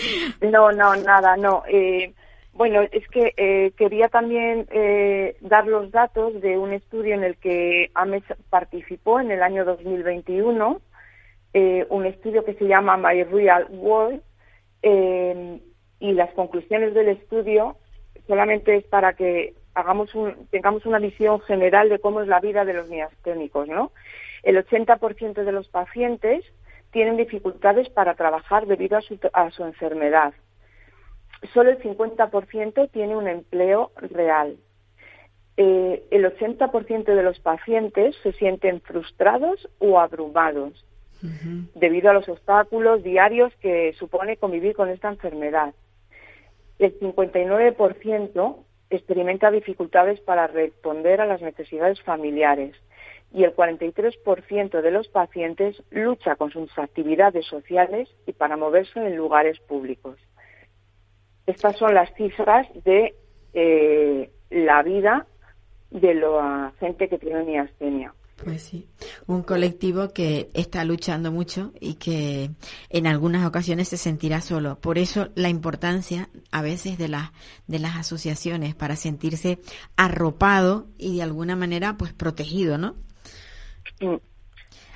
no, 0.40 0.72
no, 0.72 0.96
nada, 0.96 1.36
no. 1.36 1.62
Eh, 1.68 2.12
bueno, 2.56 2.80
es 2.90 3.06
que 3.08 3.34
eh, 3.36 3.72
quería 3.76 4.08
también 4.08 4.66
eh, 4.70 5.36
dar 5.42 5.66
los 5.66 5.90
datos 5.90 6.40
de 6.40 6.56
un 6.56 6.72
estudio 6.72 7.14
en 7.14 7.22
el 7.22 7.36
que 7.36 7.90
AMES 7.94 8.24
participó 8.48 9.20
en 9.20 9.30
el 9.30 9.42
año 9.42 9.66
2021, 9.66 10.80
eh, 11.52 11.86
un 11.90 12.06
estudio 12.06 12.44
que 12.46 12.54
se 12.54 12.64
llama 12.64 12.96
My 12.96 13.24
Real 13.24 13.66
World, 13.70 14.22
eh, 14.88 15.60
y 15.98 16.12
las 16.12 16.32
conclusiones 16.34 16.94
del 16.94 17.08
estudio 17.08 17.76
solamente 18.28 18.76
es 18.76 18.84
para 18.84 19.14
que 19.14 19.54
hagamos 19.74 20.14
un, 20.14 20.46
tengamos 20.52 20.86
una 20.86 21.00
visión 21.00 21.40
general 21.40 21.88
de 21.88 21.98
cómo 21.98 22.20
es 22.20 22.28
la 22.28 22.38
vida 22.38 22.64
de 22.64 22.72
los 22.72 22.88
miasténicos, 22.88 23.66
¿no? 23.66 23.90
El 24.44 24.64
80% 24.64 25.42
de 25.42 25.50
los 25.50 25.66
pacientes 25.66 26.44
tienen 26.92 27.16
dificultades 27.16 27.88
para 27.88 28.14
trabajar 28.14 28.66
debido 28.68 28.96
a 28.96 29.00
su, 29.00 29.18
a 29.32 29.50
su 29.50 29.64
enfermedad. 29.64 30.34
Solo 31.52 31.70
el 31.70 31.82
50% 31.82 32.88
tiene 32.92 33.16
un 33.16 33.26
empleo 33.26 33.90
real. 33.96 34.56
Eh, 35.56 36.06
el 36.12 36.24
80% 36.26 37.04
de 37.06 37.22
los 37.24 37.40
pacientes 37.40 38.14
se 38.22 38.32
sienten 38.34 38.80
frustrados 38.82 39.68
o 39.80 39.98
abrumados 39.98 40.84
debido 41.74 42.10
a 42.10 42.14
los 42.14 42.28
obstáculos 42.28 43.02
diarios 43.02 43.52
que 43.60 43.94
supone 43.98 44.36
convivir 44.36 44.74
con 44.74 44.88
esta 44.88 45.08
enfermedad. 45.08 45.74
El 46.78 46.98
59% 46.98 48.56
experimenta 48.90 49.50
dificultades 49.50 50.20
para 50.20 50.46
responder 50.46 51.20
a 51.20 51.26
las 51.26 51.40
necesidades 51.40 52.00
familiares 52.02 52.76
y 53.32 53.44
el 53.44 53.54
43% 53.54 54.80
de 54.80 54.90
los 54.90 55.08
pacientes 55.08 55.82
lucha 55.90 56.36
con 56.36 56.50
sus 56.50 56.70
actividades 56.78 57.46
sociales 57.46 58.08
y 58.26 58.32
para 58.32 58.56
moverse 58.56 59.00
en 59.00 59.16
lugares 59.16 59.58
públicos. 59.60 60.18
Estas 61.46 61.76
son 61.76 61.94
las 61.94 62.12
cifras 62.14 62.66
de 62.84 63.14
eh, 63.54 64.30
la 64.50 64.82
vida 64.82 65.26
de 65.90 66.14
la 66.14 66.72
gente 66.78 67.08
que 67.08 67.18
tiene 67.18 67.44
miastenia. 67.44 68.14
Pues 68.44 68.62
sí, 68.62 68.86
un 69.26 69.42
colectivo 69.42 70.12
que 70.12 70.50
está 70.52 70.84
luchando 70.84 71.32
mucho 71.32 71.72
y 71.80 71.94
que 71.94 72.50
en 72.90 73.06
algunas 73.06 73.46
ocasiones 73.46 73.88
se 73.88 73.96
sentirá 73.96 74.42
solo. 74.42 74.78
Por 74.78 74.98
eso 74.98 75.28
la 75.34 75.48
importancia 75.48 76.28
a 76.52 76.60
veces 76.60 76.98
de 76.98 77.08
las 77.08 77.30
de 77.66 77.78
las 77.78 77.96
asociaciones 77.96 78.74
para 78.74 78.94
sentirse 78.96 79.58
arropado 79.96 80.86
y 80.98 81.16
de 81.16 81.22
alguna 81.22 81.56
manera 81.56 81.96
pues 81.96 82.12
protegido, 82.12 82.76
¿no? 82.76 82.96
Mm. 84.00 84.16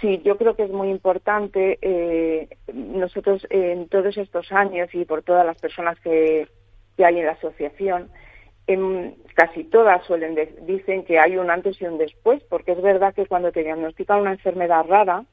Sí, 0.00 0.20
yo 0.24 0.37
creo 0.37 0.55
que 0.57 0.64
es 0.64 0.70
muy 0.70 0.90
importante. 0.90 1.79
Eh, 1.81 2.48
nosotros 2.72 3.46
en 3.50 3.88
todos 3.88 4.16
estos 4.16 4.50
años 4.53 4.88
y 4.94 5.05
por 5.05 5.22
todas 5.22 5.44
las 5.44 5.59
personas 5.61 5.98
que, 6.00 6.48
que 6.96 7.05
hay 7.05 7.18
en 7.18 7.26
la 7.26 7.33
asociación, 7.33 8.11
en, 8.66 9.16
casi 9.35 9.64
todas 9.64 10.05
suelen 10.07 10.38
dicen 10.62 11.05
que 11.05 11.18
hay 11.18 11.37
un 11.37 11.51
antes 11.51 11.81
y 11.81 11.87
un 11.87 11.99
después, 11.99 12.42
porque 12.49 12.73
es 12.73 12.83
verdad 12.83 13.14
que 13.14 13.27
cuando 13.27 13.53
te 13.53 13.64
diagnostican 13.64 14.20
una 14.20 14.33
enfermedad 14.33 14.85
rara, 14.87 15.25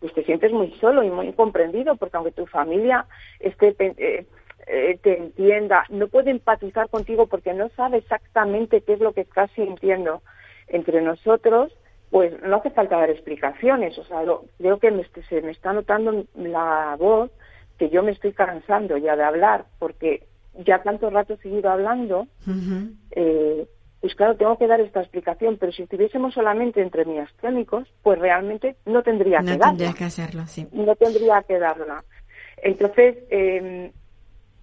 pues 0.00 0.12
te 0.12 0.24
sientes 0.24 0.52
muy 0.52 0.70
solo 0.80 1.02
y 1.02 1.10
muy 1.10 1.28
incomprendido, 1.28 1.96
porque 1.96 2.16
aunque 2.16 2.32
tu 2.32 2.46
familia 2.46 3.06
esté 3.40 3.74
eh, 3.78 4.26
eh, 4.66 4.98
te 5.02 5.18
entienda, 5.18 5.84
no 5.90 6.08
puede 6.08 6.30
empatizar 6.30 6.88
contigo 6.88 7.26
porque 7.26 7.52
no 7.52 7.68
sabe 7.70 7.98
exactamente 7.98 8.80
qué 8.80 8.94
es 8.94 9.00
lo 9.00 9.12
que 9.12 9.22
estás 9.22 9.50
sintiendo 9.52 10.22
entre 10.68 11.02
nosotros, 11.02 11.72
pues 12.10 12.32
no 12.42 12.56
hace 12.56 12.70
falta 12.70 12.96
dar 12.96 13.10
explicaciones. 13.10 13.98
O 13.98 14.04
sea, 14.04 14.22
creo 14.58 14.78
que 14.78 15.06
se 15.28 15.42
me 15.42 15.52
está 15.52 15.72
notando 15.72 16.24
la 16.34 16.96
voz 16.98 17.30
que 17.78 17.90
yo 17.90 18.02
me 18.02 18.12
estoy 18.12 18.32
cansando 18.32 18.96
ya 18.96 19.16
de 19.16 19.24
hablar, 19.24 19.66
porque 19.78 20.26
ya 20.64 20.82
tanto 20.82 21.10
rato 21.10 21.34
he 21.34 21.36
seguido 21.38 21.70
hablando, 21.70 22.26
eh, 23.10 23.66
pues 24.00 24.14
claro, 24.14 24.36
tengo 24.36 24.58
que 24.58 24.66
dar 24.66 24.80
esta 24.80 25.00
explicación, 25.00 25.56
pero 25.58 25.72
si 25.72 25.82
estuviésemos 25.82 26.34
solamente 26.34 26.82
entre 26.82 27.04
miasténicos, 27.04 27.88
pues 28.02 28.18
realmente 28.18 28.76
no 28.84 29.02
tendría 29.02 29.40
que 29.40 29.56
darla. 29.56 29.66
No 29.66 29.70
tendría 29.72 29.92
que 29.94 30.04
hacerlo, 30.04 30.46
sí. 30.46 30.68
No 30.72 30.94
tendría 30.94 31.42
que 31.42 31.58
darla. 31.58 32.04
Entonces, 32.62 33.16
eh, 33.30 33.92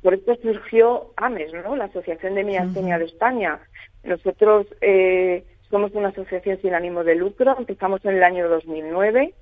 por 0.02 0.14
esto 0.14 0.36
surgió 0.42 1.14
AMES, 1.16 1.54
¿no? 1.54 1.76
La 1.76 1.86
Asociación 1.86 2.36
de 2.36 2.44
Miastenia 2.44 2.98
de 2.98 3.06
España. 3.06 3.60
Nosotros 4.04 4.68
eh, 4.82 5.44
somos 5.70 5.92
una 5.94 6.10
asociación 6.10 6.60
sin 6.62 6.74
ánimo 6.74 7.04
de 7.04 7.16
lucro, 7.16 7.56
empezamos 7.58 8.04
en 8.06 8.16
el 8.18 8.24
año 8.24 8.48
2009 8.50 9.34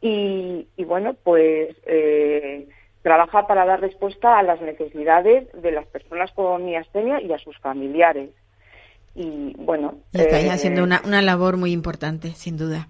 y, 0.00 0.68
y 0.76 0.84
bueno, 0.84 1.14
pues 1.22 1.76
eh, 1.86 2.68
trabaja 3.02 3.46
para 3.46 3.66
dar 3.66 3.80
respuesta 3.80 4.38
a 4.38 4.42
las 4.42 4.60
necesidades 4.60 5.48
de 5.60 5.72
las 5.72 5.86
personas 5.86 6.30
con 6.32 6.64
miastenia 6.64 7.20
y 7.20 7.32
a 7.32 7.38
sus 7.38 7.58
familiares. 7.58 8.30
Y 9.14 9.54
bueno. 9.58 9.96
estáis 10.12 10.46
eh, 10.46 10.50
haciendo 10.50 10.82
una, 10.82 11.02
una 11.04 11.20
labor 11.20 11.56
muy 11.56 11.72
importante, 11.72 12.30
sin 12.30 12.56
duda. 12.56 12.88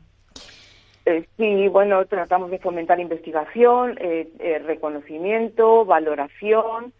Eh, 1.05 1.27
sí, 1.37 1.67
bueno, 1.69 2.05
tratamos 2.05 2.51
de 2.51 2.61
fomentar 2.61 3.01
investigación, 3.01 3.99
eh, 4.01 4.63
reconocimiento, 4.65 5.85
valoración. 5.85 6.93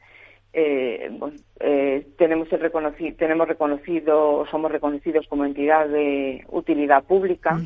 tenemos 0.53 2.53
el 2.53 2.61
reconocido, 2.61 3.17
tenemos 3.17 3.47
reconocido, 3.47 4.45
somos 4.51 4.73
reconocidos 4.73 5.27
como 5.29 5.45
entidad 5.45 5.89
de 5.89 6.45
utilidad 6.49 7.05
pública. 7.05 7.61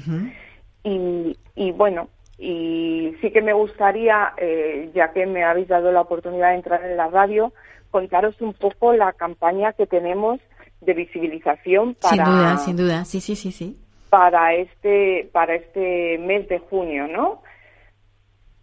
y, 0.85 1.39
y 1.55 1.73
bueno, 1.73 2.11
y 2.39 3.15
sí 3.21 3.31
que 3.31 3.41
me 3.41 3.53
gustaría, 3.53 4.35
eh, 4.37 4.91
ya 4.95 5.13
que 5.13 5.27
me 5.27 5.45
habéis 5.45 5.69
dado 5.69 5.91
la 5.91 6.03
oportunidad 6.03 6.51
de 6.51 6.57
entrar 6.57 6.85
en 6.85 6.97
la 6.97 7.09
radio, 7.09 7.53
contaros 7.91 8.41
un 8.41 8.53
poco 8.53 8.93
la 8.93 9.13
campaña 9.15 9.73
que 9.73 9.87
tenemos 9.87 10.41
de 10.81 10.93
visibilización 10.93 11.95
para 11.95 12.15
sin 12.15 12.25
duda, 12.25 12.57
sin 12.59 12.77
duda, 12.77 13.05
sí, 13.05 13.21
sí, 13.21 13.35
sí, 13.35 13.53
sí, 13.53 13.79
para 14.11 14.55
este 14.55 15.31
para 15.33 15.55
este 15.55 16.19
mes 16.19 16.47
de 16.49 16.59
junio, 16.59 17.09
¿no? 17.09 17.43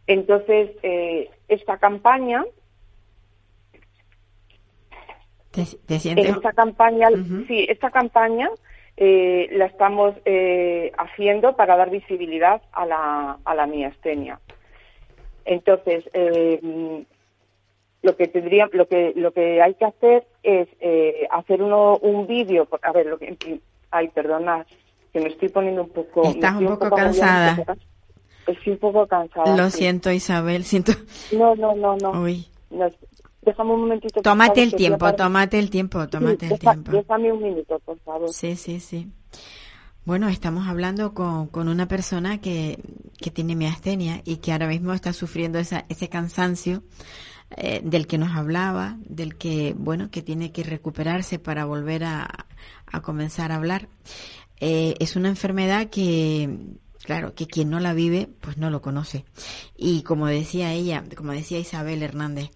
Entonces 0.06 0.72
eh, 0.84 1.30
esta 1.48 1.78
campaña 1.78 2.44
¿Te, 5.52 6.00
sientes? 6.00 6.30
Esta 6.30 6.52
campaña, 6.52 7.10
sí, 7.48 7.68
esta 7.70 7.92
campaña 7.92 8.50
eh, 8.98 9.50
la 9.52 9.66
estamos 9.66 10.16
eh, 10.26 10.92
haciendo 10.98 11.56
para 11.56 11.76
dar 11.76 11.90
visibilidad 11.90 12.62
a 12.72 12.86
la, 12.86 13.38
a 13.44 13.56
la 13.56 13.66
miastenia. 13.66 14.40
Entonces, 15.46 16.10
eh, 16.14 17.06
lo 18.02 18.16
que 18.16 18.28
tendría, 18.28 18.70
lo 18.72 18.88
que 18.88 19.14
lo 19.16 19.32
que 19.32 19.62
hay 19.62 19.74
que 19.76 19.86
hacer 19.86 20.26
es 20.44 20.68
eh, 20.80 21.28
hacer 21.32 21.62
uno, 21.62 21.98
un 21.98 22.28
vídeo. 22.28 22.68
A 22.82 22.92
ver, 22.92 23.08
lo 23.08 23.18
que, 23.18 23.60
ay, 23.92 24.10
perdona, 24.10 24.66
que 25.12 25.20
me 25.20 25.30
estoy 25.30 25.50
poniendo 25.50 25.84
un 25.84 25.90
poco. 25.90 26.24
Estás 26.24 26.56
un 26.56 26.68
poco, 26.68 26.90
cansada. 26.96 27.58
Estoy 28.46 28.74
un 28.74 28.80
poco 28.80 29.08
cansada. 29.08 29.56
Lo 29.56 29.70
siento, 29.70 30.12
Isabel, 30.12 30.66
siento. 30.66 30.92
No, 31.32 31.56
no, 31.56 31.76
no, 31.76 31.96
no. 31.98 32.22
Uy. 32.22 32.46
no 32.70 32.88
Déjame 33.46 33.74
un 33.74 33.82
momentito. 33.82 34.22
Tómate 34.22 34.64
el 34.64 34.74
tiempo, 34.76 35.14
tómate 35.14 35.60
el 35.60 35.70
tiempo, 35.70 36.08
tómate 36.08 36.48
el 36.48 36.60
tiempo. 36.60 36.92
Déjame 36.92 37.32
un 37.32 37.44
minuto, 37.44 37.80
por 37.80 38.00
favor. 38.00 38.32
Sí, 38.32 38.56
sí, 38.56 38.80
sí. 38.80 39.10
Bueno, 40.06 40.28
estamos 40.28 40.68
hablando 40.68 41.14
con, 41.14 41.48
con 41.48 41.70
una 41.70 41.88
persona 41.88 42.42
que, 42.42 42.80
que 43.18 43.32
tiene 43.32 43.56
miastenia 43.56 44.22
y 44.26 44.38
que 44.38 44.52
ahora 44.52 44.68
mismo 44.68 44.94
está 44.94 45.14
sufriendo 45.14 45.60
esa, 45.60 45.86
ese 45.88 46.10
cansancio 46.10 46.84
eh, 47.56 47.82
del 47.84 48.06
que 48.08 48.18
nos 48.18 48.36
hablaba, 48.36 48.98
del 49.06 49.38
que, 49.38 49.74
bueno, 49.78 50.10
que 50.12 50.22
tiene 50.22 50.52
que 50.52 50.64
recuperarse 50.64 51.40
para 51.40 51.66
volver 51.66 52.04
a, 52.04 52.28
a 52.86 53.02
comenzar 53.02 53.52
a 53.52 53.56
hablar. 53.56 53.88
Eh, 54.60 54.96
es 55.00 55.16
una 55.16 55.30
enfermedad 55.30 55.90
que, 55.90 56.58
claro, 57.06 57.34
que 57.34 57.48
quien 57.48 57.70
no 57.70 57.80
la 57.80 57.94
vive, 57.94 58.30
pues 58.42 58.58
no 58.58 58.70
lo 58.70 58.82
conoce. 58.82 59.24
Y 59.78 60.04
como 60.04 60.28
decía 60.28 60.74
ella, 60.74 61.04
como 61.16 61.32
decía 61.32 61.60
Isabel 61.60 62.04
Hernández, 62.04 62.50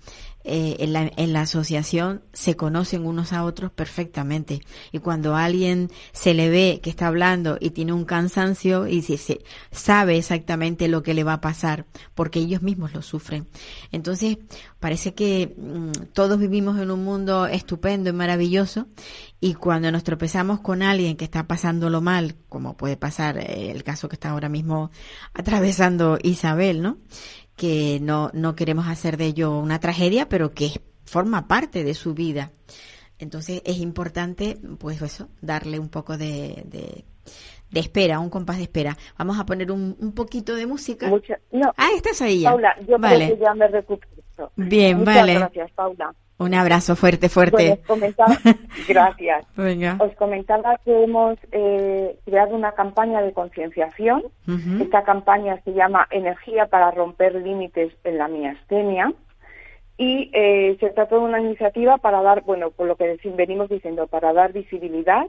eh, 0.50 0.78
en, 0.80 0.94
la, 0.94 1.12
en 1.18 1.34
la 1.34 1.42
asociación 1.42 2.22
se 2.32 2.56
conocen 2.56 3.06
unos 3.06 3.34
a 3.34 3.44
otros 3.44 3.70
perfectamente. 3.70 4.62
Y 4.94 5.00
cuando 5.00 5.36
alguien 5.36 5.92
se 6.14 6.34
le 6.34 6.50
ve 6.50 6.80
que 6.82 6.90
está 6.90 7.08
hablando 7.08 7.58
y 7.60 7.72
tiene 7.72 7.92
un 7.92 8.06
cansancio 8.06 8.88
y 8.88 9.02
se, 9.02 9.42
sabe 9.72 10.18
exactamente 10.18 10.88
lo 10.88 11.04
que 11.04 11.14
le 11.14 11.26
va 11.26 11.34
a 11.34 11.42
pasar, 11.42 11.86
porque 12.16 12.40
ellos 12.40 12.62
mismos 12.62 12.94
lo 12.94 13.02
sufren. 13.02 13.48
Entonces, 13.92 14.38
parece 14.80 15.14
que 15.14 15.54
mm, 15.58 16.14
todos 16.14 16.40
vivimos 16.40 16.80
en 16.80 16.92
un 16.92 17.04
mundo 17.04 17.46
estupendo 17.46 18.10
y 18.10 18.14
maravilloso 18.14 18.88
y 19.40 19.54
cuando 19.54 19.92
nos 19.92 20.04
tropezamos 20.04 20.62
con 20.62 20.82
alguien 20.82 21.18
que 21.18 21.26
está 21.26 21.46
pasándolo 21.46 22.02
mal, 22.02 22.36
como 22.50 22.78
puede 22.78 22.96
pasar 22.96 23.38
eh, 23.38 23.72
el 23.72 23.84
caso 23.84 24.08
que 24.08 24.16
está 24.16 24.30
ahora 24.30 24.50
mismo 24.50 24.92
atravesando 25.34 26.18
Isabel, 26.24 26.82
¿no? 26.82 26.98
Que 27.58 28.00
no, 28.02 28.30
no 28.34 28.56
queremos 28.56 28.88
hacer 28.88 29.18
de 29.18 29.26
ello 29.26 29.58
una 29.60 29.80
tragedia, 29.80 30.30
pero 30.30 30.54
que 30.54 30.70
forma 31.04 31.48
parte 31.48 31.84
de 31.84 31.94
su 31.94 32.14
vida. 32.14 32.52
Entonces 33.20 33.62
es 33.66 33.80
importante, 33.80 34.58
pues 34.80 35.02
eso, 35.02 35.28
darle 35.42 35.80
un 35.80 35.90
poco 35.90 36.18
de, 36.18 36.64
de, 36.66 37.80
espera, 37.80 38.20
un 38.20 38.30
compás 38.30 38.58
de 38.58 38.64
espera. 38.64 38.96
Vamos 39.18 39.40
a 39.40 39.46
poner 39.46 39.72
un, 39.72 39.98
un 40.00 40.14
poquito 40.14 40.56
de 40.56 40.68
música. 40.68 41.10
no, 41.10 41.74
ah, 41.76 41.90
estás 41.96 42.22
ahí 42.22 42.42
ya. 42.42 42.52
Paula, 42.52 42.76
yo 42.88 42.98
vale. 43.00 43.26
creo 43.26 43.38
que 43.38 43.44
ya 43.44 43.54
me 43.56 43.68
recupero. 43.68 44.52
Bien, 44.56 45.00
Muchas 45.00 45.16
vale. 45.16 45.34
gracias, 45.34 45.72
Paula. 45.72 46.14
Un 46.40 46.54
abrazo 46.54 46.96
fuerte, 46.96 47.30
fuerte. 47.30 47.80
os 47.82 47.88
comentaba, 47.88 48.38
gracias. 48.88 49.46
Venga. 49.56 49.98
Os 50.00 50.14
comentaba 50.16 50.78
que 50.86 51.04
hemos 51.04 51.38
eh, 51.52 52.16
creado 52.26 52.56
una 52.56 52.74
campaña 52.74 53.22
de 53.22 53.34
concienciación. 53.34 54.24
Esta 54.80 55.04
campaña 55.04 55.60
se 55.64 55.74
llama 55.74 56.08
Energía 56.12 56.68
para 56.68 56.92
romper 56.92 57.34
límites 57.36 57.92
en 58.04 58.18
la 58.20 58.28
miastenia. 58.28 59.12
Y 59.98 60.30
eh, 60.34 60.78
se 60.80 60.92
trata 60.92 61.16
de 61.16 61.22
una 61.22 61.42
iniciativa 61.42 61.98
para 61.98 62.22
dar, 62.22 62.44
bueno, 62.44 62.70
por 62.70 62.86
lo 62.86 62.96
que 62.98 63.18
venimos 63.36 63.68
diciendo, 63.68 64.06
para 64.06 64.32
dar 64.32 64.54
visibilidad 64.54 65.26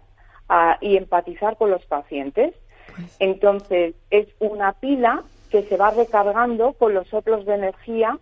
a- 0.50 0.76
y 0.82 0.98
empatizar 0.98 1.56
con 1.56 1.70
los 1.70 1.84
pacientes. 1.86 2.54
Pues. 2.94 3.16
Entonces, 3.18 3.94
es 4.10 4.26
una 4.40 4.74
pila 4.74 5.22
que 5.50 5.62
se 5.62 5.78
va 5.78 5.90
recargando 5.90 6.74
con 6.74 6.92
los 6.92 7.08
soplos 7.08 7.46
de 7.46 7.54
energía 7.54 8.18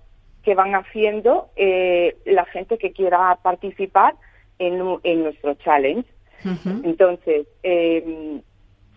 que 0.47 0.55
van 0.55 0.77
haciendo 0.77 1.51
eh, 1.57 2.17
la 2.25 2.45
gente 2.45 2.79
que 2.79 2.93
quiera 2.93 3.37
participar 3.43 4.15
en, 4.61 4.81
en 5.03 5.25
nuestro 5.25 5.55
challenge. 5.55 6.09
Entonces, 6.85 7.49
eh, 7.65 8.41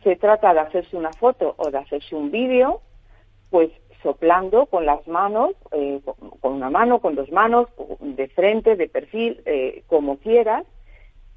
se 0.03 0.15
trata 0.15 0.53
de 0.53 0.59
hacerse 0.59 0.95
una 0.95 1.11
foto 1.11 1.55
o 1.57 1.71
de 1.71 1.79
hacerse 1.79 2.15
un 2.15 2.29
vídeo, 2.29 2.81
pues 3.49 3.71
soplando 4.03 4.67
con 4.67 4.85
las 4.85 5.07
manos, 5.07 5.55
eh, 5.71 5.99
con, 6.39 6.53
una 6.53 6.69
mano, 6.69 6.99
con 6.99 7.15
dos 7.15 7.31
manos, 7.31 7.67
de 7.99 8.27
frente, 8.27 8.75
de 8.75 8.87
perfil, 8.87 9.41
eh, 9.47 9.81
como 9.87 10.17
quieras, 10.17 10.67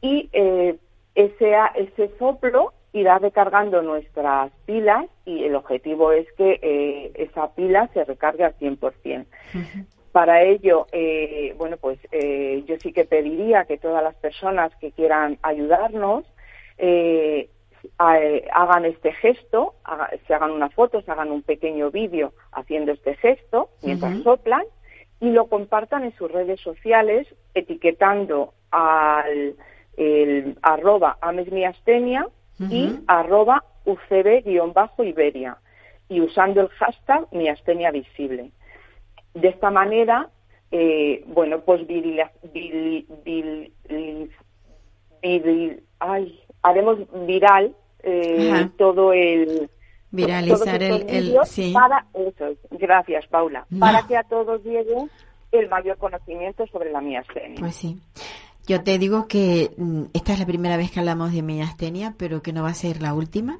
y 0.03 0.29
eh, 0.35 0.77
ese, 1.15 1.55
ese 1.77 2.11
soplo 2.19 2.75
irá 2.93 3.19
recargando 3.19 3.81
nuestras 3.81 4.53
pilas 4.67 5.07
y 5.25 5.45
el 5.45 5.55
objetivo 5.55 6.13
es 6.13 6.31
que 6.35 7.11
esa 7.15 7.55
pila 7.55 7.89
se 7.95 8.05
recargue 8.05 8.45
al 8.45 8.55
100%. 8.59 9.25
Para 10.13 10.43
ello, 10.43 10.87
eh, 10.93 11.55
bueno, 11.57 11.77
pues 11.79 11.99
eh, 12.13 12.63
yo 12.67 12.77
sí 12.81 12.93
que 12.93 13.05
pediría 13.07 13.65
que 13.65 13.79
todas 13.79 14.03
las 14.05 14.15
personas 14.17 14.75
que 14.77 14.93
quieran 14.93 15.39
ayudarnos 15.43 16.25
eh, 16.79 17.49
eh, 18.17 18.49
hagan 18.53 18.85
este 18.85 19.13
gesto, 19.15 19.75
haga- 19.85 20.11
se 20.27 20.35
hagan 20.35 20.51
una 20.51 20.69
foto, 20.69 21.01
se 21.01 21.11
hagan 21.11 21.31
un 21.33 21.43
pequeño 21.43 21.91
vídeo 21.91 22.33
haciendo 22.53 22.93
este 22.93 23.15
gesto 23.17 23.71
mientras 23.83 24.13
soplan 24.23 24.65
y 25.21 25.31
lo 25.31 25.47
compartan 25.47 26.05
en 26.05 26.13
sus 26.17 26.31
redes 26.31 26.61
sociales 26.61 27.27
etiquetando 27.55 28.53
al 28.71 29.55
el, 29.97 30.57
arroba 30.63 31.17
amesmiastenia 31.21 32.27
y 32.71 32.89
arroba 33.07 33.65
ucb-iberia 33.87 35.57
y 36.09 36.21
usando 36.21 36.61
el 36.61 36.69
hashtag 36.69 37.27
miastenia 37.33 37.91
visible. 37.91 38.51
De 39.35 39.49
esta 39.49 39.71
manera, 39.71 40.31
eh, 40.71 41.25
bueno, 41.29 41.61
pues 41.61 41.87
viril- 45.23 45.83
ay, 46.01 46.41
haremos 46.63 46.99
viral 47.27 47.75
eh, 48.03 48.69
todo 48.77 49.13
el 49.13 49.71
Viralizar 50.11 50.83
el- 50.83 51.09
el- 51.09 51.39
sí. 51.47 51.73
para 51.73 52.07
eso 52.15 52.47
es. 52.49 52.59
gracias 52.71 53.27
Paula 53.29 53.65
No. 53.71 53.81
para 53.81 54.07
que 54.07 54.17
a 54.17 54.25
todos 54.25 54.63
llegue 54.65 54.97
el 55.53 55.69
mayor 55.69 55.97
conocimiento 55.99 56.67
sobre 56.67 56.91
la 56.91 57.01
miastenia 57.01 57.61
Pues 57.61 57.77
sí. 57.77 57.97
Yo 58.67 58.83
te 58.85 58.99
digo 58.99 59.27
que 59.27 59.71
mm, 59.77 60.03
esta 60.13 60.35
es 60.35 60.39
la 60.41 60.47
primera 60.47 60.77
vez 60.77 60.91
que 60.93 61.01
hablamos 61.01 61.33
de 61.33 61.43
miastenia, 61.43 62.15
pero 62.17 62.43
que 62.43 62.53
no 62.53 62.63
va 62.63 62.69
a 62.71 62.75
ser 62.75 63.03
la 63.03 63.13
última, 63.15 63.59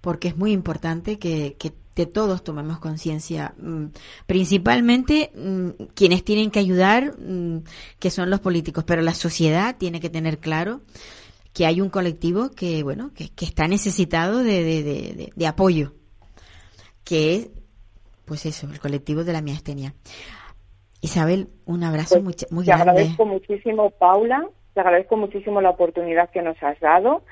porque 0.00 0.28
es 0.28 0.36
muy 0.36 0.52
importante 0.52 1.18
que, 1.18 1.56
que 1.58 1.72
de 1.96 2.06
todos 2.06 2.42
tomemos 2.42 2.78
conciencia, 2.78 3.54
mm, 3.58 3.86
principalmente 4.26 5.30
mm, 5.34 5.68
quienes 5.94 6.24
tienen 6.24 6.50
que 6.50 6.58
ayudar, 6.58 7.14
mm, 7.18 7.62
que 7.98 8.10
son 8.10 8.30
los 8.30 8.40
políticos, 8.40 8.84
pero 8.84 9.02
la 9.02 9.14
sociedad 9.14 9.76
tiene 9.78 10.00
que 10.00 10.10
tener 10.10 10.38
claro 10.38 10.80
que 11.52 11.66
hay 11.66 11.80
un 11.80 11.88
colectivo 11.88 12.50
que, 12.50 12.82
bueno, 12.82 13.12
que, 13.14 13.28
que 13.30 13.44
está 13.44 13.68
necesitado 13.68 14.38
de, 14.38 14.64
de, 14.64 15.32
de- 15.36 15.46
apoyo, 15.46 15.92
que 17.04 17.34
es, 17.36 17.50
pues 18.24 18.44
eso, 18.46 18.66
el 18.66 18.80
colectivo 18.80 19.22
de 19.24 19.32
la 19.32 19.42
miastenia. 19.42 19.94
Isabel, 21.00 21.48
un 21.66 21.84
abrazo 21.84 22.14
Pues, 22.14 22.24
muy, 22.24 22.34
muy 22.50 22.64
te 22.64 22.72
grande. 22.72 22.90
agradezco 22.90 23.26
muchísimo 23.26 23.90
Paula 23.90 24.48
te 24.74 24.80
agradezco 24.80 25.16
muchísimo 25.16 25.60
la 25.60 25.70
oportunidad 25.70 26.30
que 26.30 26.42
nos 26.42 26.60
has 26.62 26.78
dado 26.80 27.22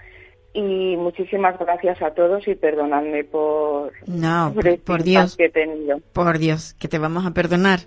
y 0.54 0.96
muchísimas 0.96 1.58
gracias 1.58 2.02
a 2.02 2.10
todos 2.10 2.46
y 2.46 2.54
perdonadme 2.54 3.24
por 3.24 3.92
No, 4.06 4.52
por 4.54 4.78
por 4.80 5.02
Dios, 5.02 5.36
que 5.36 5.46
he 5.46 5.50
tenido 5.50 6.00
por 6.12 6.38
Dios, 6.38 6.74
que 6.74 6.88
te 6.88 6.98
vamos 6.98 7.24
a 7.24 7.32
perdonar. 7.32 7.80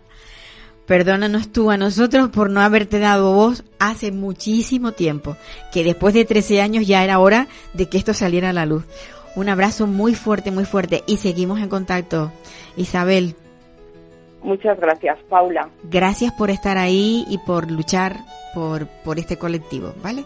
Perdónanos 0.87 1.51
tú 1.51 1.71
a 1.71 1.77
nosotros 1.77 2.29
por 2.29 2.49
no 2.49 2.61
haberte 2.61 2.99
dado 2.99 3.33
voz 3.33 3.63
hace 3.79 4.11
muchísimo 4.11 4.91
tiempo, 4.91 5.35
que 5.73 5.83
después 5.83 6.13
de 6.13 6.25
13 6.25 6.61
años 6.61 6.87
ya 6.87 7.03
era 7.03 7.19
hora 7.19 7.47
de 7.73 7.89
que 7.89 7.97
esto 7.97 8.13
saliera 8.13 8.49
a 8.49 8.53
la 8.53 8.65
luz. 8.65 8.83
Un 9.35 9.49
abrazo 9.49 9.87
muy 9.87 10.13
fuerte, 10.13 10.51
muy 10.51 10.65
fuerte 10.65 11.03
y 11.07 11.17
seguimos 11.17 11.59
en 11.59 11.69
contacto. 11.69 12.31
Isabel, 12.77 13.35
muchas 14.41 14.79
gracias 14.79 15.17
Paula 15.27 15.69
gracias 15.83 16.31
por 16.33 16.51
estar 16.51 16.77
ahí 16.77 17.25
y 17.29 17.39
por 17.39 17.71
luchar 17.71 18.17
por, 18.53 18.87
por 19.03 19.17
este 19.17 19.37
colectivo, 19.37 19.93
¿vale? 20.03 20.23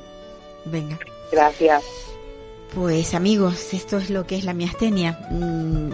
Venga. 0.66 1.00
gracias 1.32 1.84
Pues 2.74 3.14
amigos, 3.16 3.74
esto 3.74 3.98
es 3.98 4.10
lo 4.10 4.28
que 4.28 4.38
es 4.38 4.44
la 4.44 4.54
miastenia. 4.54 5.20
Mm, 5.32 5.90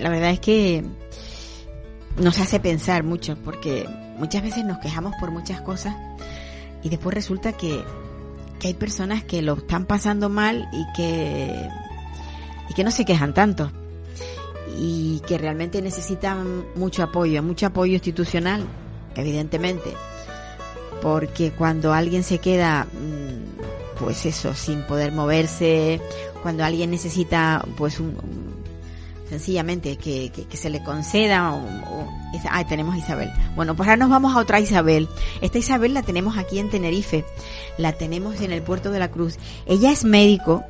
La 0.00 0.08
verdad 0.08 0.30
es 0.30 0.40
que 0.40 0.84
nos 2.16 2.38
hace 2.38 2.58
pensar 2.58 3.04
mucho 3.04 3.36
porque 3.44 3.88
muchas 4.18 4.42
veces 4.42 4.64
nos 4.64 4.78
quejamos 4.78 5.14
por 5.20 5.30
muchas 5.30 5.60
cosas 5.60 5.94
y 6.82 6.88
después 6.88 7.14
resulta 7.14 7.52
que, 7.52 7.82
que 8.58 8.68
hay 8.68 8.74
personas 8.74 9.22
que 9.24 9.42
lo 9.42 9.54
están 9.54 9.86
pasando 9.86 10.28
mal 10.28 10.68
y 10.72 10.84
que, 10.96 11.68
y 12.68 12.74
que 12.74 12.84
no 12.84 12.90
se 12.90 13.04
quejan 13.04 13.34
tanto 13.34 13.70
y 14.76 15.20
que 15.26 15.38
realmente 15.38 15.82
necesitan 15.82 16.64
mucho 16.74 17.02
apoyo, 17.02 17.42
mucho 17.42 17.66
apoyo 17.66 17.94
institucional, 17.94 18.64
evidentemente, 19.14 19.94
porque 21.02 21.52
cuando 21.52 21.92
alguien 21.92 22.22
se 22.22 22.38
queda, 22.38 22.84
mm, 22.84 23.79
pues 24.00 24.24
eso, 24.26 24.54
sin 24.54 24.82
poder 24.82 25.12
moverse, 25.12 26.00
cuando 26.42 26.64
alguien 26.64 26.90
necesita, 26.90 27.64
pues 27.76 28.00
un, 28.00 28.16
sencillamente 29.28 29.96
que, 29.96 30.30
que- 30.30 30.56
se 30.56 30.70
le 30.70 30.82
conceda, 30.82 31.52
o, 31.52 31.58
o- 31.58 32.08
ah, 32.50 32.66
tenemos 32.66 32.94
a 32.94 32.98
Isabel. 32.98 33.30
Bueno, 33.54 33.76
pues 33.76 33.88
ahora 33.88 33.98
nos 33.98 34.10
vamos 34.10 34.34
a 34.34 34.38
otra 34.40 34.58
Isabel. 34.60 35.08
Esta 35.40 35.58
Isabel 35.58 35.94
la 35.94 36.02
tenemos 36.02 36.36
aquí 36.36 36.58
en 36.58 36.68
Tenerife, 36.70 37.24
la 37.78 37.92
tenemos 37.92 38.40
en 38.40 38.52
el 38.52 38.62
puerto 38.62 38.90
de 38.90 38.98
la 38.98 39.10
Cruz. 39.10 39.36
Ella 39.66 39.92
es 39.92 40.04
médico 40.04 40.64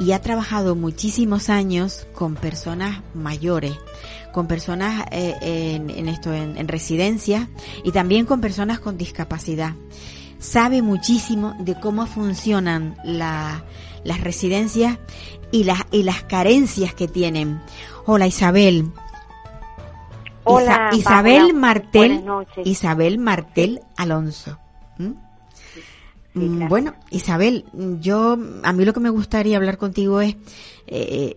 y 0.00 0.12
ha 0.12 0.20
trabajado 0.22 0.74
muchísimos 0.74 1.50
años 1.50 2.06
con 2.14 2.34
personas 2.34 3.02
mayores, 3.14 3.74
con 4.32 4.46
personas 4.46 5.04
eh, 5.12 5.34
en, 5.42 5.90
en 5.90 6.08
esto, 6.08 6.32
en 6.32 6.66
residencias 6.68 7.46
y 7.84 7.92
también 7.92 8.24
con 8.24 8.40
personas 8.40 8.80
con 8.80 8.96
discapacidad. 8.96 9.74
Sabe 10.42 10.82
muchísimo 10.82 11.54
de 11.60 11.78
cómo 11.78 12.04
funcionan 12.06 12.96
la- 13.04 13.64
las 14.02 14.20
residencias 14.20 14.98
y 15.52 15.62
las, 15.64 15.82
y 15.92 16.02
las 16.02 16.24
carencias 16.24 16.94
que 16.94 17.06
tienen. 17.06 17.60
Hola 18.06 18.26
Isabel. 18.26 18.90
Hola, 20.44 20.88
Isa- 20.90 20.96
Isabel 20.98 21.38
Paula. 21.42 21.52
Martel. 21.54 22.08
Buenas 22.08 22.24
noches. 22.24 22.66
Isabel 22.66 23.18
Martel 23.18 23.80
Alonso. 23.96 24.58
Claro. 26.34 26.68
Bueno, 26.68 26.94
Isabel, 27.10 27.64
yo 28.00 28.36
a 28.64 28.72
mí 28.72 28.84
lo 28.84 28.92
que 28.94 29.00
me 29.00 29.10
gustaría 29.10 29.58
hablar 29.58 29.78
contigo 29.78 30.20
es 30.22 30.34
eh, 30.88 31.36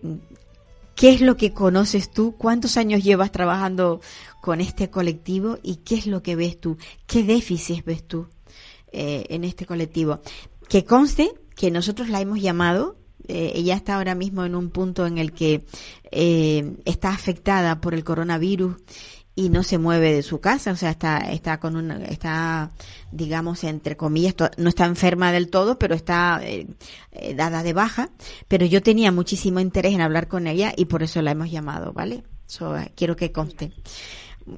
qué 0.96 1.10
es 1.12 1.20
lo 1.20 1.36
que 1.36 1.52
conoces 1.52 2.10
tú, 2.10 2.34
cuántos 2.36 2.76
años 2.78 3.04
llevas 3.04 3.30
trabajando 3.30 4.00
con 4.40 4.60
este 4.60 4.90
colectivo 4.90 5.58
y 5.62 5.76
qué 5.76 5.94
es 5.96 6.06
lo 6.06 6.22
que 6.22 6.34
ves 6.34 6.58
tú, 6.60 6.76
qué 7.06 7.22
déficits 7.22 7.84
ves 7.84 8.08
tú 8.08 8.26
eh, 8.96 9.26
en 9.28 9.44
este 9.44 9.66
colectivo. 9.66 10.20
Que 10.68 10.84
conste 10.84 11.32
que 11.54 11.70
nosotros 11.70 12.08
la 12.08 12.20
hemos 12.20 12.40
llamado, 12.40 12.96
eh, 13.28 13.52
ella 13.54 13.74
está 13.74 13.96
ahora 13.96 14.14
mismo 14.14 14.44
en 14.44 14.54
un 14.54 14.70
punto 14.70 15.06
en 15.06 15.18
el 15.18 15.32
que 15.32 15.64
eh, 16.10 16.76
está 16.84 17.10
afectada 17.10 17.80
por 17.80 17.94
el 17.94 18.04
coronavirus 18.04 18.76
y 19.38 19.50
no 19.50 19.62
se 19.62 19.76
mueve 19.76 20.14
de 20.14 20.22
su 20.22 20.40
casa, 20.40 20.72
o 20.72 20.76
sea, 20.76 20.90
está, 20.90 21.18
está 21.18 21.60
con 21.60 21.76
una, 21.76 22.02
está, 22.06 22.72
digamos, 23.12 23.64
entre 23.64 23.94
comillas, 23.94 24.34
no 24.56 24.70
está 24.70 24.86
enferma 24.86 25.30
del 25.30 25.50
todo, 25.50 25.78
pero 25.78 25.94
está 25.94 26.40
eh, 26.42 26.66
eh, 27.12 27.34
dada 27.34 27.62
de 27.62 27.74
baja. 27.74 28.08
Pero 28.48 28.64
yo 28.64 28.82
tenía 28.82 29.12
muchísimo 29.12 29.60
interés 29.60 29.92
en 29.92 30.00
hablar 30.00 30.26
con 30.26 30.46
ella 30.46 30.72
y 30.74 30.86
por 30.86 31.02
eso 31.02 31.20
la 31.20 31.32
hemos 31.32 31.50
llamado, 31.50 31.92
¿vale? 31.92 32.24
So, 32.46 32.78
eh, 32.78 32.90
quiero 32.96 33.14
que 33.14 33.30
conste. 33.30 33.72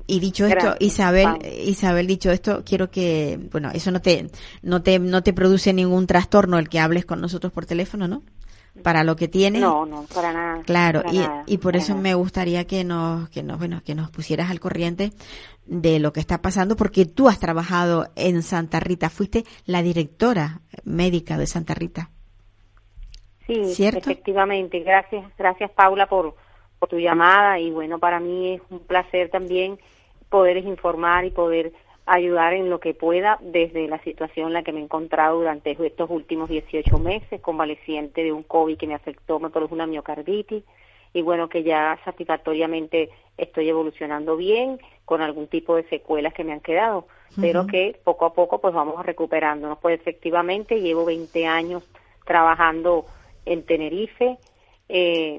Y 0.07 0.21
dicho 0.21 0.47
esto, 0.47 0.75
Isabel, 0.81 1.39
Isabel, 1.65 2.07
dicho 2.07 2.31
esto, 2.31 2.63
quiero 2.65 2.91
que, 2.91 3.39
bueno, 3.51 3.71
eso 3.73 3.91
no 3.91 4.03
te, 4.03 4.31
no 4.63 4.83
te, 4.83 4.99
no 4.99 5.23
te 5.23 5.33
produce 5.33 5.73
ningún 5.73 6.07
trastorno 6.07 6.59
el 6.59 6.69
que 6.69 6.79
hables 6.79 7.07
con 7.07 7.21
nosotros 7.21 7.53
por 7.53 7.65
teléfono, 7.65 8.07
¿no? 8.07 8.23
Para 8.83 9.03
lo 9.03 9.17
que 9.17 9.29
tienes. 9.29 9.63
No, 9.63 9.87
no, 9.87 10.05
para 10.15 10.33
nada. 10.33 10.63
Claro, 10.65 11.03
para 11.03 11.15
y, 11.15 11.19
nada, 11.19 11.45
y 11.47 11.59
por 11.59 11.75
eso 11.75 11.93
nada. 11.93 12.03
me 12.03 12.15
gustaría 12.15 12.67
que 12.67 12.85
nos, 12.85 13.31
que 13.31 13.43
nos, 13.43 13.59
bueno, 13.59 13.83
que 13.85 13.95
nos 13.95 14.11
pusieras 14.11 14.51
al 14.51 14.61
corriente 14.61 15.13
de 15.65 15.99
lo 15.99 16.13
que 16.13 16.21
está 16.21 16.43
pasando, 16.43 16.77
porque 16.77 17.07
tú 17.07 17.29
has 17.29 17.39
trabajado 17.39 18.09
en 18.15 18.43
Santa 18.43 18.81
Rita, 18.81 19.09
fuiste 19.09 19.45
la 19.65 19.83
directora 19.83 20.61
médica 20.85 21.39
de 21.39 21.47
Santa 21.47 21.75
Rita. 21.75 22.11
Sí, 23.47 23.65
¿Cierto? 23.75 24.01
efectivamente. 24.01 24.81
Gracias, 24.81 25.25
gracias 25.39 25.71
Paula 25.71 26.07
por, 26.07 26.35
por 26.79 26.89
tu 26.89 26.99
llamada 26.99 27.59
y 27.59 27.71
bueno, 27.71 27.99
para 27.99 28.21
mí 28.21 28.55
es 28.55 28.63
un 28.71 28.81
placer 28.81 29.31
también 29.31 29.79
poder 30.29 30.59
informar 30.59 31.25
y 31.25 31.31
poder 31.31 31.73
ayudar 32.07 32.55
en 32.55 32.71
lo 32.71 32.81
que 32.81 32.95
pueda 32.95 33.39
desde 33.41 33.87
la 33.87 34.03
situación 34.03 34.49
en 34.49 34.53
la 34.55 34.63
que 34.63 34.73
me 34.73 34.81
he 34.81 34.85
encontrado 34.85 35.39
durante 35.39 35.77
estos 35.79 36.09
últimos 36.11 36.49
18 36.49 36.99
meses, 36.99 37.41
convaleciente 37.41 38.23
de 38.23 38.33
un 38.33 38.43
COVID 38.43 38.79
que 38.79 38.87
me 38.87 38.95
afectó, 38.95 39.39
me 39.39 39.51
produjo 39.51 39.75
una 39.75 39.87
miocarditis 39.87 40.65
y 41.13 41.23
bueno, 41.23 41.49
que 41.49 41.63
ya 41.63 41.99
satisfactoriamente 42.05 43.11
estoy 43.37 43.69
evolucionando 43.69 44.37
bien 44.37 44.79
con 45.05 45.23
algún 45.23 45.47
tipo 45.49 45.77
de 45.77 45.85
secuelas 45.89 46.35
que 46.35 46.45
me 46.45 46.53
han 46.53 46.61
quedado, 46.61 47.07
pero 47.41 47.67
que 47.67 47.99
poco 48.05 48.27
a 48.27 48.35
poco 48.35 48.61
pues 48.61 48.75
vamos 48.75 49.05
recuperándonos. 49.05 49.79
Pues 49.79 50.01
efectivamente 50.01 50.81
llevo 50.81 51.05
20 51.05 51.47
años 51.47 51.83
trabajando 52.27 53.07
en 53.47 53.65
Tenerife, 53.65 54.39
eh, 54.89 55.37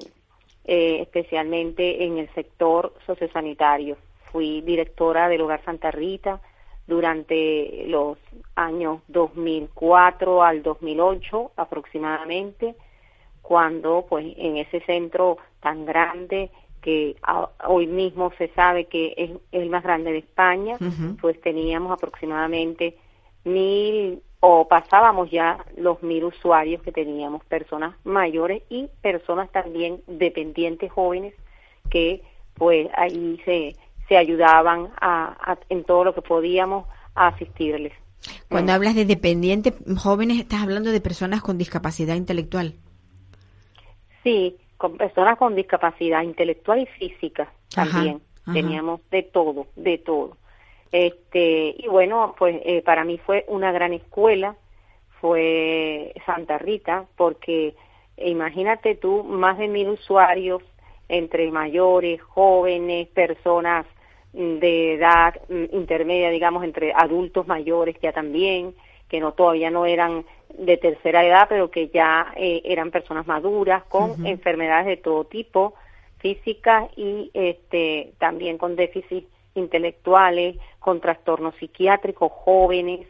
eh, 0.72 1.02
especialmente 1.02 2.04
en 2.04 2.18
el 2.18 2.32
sector 2.32 2.94
sociosanitario. 3.04 3.96
Fui 4.30 4.60
directora 4.60 5.28
del 5.28 5.40
Hogar 5.40 5.64
Santa 5.64 5.90
Rita 5.90 6.40
durante 6.86 7.86
los 7.88 8.18
años 8.54 9.00
2004 9.08 10.44
al 10.44 10.62
2008 10.62 11.50
aproximadamente, 11.56 12.76
cuando 13.42 14.06
pues 14.08 14.24
en 14.38 14.58
ese 14.58 14.78
centro 14.82 15.38
tan 15.58 15.84
grande 15.86 16.50
que 16.80 17.16
hoy 17.66 17.88
mismo 17.88 18.30
se 18.38 18.46
sabe 18.54 18.84
que 18.84 19.14
es, 19.16 19.30
el 19.50 19.70
más 19.70 19.82
grande 19.82 20.12
de 20.12 20.18
España, 20.18 20.76
pues 21.20 21.40
teníamos 21.40 21.90
aproximadamente 21.90 22.96
mil 23.42 24.22
o 24.40 24.66
pasábamos 24.66 25.30
ya 25.30 25.64
los 25.76 26.02
mil 26.02 26.24
usuarios 26.24 26.82
que 26.82 26.92
teníamos, 26.92 27.44
personas 27.44 27.94
mayores 28.04 28.62
y 28.70 28.88
personas 29.02 29.50
también 29.52 30.00
dependientes 30.06 30.90
jóvenes 30.90 31.34
que 31.90 32.22
pues 32.54 32.88
ahí 32.96 33.40
se, 33.44 33.76
se 34.08 34.16
ayudaban 34.16 34.88
a, 35.00 35.58
en 35.68 35.84
todo 35.84 36.04
lo 36.04 36.14
que 36.14 36.22
podíamos 36.22 36.86
a 37.14 37.28
asistirles. 37.28 37.92
Cuando 38.48 38.72
hablas 38.72 38.94
de 38.94 39.04
dependientes 39.04 39.74
jóvenes, 39.96 40.38
estás 40.38 40.62
hablando 40.62 40.90
de 40.90 41.00
personas 41.00 41.42
con 41.42 41.56
discapacidad 41.56 42.16
intelectual. 42.16 42.74
Sí, 44.22 44.56
con 44.76 44.96
personas 44.96 45.38
con 45.38 45.54
discapacidad 45.54 46.22
intelectual 46.22 46.80
y 46.80 46.86
física 46.86 47.52
también. 47.74 48.20
Teníamos 48.52 49.00
de 49.10 49.22
todo, 49.22 49.66
de 49.76 49.98
todo. 49.98 50.36
Este, 50.92 51.74
y 51.78 51.86
bueno, 51.88 52.34
pues 52.38 52.60
eh, 52.64 52.82
para 52.82 53.04
mí 53.04 53.18
fue 53.18 53.44
una 53.48 53.72
gran 53.72 53.92
escuela, 53.92 54.56
fue 55.20 56.12
Santa 56.26 56.58
Rita, 56.58 57.06
porque 57.16 57.74
imagínate 58.16 58.96
tú, 58.96 59.22
más 59.22 59.58
de 59.58 59.68
mil 59.68 59.90
usuarios 59.90 60.62
entre 61.08 61.50
mayores, 61.50 62.20
jóvenes, 62.22 63.08
personas 63.08 63.86
de 64.32 64.94
edad 64.94 65.34
mm, 65.48 65.76
intermedia, 65.76 66.30
digamos, 66.30 66.64
entre 66.64 66.92
adultos 66.94 67.46
mayores 67.46 67.96
ya 68.00 68.12
también, 68.12 68.74
que 69.08 69.20
no 69.20 69.32
todavía 69.32 69.70
no 69.70 69.86
eran 69.86 70.24
de 70.56 70.76
tercera 70.76 71.24
edad, 71.24 71.46
pero 71.48 71.70
que 71.70 71.88
ya 71.88 72.32
eh, 72.36 72.62
eran 72.64 72.90
personas 72.90 73.26
maduras 73.26 73.82
con 73.84 74.24
enfermedades 74.26 74.86
de 74.86 74.96
todo 74.96 75.24
tipo, 75.24 75.74
físicas 76.18 76.90
y 76.96 77.30
este 77.34 78.12
también 78.18 78.58
con 78.58 78.76
déficit 78.76 79.26
intelectuales, 79.54 80.56
con 80.78 81.00
trastornos 81.00 81.54
psiquiátricos, 81.56 82.30
jóvenes, 82.32 83.06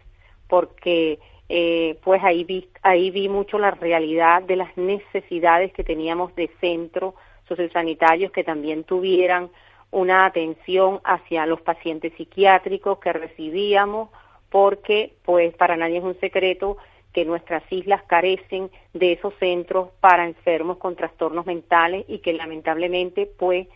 porque 0.49 1.18
eh, 1.49 1.99
pues 2.05 2.22
ahí 2.22 2.45
vi, 2.45 2.68
ahí 2.82 3.11
vi 3.11 3.28
mucho 3.28 3.59
la 3.59 3.72
realidad 3.72 4.43
de 4.43 4.57
las 4.57 4.76
necesidades 4.76 5.72
que 5.72 5.84
teníamos 5.84 6.34
de 6.34 6.51
centros 6.61 7.14
sociosanitarios 7.49 8.30
que 8.30 8.45
también 8.45 8.84
tuvieran 8.84 9.51
una 9.91 10.26
atención 10.26 11.01
hacia 11.05 11.47
los 11.47 11.61
pacientes 11.61 12.12
psiquiátricos 12.16 12.99
que 12.99 13.12
recibíamos, 13.12 14.11
porque 14.49 15.14
pues 15.24 15.55
para 15.55 15.76
nadie 15.76 15.99
es 15.99 16.05
un 16.05 16.18
secreto 16.20 16.76
que 17.12 17.24
nuestras 17.24 17.64
islas 17.70 18.03
carecen 18.05 18.70
de 18.93 19.12
esos 19.12 19.34
centros 19.41 19.88
para 20.01 20.26
enfermos 20.26 20.76
con 20.78 20.95
trastornos 20.95 21.47
mentales 21.47 22.05
y 22.07 22.18
que 22.18 22.32
lamentablemente 22.32 23.26
pues 23.26 23.66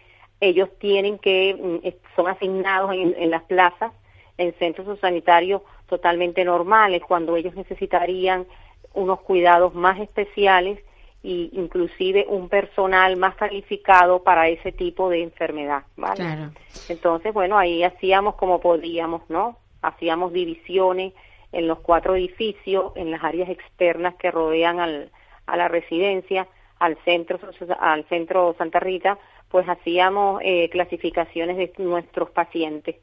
ellos 0.49 0.69
tienen 0.79 1.19
que, 1.19 1.55
mm, 1.55 2.15
son 2.17 2.29
asignados 2.29 2.93
en, 2.93 3.31
las 3.31 3.43
plazas, 3.45 3.93
en 4.39 4.53
centros 4.55 4.99
sanitarios 5.01 5.63
totalmente 5.89 6.45
normales, 6.45 7.03
cuando 7.07 7.37
ellos 7.37 7.55
necesitarían 7.55 8.47
unos 8.95 9.21
cuidados 9.21 9.75
más 9.75 9.99
especiales 10.01 10.79
e 11.23 11.49
inclusive 11.53 12.27
un 12.29 12.49
personal 12.49 13.17
más 13.17 13.35
calificado 13.37 14.23
para 14.23 14.49
ese 14.49 14.73
tipo 14.73 15.09
de 15.09 15.23
enfermedad, 15.23 15.85
¿vale? 15.97 16.51
Entonces, 16.89 17.33
bueno, 17.33 17.57
ahí 17.57 17.83
hacíamos 17.83 18.35
como 18.35 18.61
podíamos, 18.61 19.23
¿no? 19.31 19.57
Hacíamos 19.83 20.33
divisiones 20.33 21.13
en 21.53 21.69
los 21.69 21.79
cuatro 21.81 22.15
edificios, 22.15 22.93
en 22.97 23.11
las 23.11 23.23
áreas 23.23 23.49
externas 23.49 24.15
que 24.17 24.31
rodean 24.31 24.81
al, 24.81 25.11
a 25.47 25.57
la 25.57 25.69
residencia, 25.69 26.47
al 26.79 26.97
centro, 27.05 27.39
al 27.81 28.05
centro 28.09 28.55
Santa 28.59 28.81
Rita, 28.81 29.19
pues 29.55 29.69
hacíamos 29.69 30.41
eh, 30.43 30.69
clasificaciones 30.69 31.57
de 31.57 31.73
nuestros 31.79 32.29
pacientes. 32.31 32.97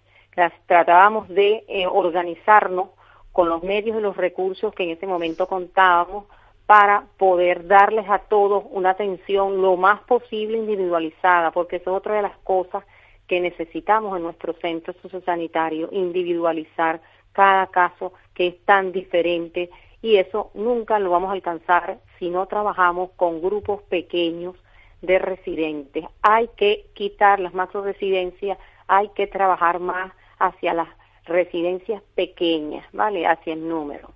tratábamos 0.66 1.30
de 1.30 1.64
eh, 1.70 1.88
organizarnos 1.88 2.90
con 3.32 3.48
los 3.48 3.64
medios 3.64 3.98
y 3.98 4.02
los 4.02 4.18
recursos 4.18 4.74
que 4.74 4.84
en 4.84 4.90
ese 4.90 5.08
momento 5.08 5.48
contábamos 5.48 6.26
para 6.66 7.06
poder 7.18 7.68
darles 7.68 8.06
a 8.10 8.20
todos 8.20 8.66
una 8.70 8.90
atención 8.90 9.62
lo 9.62 9.78
más 9.78 10.02
posible 10.02 10.58
individualizada, 10.58 11.52
porque 11.52 11.78
eso 11.78 11.92
es 11.92 11.96
otra 11.96 12.16
de 12.16 12.24
las 12.24 12.38
cosas 12.40 12.84
que 13.28 13.40
necesitamos 13.40 14.18
en 14.18 14.24
nuestro 14.24 14.52
centro 14.56 14.94
sociosanitario, 15.02 15.88
individualizar 15.94 17.00
cada 17.32 17.68
caso 17.68 18.12
que 18.34 18.48
es 18.48 18.66
tan 18.66 18.92
diferente 18.92 19.70
y 20.02 20.18
eso 20.18 20.52
nunca 20.54 21.00
lo 21.00 21.12
vamos 21.12 21.30
a 21.30 21.34
alcanzar 21.34 22.00
si 22.20 22.30
no 22.30 22.46
trabajamos 22.48 23.12
con 23.12 23.42
grupos 23.42 23.84
pequeños 23.84 24.58
de 25.02 25.20
residentes. 25.20 26.06
Hay 26.22 26.50
que 26.56 26.86
quitar 26.94 27.40
las 27.40 27.54
macro 27.54 27.84
residencias, 27.84 28.58
hay 28.88 29.10
que 29.10 29.28
trabajar 29.28 29.80
más 29.80 30.12
hacia 30.40 30.74
las 30.74 30.88
residencias 31.26 32.02
pequeñas, 32.16 32.86
¿vale? 32.94 33.26
Hacia 33.26 33.54
el 33.54 33.68
número. 33.68 34.12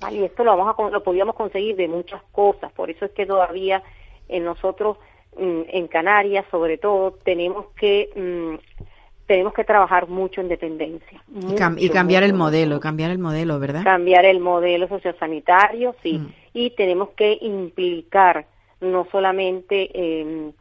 ¿Vale? 0.00 0.18
Y 0.18 0.24
esto 0.24 0.44
lo 0.44 0.56
vamos 0.56 0.76
a, 0.78 0.90
lo 0.90 1.02
podíamos 1.02 1.34
conseguir 1.34 1.76
de 1.76 1.88
muchas 1.88 2.22
cosas, 2.32 2.70
por 2.72 2.90
eso 2.90 3.06
es 3.06 3.12
que 3.12 3.24
todavía 3.24 3.82
en 4.28 4.44
nosotros 4.44 4.98
mm, 5.38 5.62
en 5.68 5.88
Canarias, 5.88 6.44
sobre 6.50 6.76
todo, 6.76 7.12
tenemos 7.24 7.66
que 7.78 8.10
mm, 8.14 8.84
tenemos 9.26 9.54
que 9.54 9.64
trabajar 9.64 10.08
mucho 10.08 10.40
en 10.40 10.48
dependencia. 10.48 11.20
y 11.78 11.88
cambiar 11.88 12.22
el 12.22 12.32
modelo, 12.32 12.78
cambiar 12.78 13.10
el 13.10 13.18
modelo, 13.18 13.58
¿verdad? 13.58 13.82
Cambiar 13.82 14.24
el 14.24 14.38
modelo 14.38 14.86
sociosanitario, 14.88 15.94
sí. 16.02 16.18
Mm. 16.18 16.32
Y 16.54 16.70
tenemos 16.70 17.10
que 17.10 17.36
implicar 17.40 18.46
no 18.80 19.06
solamente 19.10 19.90
eh, 19.94 20.52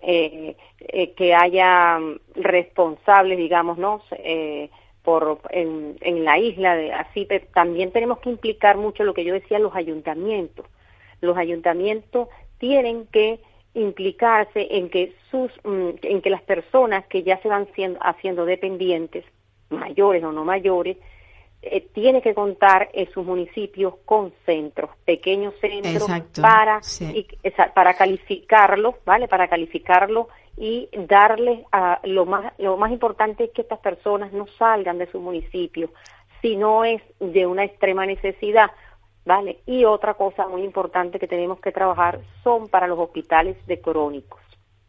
eh, 0.00 1.12
que 1.14 1.34
haya 1.34 1.98
responsables, 2.34 3.38
digamos. 3.38 3.78
Eh, 4.12 4.70
por, 5.02 5.40
en, 5.48 5.96
en, 6.02 6.22
la 6.22 6.38
isla, 6.38 6.76
de, 6.76 6.92
así, 6.92 7.24
pero 7.26 7.46
también 7.54 7.92
tenemos 7.92 8.18
que 8.18 8.28
implicar 8.28 8.76
mucho 8.76 9.04
lo 9.04 9.14
que 9.14 9.24
yo 9.24 9.32
decía, 9.32 9.58
los 9.58 9.74
ayuntamientos. 9.74 10.66
Los 11.22 11.38
ayuntamientos 11.38 12.28
tienen 12.58 13.06
que 13.06 13.40
implicarse 13.72 14.68
en 14.70 14.90
que 14.90 15.14
sus 15.30 15.50
mm, 15.64 15.90
en 16.02 16.20
que 16.20 16.28
las 16.28 16.42
personas 16.42 17.06
que 17.06 17.22
ya 17.22 17.40
se 17.40 17.48
van 17.48 17.68
siendo, 17.74 17.98
haciendo 18.02 18.44
dependientes 18.44 19.24
mayores 19.70 20.22
o 20.24 20.32
no 20.32 20.44
mayores 20.44 20.96
eh, 21.60 21.88
tiene 21.92 22.22
que 22.22 22.34
contar 22.34 22.88
en 22.92 23.10
sus 23.10 23.26
municipios 23.26 23.94
con 24.04 24.32
centros, 24.46 24.90
pequeños 25.04 25.54
centros 25.60 26.08
para 26.40 26.80
para 27.74 27.94
calificarlo, 27.94 28.98
¿vale? 29.04 29.26
Para 29.26 29.48
calificarlo 29.48 30.28
y 30.56 30.88
darle 31.08 31.64
a 31.72 32.00
lo 32.04 32.26
más 32.26 32.52
lo 32.58 32.76
más 32.76 32.92
importante 32.92 33.44
es 33.44 33.50
que 33.50 33.62
estas 33.62 33.80
personas 33.80 34.32
no 34.32 34.46
salgan 34.58 34.98
de 34.98 35.10
su 35.10 35.20
municipio 35.20 35.90
si 36.40 36.56
no 36.56 36.84
es 36.84 37.02
de 37.18 37.46
una 37.46 37.64
extrema 37.64 38.06
necesidad, 38.06 38.70
¿vale? 39.24 39.58
Y 39.66 39.84
otra 39.84 40.14
cosa 40.14 40.46
muy 40.46 40.62
importante 40.62 41.18
que 41.18 41.26
tenemos 41.26 41.60
que 41.60 41.72
trabajar 41.72 42.20
son 42.44 42.68
para 42.68 42.86
los 42.86 42.98
hospitales 42.98 43.56
de 43.66 43.80
crónicos, 43.80 44.40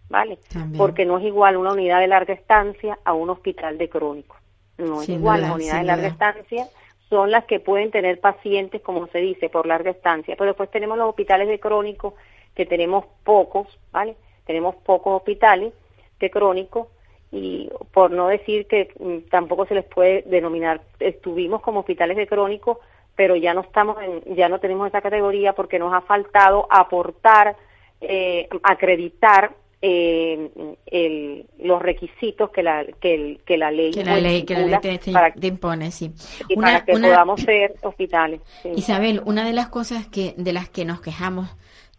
¿vale? 0.09 0.38
Porque 0.78 1.05
no 1.05 1.17
es 1.17 1.26
igual 1.26 1.57
una 1.57 1.74
unidad 1.74 1.99
de 1.99 2.07
larga 2.07 2.34
estancia 2.34 2.99
a 3.03 3.13
un 3.13 3.32
hospital 3.32 3.78
de 3.78 3.89
crónicos. 3.89 4.38
No 4.80 5.01
es 5.01 5.09
igual, 5.09 5.41
las 5.41 5.55
unidades 5.55 5.82
de 5.82 5.88
larga 5.88 6.07
estancia 6.07 6.67
son 7.09 7.32
las 7.32 7.45
que 7.45 7.59
pueden 7.59 7.91
tener 7.91 8.19
pacientes, 8.19 8.82
como 8.82 9.07
se 9.07 9.19
dice, 9.19 9.49
por 9.49 9.65
larga 9.65 9.91
estancia. 9.91 10.36
Pero 10.38 10.49
después 10.49 10.71
tenemos 10.71 10.97
los 10.97 11.09
hospitales 11.09 11.47
de 11.47 11.59
crónicos, 11.59 12.13
que 12.55 12.65
tenemos 12.65 13.05
pocos, 13.23 13.67
¿vale? 13.91 14.15
Tenemos 14.45 14.75
pocos 14.75 15.17
hospitales 15.17 15.73
de 16.19 16.30
crónicos 16.30 16.88
y 17.32 17.69
por 17.93 18.11
no 18.11 18.27
decir 18.27 18.67
que 18.67 18.89
mm, 18.99 19.30
tampoco 19.30 19.65
se 19.65 19.75
les 19.75 19.86
puede 19.86 20.23
denominar, 20.23 20.82
estuvimos 20.99 21.61
como 21.61 21.82
hospitales 21.82 22.17
de 22.17 22.27
crónicos, 22.27 22.77
pero 23.15 23.36
ya 23.36 23.53
no 23.53 23.61
estamos 23.61 23.97
en, 24.01 24.36
ya 24.36 24.49
no 24.49 24.59
tenemos 24.59 24.88
esa 24.88 25.01
categoría 25.01 25.53
porque 25.53 25.80
nos 25.80 25.93
ha 25.93 26.01
faltado 26.01 26.67
aportar, 26.69 27.55
eh, 28.01 28.47
acreditar 28.63 29.51
eh, 29.82 31.45
los 31.59 31.82
requisitos 31.82 32.49
que 32.49 32.63
la 32.63 32.86
que, 32.99 33.39
que 33.45 33.57
la 33.57 33.71
ley 33.71 33.91
que 33.91 34.03
la 34.03 34.19
ley, 34.19 34.43
que 34.43 34.53
la 34.55 34.80
ley 34.82 34.99
te, 35.39 35.47
impone 35.47 35.91
sí 35.91 36.11
y 36.49 36.55
para 36.55 36.84
que 36.84 36.93
podamos 36.93 37.41
ser 37.41 37.75
hospitales 37.84 38.41
Isabel 38.75 39.21
una 39.25 39.45
de 39.45 39.53
las 39.53 39.69
cosas 39.69 40.07
que 40.07 40.34
de 40.38 40.51
las 40.51 40.69
que 40.69 40.84
nos 40.84 40.99
quejamos 40.99 41.49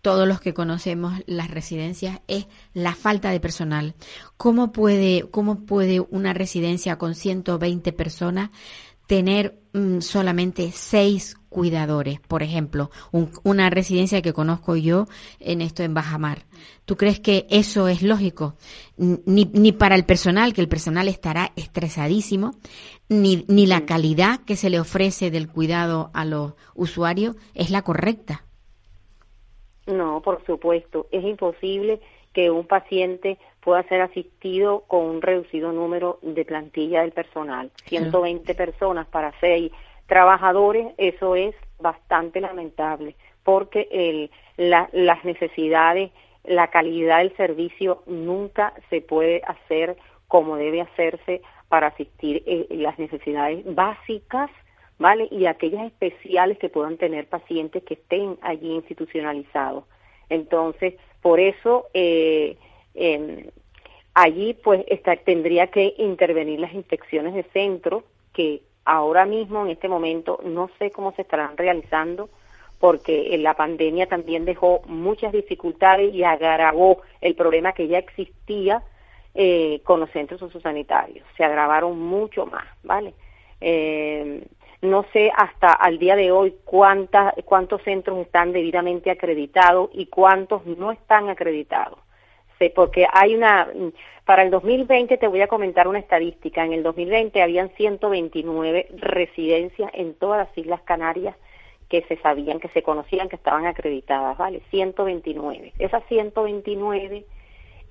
todos 0.03 0.27
los 0.27 0.41
que 0.41 0.55
conocemos 0.55 1.15
las 1.27 1.51
residencias 1.51 2.21
es 2.27 2.47
la 2.73 2.95
falta 2.95 3.31
de 3.31 3.41
personal. 3.41 3.95
¿Cómo 4.37 4.73
puede, 4.73 5.29
cómo 5.31 5.67
puede 5.67 6.01
una 6.01 6.33
residencia 6.33 6.97
con 6.97 7.15
120 7.15 7.93
personas 7.93 8.51
tener 9.11 9.55
mm, 9.73 10.03
solamente 10.03 10.71
seis 10.71 11.35
cuidadores, 11.49 12.21
por 12.21 12.45
ejemplo, 12.45 12.91
una 13.43 13.69
residencia 13.69 14.23
que 14.23 14.33
conozco 14.33 14.77
yo 14.77 15.07
en 15.41 15.63
esto 15.63 15.83
en 15.83 15.95
Bajamar. 15.95 16.45
¿Tú 16.85 16.97
crees 16.97 17.19
que 17.19 17.45
eso 17.51 17.89
es 17.89 18.05
lógico? 18.05 18.55
Ni, 18.97 19.51
ni 19.53 19.73
para 19.73 19.97
el 19.97 20.05
personal, 20.05 20.53
que 20.53 20.61
el 20.61 20.69
personal 20.69 21.09
estará 21.09 21.51
estresadísimo, 21.57 22.53
ni, 23.09 23.45
ni 23.49 23.67
la 23.67 23.85
calidad 23.85 24.45
que 24.47 24.55
se 24.55 24.71
le 24.71 24.79
ofrece 24.79 25.33
del 25.33 25.49
cuidado 25.49 26.13
a 26.15 26.25
los 26.25 26.55
usuarios 26.77 27.35
es 27.55 27.71
la 27.71 27.83
correcta. 27.83 28.45
No, 29.89 30.23
por 30.23 30.47
supuesto, 30.47 31.09
es 31.11 31.25
imposible 31.25 32.01
que 32.33 32.51
un 32.51 32.67
paciente 32.67 33.39
pueda 33.61 33.83
ser 33.85 34.01
asistido 34.01 34.85
con 34.87 35.05
un 35.05 35.23
reducido 35.23 35.73
número 35.73 36.19
de 36.23 36.45
plantilla 36.45 37.03
del 37.03 37.13
personal. 37.13 37.71
120 37.87 38.55
personas 38.55 39.07
para 39.07 39.33
seis 39.41 39.73
trabajadores, 40.07 40.89
eso 40.99 41.37
es 41.37 41.55
bastante 41.79 42.41
lamentable, 42.41 43.15
porque 43.45 43.89
el, 43.91 44.31
las 44.57 45.25
necesidades, 45.25 46.11
la 46.45 46.69
calidad 46.69 47.19
del 47.19 47.37
servicio 47.37 48.03
nunca 48.07 48.75
se 48.89 49.01
puede 49.01 49.43
hacer 49.47 49.97
como 50.27 50.57
debe 50.57 50.81
hacerse 50.81 51.43
para 51.69 51.89
asistir 51.89 52.43
eh, 52.47 52.67
las 52.71 52.99
necesidades 52.99 53.63
básicas 53.75 54.51
¿vale? 55.01 55.29
Y 55.31 55.47
aquellas 55.47 55.87
especiales 55.87 56.59
que 56.59 56.69
puedan 56.69 56.99
tener 56.99 57.27
pacientes 57.27 57.83
que 57.83 57.95
estén 57.95 58.39
allí 58.43 58.71
institucionalizados. 58.71 59.85
Entonces, 60.31 60.95
por 61.21 61.39
eso 61.39 61.87
eh, 61.93 62.57
allí 64.15 64.55
pues 64.55 64.85
tendría 65.25 65.67
que 65.67 65.95
intervenir 65.99 66.61
las 66.61 66.73
inspecciones 66.73 67.35
de 67.35 67.43
centro 67.53 68.05
que 68.33 68.63
ahora 68.85 69.27
mismo 69.27 69.63
en 69.63 69.71
este 69.71 69.89
momento 69.89 70.41
no 70.43 70.71
sé 70.79 70.91
cómo 70.91 71.13
se 71.13 71.23
estarán 71.23 71.57
realizando 71.57 72.31
porque 72.79 73.37
la 73.39 73.55
pandemia 73.55 74.07
también 74.07 74.47
dejó 74.47 74.81
muchas 74.87 75.33
dificultades 75.33 76.15
y 76.15 76.25
agravó 76.25 77.03
el 77.21 77.35
problema 77.35 77.75
que 77.75 77.89
ya 77.89 77.99
existía 77.99 78.83
eh, 79.35 79.81
con 79.85 80.01
los 80.01 80.11
centros 80.11 80.41
sociosanitarios. 80.41 81.27
Se 81.37 81.45
agravaron 81.45 82.01
mucho 82.01 82.47
más, 82.47 82.65
¿vale? 82.83 83.13
Eh, 83.61 84.43
no 84.83 85.05
sé 85.13 85.31
hasta 85.37 85.73
al 85.73 85.99
día 85.99 86.17
de 86.17 86.33
hoy 86.33 86.55
cuántas, 86.65 87.35
cuántos 87.45 87.83
centros 87.83 88.19
están 88.19 88.53
debidamente 88.53 89.11
acreditados 89.11 89.91
y 89.93 90.07
cuántos 90.07 90.65
no 90.67 90.91
están 90.91 91.29
acreditados. 91.29 91.99
Porque 92.75 93.07
hay 93.11 93.35
una, 93.35 93.69
para 94.27 94.43
el 94.43 94.51
2020 94.51 95.17
te 95.17 95.29
voy 95.29 95.41
a 95.41 95.49
comentar 95.49 95.89
una 95.89 95.99
estadística. 95.99 96.63
En 96.63 96.75
el 96.75 96.83
2020 96.83 97.43
habían 97.43 97.71
129 97.71 98.89
residencias 98.99 99.91
en 99.95 100.15
todas 100.15 100.47
las 100.47 100.59
Islas 100.59 100.83
Canarias 100.83 101.37
que 101.89 102.03
se 102.03 102.19
sabían, 102.19 102.61
que 102.61 102.69
se 102.69 102.83
conocían, 102.83 103.29
que 103.29 103.37
estaban 103.37 103.67
acreditadas, 103.67 104.37
¿vale? 104.37 104.61
129. 104.71 105.73
Esas 105.79 106.05
129, 106.07 107.25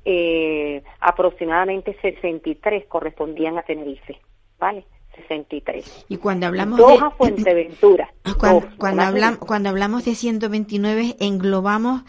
eh, 0.06 0.84
aproximadamente 1.00 1.98
63 2.02 2.86
correspondían 2.86 3.58
a 3.58 3.64
Tenerife, 3.64 4.20
¿vale? 4.60 4.86
63. 5.20 6.06
Y 6.10 6.18
cuando 6.18 6.48
hablamos 6.48 6.80
de 6.80 7.00
Fuenteventura. 7.18 8.14
Cuando, 8.38 8.68
cuando, 8.78 9.04
hablamos, 9.04 9.40
cuando 9.40 9.70
hablamos 9.70 10.06
de 10.06 10.16
129, 10.16 11.16
¿englobamos 11.20 12.04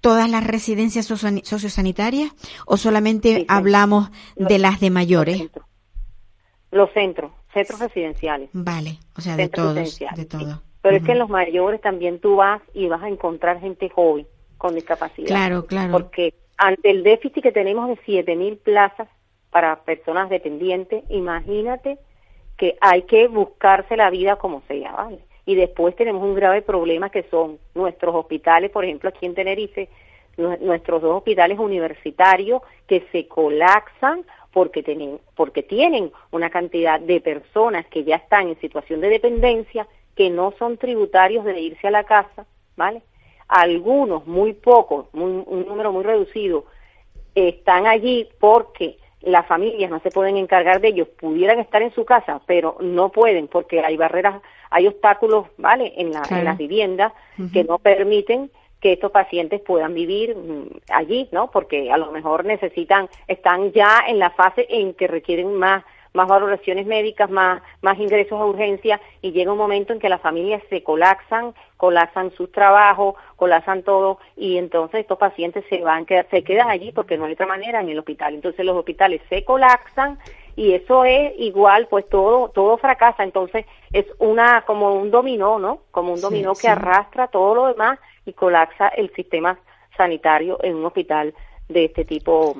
todas 0.00 0.30
las 0.30 0.46
residencias 0.46 1.06
sociosanitarias 1.06 2.30
o 2.66 2.76
solamente 2.76 3.44
hablamos 3.48 4.10
de 4.36 4.58
las 4.58 4.80
de 4.80 4.90
mayores? 4.90 5.50
Los 6.70 6.92
centros, 6.92 7.32
centros 7.52 7.80
residenciales. 7.80 8.50
Vale, 8.52 8.98
o 9.16 9.20
sea, 9.20 9.36
de 9.36 9.48
todos, 9.48 9.98
de 9.98 10.24
todo. 10.24 10.62
Pero 10.82 10.96
es 10.96 11.02
que 11.02 11.12
en 11.12 11.18
los 11.18 11.28
mayores 11.28 11.80
también 11.80 12.20
tú 12.20 12.36
vas 12.36 12.62
y 12.74 12.86
vas 12.86 13.02
a 13.02 13.08
encontrar 13.08 13.60
gente 13.60 13.88
joven 13.88 14.26
con 14.56 14.74
discapacidad. 14.74 15.28
Claro, 15.28 15.66
claro. 15.66 15.92
Porque 15.92 16.34
ante 16.56 16.90
el 16.90 17.02
déficit 17.02 17.42
que 17.42 17.52
tenemos 17.52 17.88
de 17.88 17.96
7.000 17.96 18.58
plazas 18.58 19.08
para 19.50 19.82
personas 19.84 20.28
dependientes, 20.28 21.04
imagínate 21.08 21.98
que 22.58 22.76
hay 22.80 23.02
que 23.02 23.28
buscarse 23.28 23.96
la 23.96 24.10
vida 24.10 24.36
como 24.36 24.62
sea, 24.68 24.92
¿vale? 24.92 25.20
Y 25.46 25.54
después 25.54 25.96
tenemos 25.96 26.22
un 26.22 26.34
grave 26.34 26.60
problema 26.60 27.08
que 27.08 27.22
son 27.30 27.58
nuestros 27.74 28.14
hospitales, 28.14 28.70
por 28.70 28.84
ejemplo, 28.84 29.08
aquí 29.08 29.24
en 29.24 29.34
Tenerife, 29.34 29.88
nuestros 30.36 31.00
dos 31.00 31.16
hospitales 31.16 31.58
universitarios 31.58 32.62
que 32.86 33.06
se 33.10 33.26
colapsan 33.26 34.24
porque 34.52 34.82
tienen, 34.82 35.18
porque 35.34 35.62
tienen 35.62 36.12
una 36.30 36.50
cantidad 36.50 37.00
de 37.00 37.20
personas 37.20 37.86
que 37.86 38.04
ya 38.04 38.16
están 38.16 38.48
en 38.48 38.60
situación 38.60 39.00
de 39.00 39.08
dependencia, 39.08 39.86
que 40.14 40.28
no 40.28 40.52
son 40.58 40.76
tributarios 40.76 41.44
de 41.44 41.60
irse 41.60 41.88
a 41.88 41.92
la 41.92 42.04
casa, 42.04 42.44
¿vale? 42.76 43.02
Algunos, 43.46 44.26
muy 44.26 44.52
pocos, 44.52 45.06
un 45.12 45.64
número 45.66 45.92
muy 45.92 46.04
reducido, 46.04 46.66
están 47.34 47.86
allí 47.86 48.28
porque 48.38 48.98
las 49.20 49.46
familias 49.46 49.90
no 49.90 50.00
se 50.00 50.10
pueden 50.10 50.36
encargar 50.36 50.80
de 50.80 50.88
ellos, 50.88 51.08
pudieran 51.08 51.58
estar 51.58 51.82
en 51.82 51.92
su 51.92 52.04
casa, 52.04 52.40
pero 52.46 52.76
no 52.80 53.10
pueden 53.10 53.48
porque 53.48 53.80
hay 53.80 53.96
barreras, 53.96 54.40
hay 54.70 54.86
obstáculos, 54.86 55.46
¿vale?, 55.56 55.92
en, 55.96 56.12
las 56.12 56.58
viviendas 56.58 57.12
que 57.52 57.64
no 57.64 57.78
permiten 57.78 58.50
que 58.80 58.92
estos 58.92 59.10
pacientes 59.10 59.60
puedan 59.60 59.94
vivir 59.94 60.36
mm, 60.36 60.92
allí, 60.92 61.28
¿no? 61.32 61.50
Porque 61.50 61.90
a 61.90 61.96
lo 61.96 62.12
mejor 62.12 62.44
necesitan, 62.44 63.08
están 63.26 63.72
ya 63.72 64.04
en 64.06 64.18
la 64.18 64.30
fase 64.30 64.66
en 64.68 64.94
que 64.94 65.08
requieren 65.08 65.54
más 65.54 65.84
más 66.12 66.28
valoraciones 66.28 66.86
médicas, 66.86 67.30
más, 67.30 67.62
más 67.82 67.98
ingresos 67.98 68.40
a 68.40 68.44
urgencia 68.44 69.00
y 69.22 69.32
llega 69.32 69.52
un 69.52 69.58
momento 69.58 69.92
en 69.92 69.98
que 69.98 70.08
las 70.08 70.20
familias 70.20 70.62
se 70.68 70.82
colapsan, 70.82 71.54
colapsan 71.76 72.32
sus 72.32 72.50
trabajos, 72.52 73.14
colapsan 73.36 73.82
todo 73.82 74.18
y 74.36 74.58
entonces 74.58 75.00
estos 75.00 75.18
pacientes 75.18 75.64
se 75.68 75.80
van, 75.80 76.06
se 76.06 76.44
quedan 76.44 76.68
allí 76.70 76.92
porque 76.92 77.16
no 77.16 77.24
hay 77.24 77.32
otra 77.32 77.46
manera 77.46 77.80
en 77.80 77.88
el 77.88 77.98
hospital. 77.98 78.34
Entonces 78.34 78.64
los 78.64 78.76
hospitales 78.76 79.20
se 79.28 79.44
colapsan 79.44 80.18
y 80.56 80.74
eso 80.74 81.04
es 81.04 81.32
igual, 81.38 81.86
pues 81.88 82.08
todo, 82.08 82.48
todo 82.48 82.78
fracasa. 82.78 83.22
Entonces 83.22 83.64
es 83.92 84.06
una, 84.18 84.62
como 84.62 84.94
un 84.94 85.10
dominó, 85.10 85.58
¿no? 85.58 85.82
Como 85.90 86.12
un 86.12 86.20
dominó 86.20 86.54
que 86.54 86.68
arrastra 86.68 87.28
todo 87.28 87.54
lo 87.54 87.66
demás 87.68 87.98
y 88.26 88.32
colapsa 88.32 88.88
el 88.88 89.12
sistema 89.14 89.58
sanitario 89.96 90.58
en 90.62 90.76
un 90.76 90.86
hospital 90.86 91.34
de 91.68 91.84
este 91.84 92.04
tipo 92.04 92.56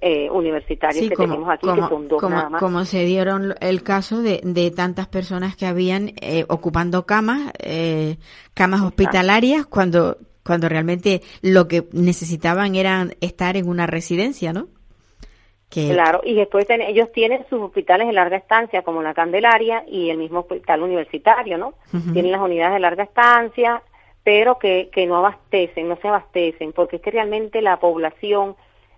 eh, 0.00 0.28
universitarios 0.30 1.08
que 1.08 1.16
tenemos 1.16 1.48
aquí, 1.48 1.66
que 1.66 1.88
son 1.88 2.08
dos 2.08 2.20
como, 2.20 2.36
nada 2.36 2.50
más. 2.50 2.60
Como 2.60 2.84
se 2.84 3.04
dieron 3.04 3.54
el 3.60 3.82
caso 3.82 4.22
de, 4.22 4.40
de 4.42 4.70
tantas 4.70 5.06
personas 5.08 5.56
que 5.56 5.66
habían 5.66 6.12
eh, 6.20 6.44
ocupando 6.48 7.06
camas, 7.06 7.52
eh, 7.58 8.16
camas 8.54 8.82
hospitalarias, 8.82 9.66
cuando, 9.66 10.16
cuando 10.44 10.68
realmente 10.68 11.22
lo 11.42 11.68
que 11.68 11.88
necesitaban 11.92 12.74
era 12.74 13.08
estar 13.20 13.56
en 13.56 13.68
una 13.68 13.86
residencia, 13.86 14.52
¿no? 14.52 14.68
Claro, 15.70 16.20
y 16.24 16.34
después 16.34 16.66
ellos 16.68 17.12
tienen 17.12 17.46
sus 17.48 17.60
hospitales 17.60 18.08
de 18.08 18.12
larga 18.12 18.36
estancia, 18.36 18.82
como 18.82 19.02
la 19.02 19.14
Candelaria 19.14 19.84
y 19.86 20.10
el 20.10 20.18
mismo 20.18 20.40
hospital 20.40 20.82
universitario, 20.82 21.58
¿no? 21.58 21.74
Tienen 22.12 22.32
las 22.32 22.40
unidades 22.40 22.74
de 22.74 22.80
larga 22.80 23.04
estancia, 23.04 23.80
pero 24.24 24.58
que, 24.58 24.90
que 24.92 25.06
no 25.06 25.18
abastecen, 25.18 25.88
no 25.88 25.96
se 25.96 26.08
abastecen, 26.08 26.72
porque 26.72 26.96
es 26.96 27.02
que 27.02 27.12
realmente 27.12 27.62
la 27.62 27.78
población 27.78 28.56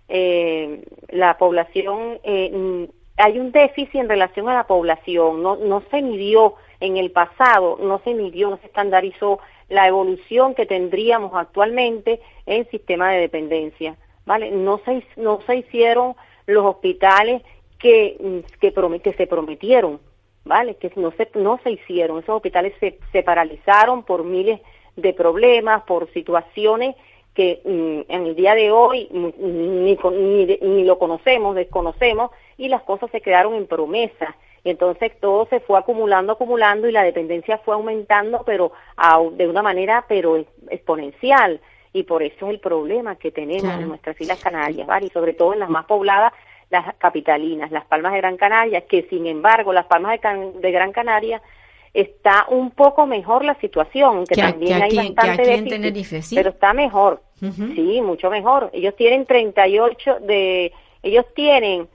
eh, 0.09 0.83
la 1.09 1.37
población, 1.37 2.19
eh, 2.23 2.87
hay 3.17 3.39
un 3.39 3.51
déficit 3.51 3.95
en 3.95 4.09
relación 4.09 4.49
a 4.49 4.53
la 4.53 4.67
población, 4.67 5.43
no, 5.43 5.55
no 5.55 5.83
se 5.91 6.01
midió 6.01 6.55
en 6.79 6.97
el 6.97 7.11
pasado, 7.11 7.77
no 7.81 7.99
se 8.03 8.13
midió, 8.13 8.49
no 8.49 8.57
se 8.57 8.67
estandarizó 8.67 9.39
la 9.69 9.87
evolución 9.87 10.55
que 10.55 10.65
tendríamos 10.65 11.31
actualmente 11.33 12.19
en 12.45 12.69
sistema 12.69 13.11
de 13.11 13.21
dependencia, 13.21 13.95
¿vale? 14.25 14.51
No 14.51 14.79
se, 14.79 15.03
no 15.15 15.41
se 15.45 15.57
hicieron 15.57 16.15
los 16.45 16.65
hospitales 16.65 17.41
que, 17.79 18.43
que, 18.59 18.73
que 18.73 19.13
se 19.13 19.27
prometieron, 19.27 19.99
¿vale? 20.43 20.75
Que 20.75 20.91
no 20.95 21.11
se, 21.11 21.29
no 21.35 21.59
se 21.63 21.71
hicieron, 21.71 22.19
esos 22.19 22.35
hospitales 22.35 22.73
se, 22.79 22.99
se 23.11 23.23
paralizaron 23.23 24.03
por 24.03 24.23
miles 24.23 24.59
de 24.95 25.13
problemas, 25.13 25.83
por 25.83 26.11
situaciones 26.11 26.95
que 27.33 27.61
mm, 27.63 28.11
en 28.11 28.25
el 28.27 28.35
día 28.35 28.55
de 28.55 28.71
hoy 28.71 29.07
ni, 29.11 29.97
ni, 29.97 30.83
lo 30.83 30.99
conocemos, 30.99 31.55
desconocemos, 31.55 32.31
y 32.57 32.67
las 32.67 32.83
cosas 32.83 33.09
se 33.11 33.21
quedaron 33.21 33.55
en 33.55 33.67
promesas. 33.67 34.35
Y 34.63 34.69
entonces 34.69 35.11
todo 35.19 35.45
se 35.47 35.59
fue 35.59 35.77
acumulando, 35.77 36.33
acumulando, 36.33 36.87
y 36.87 36.91
la 36.91 37.03
dependencia 37.03 37.57
fue 37.57 37.75
aumentando, 37.75 38.43
pero 38.45 38.71
de 39.33 39.47
una 39.47 39.61
manera 39.61 40.05
pero 40.07 40.37
exponencial. 40.69 41.59
Y 41.91 42.03
por 42.03 42.23
eso 42.23 42.45
es 42.47 42.53
el 42.53 42.59
problema 42.59 43.17
que 43.17 43.31
tenemos 43.31 43.73
en 43.73 43.89
nuestras 43.89 44.19
Islas 44.21 44.41
Canarias, 44.41 44.87
y 45.01 45.09
sobre 45.09 45.33
todo 45.33 45.53
en 45.53 45.59
las 45.59 45.69
más 45.69 45.85
pobladas, 45.85 46.33
las 46.69 46.95
capitalinas, 46.95 47.71
las 47.71 47.85
Palmas 47.85 48.13
de 48.13 48.19
Gran 48.19 48.37
Canaria, 48.37 48.81
que 48.81 49.03
sin 49.03 49.27
embargo 49.27 49.73
las 49.73 49.85
Palmas 49.85 50.19
de, 50.19 50.51
de 50.59 50.71
Gran 50.71 50.91
Canaria 50.91 51.41
está 51.93 52.47
un 52.49 52.71
poco 52.71 53.05
mejor 53.05 53.45
la 53.45 53.55
situación, 53.55 54.25
que, 54.25 54.35
también 54.35 54.81
hay 54.81 55.11
bastante 55.13 55.53
aquí 55.53 55.69
Tenerife, 55.69 56.21
¿sí? 56.21 56.35
pero 56.35 56.49
está 56.49 56.73
mejor, 56.73 57.21
sí, 57.39 58.01
mucho 58.01 58.29
mejor. 58.29 58.69
Ellos 58.73 58.95
tienen 58.95 59.25
38 59.25 60.19
de, 60.21 60.71
ellos 61.03 61.25
tienen 61.35 61.87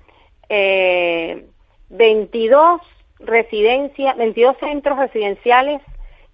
eh, 0.48 1.46
22 1.90 2.80
residencias, 3.20 4.16
22 4.16 4.56
centros 4.58 4.98
residenciales 4.98 5.82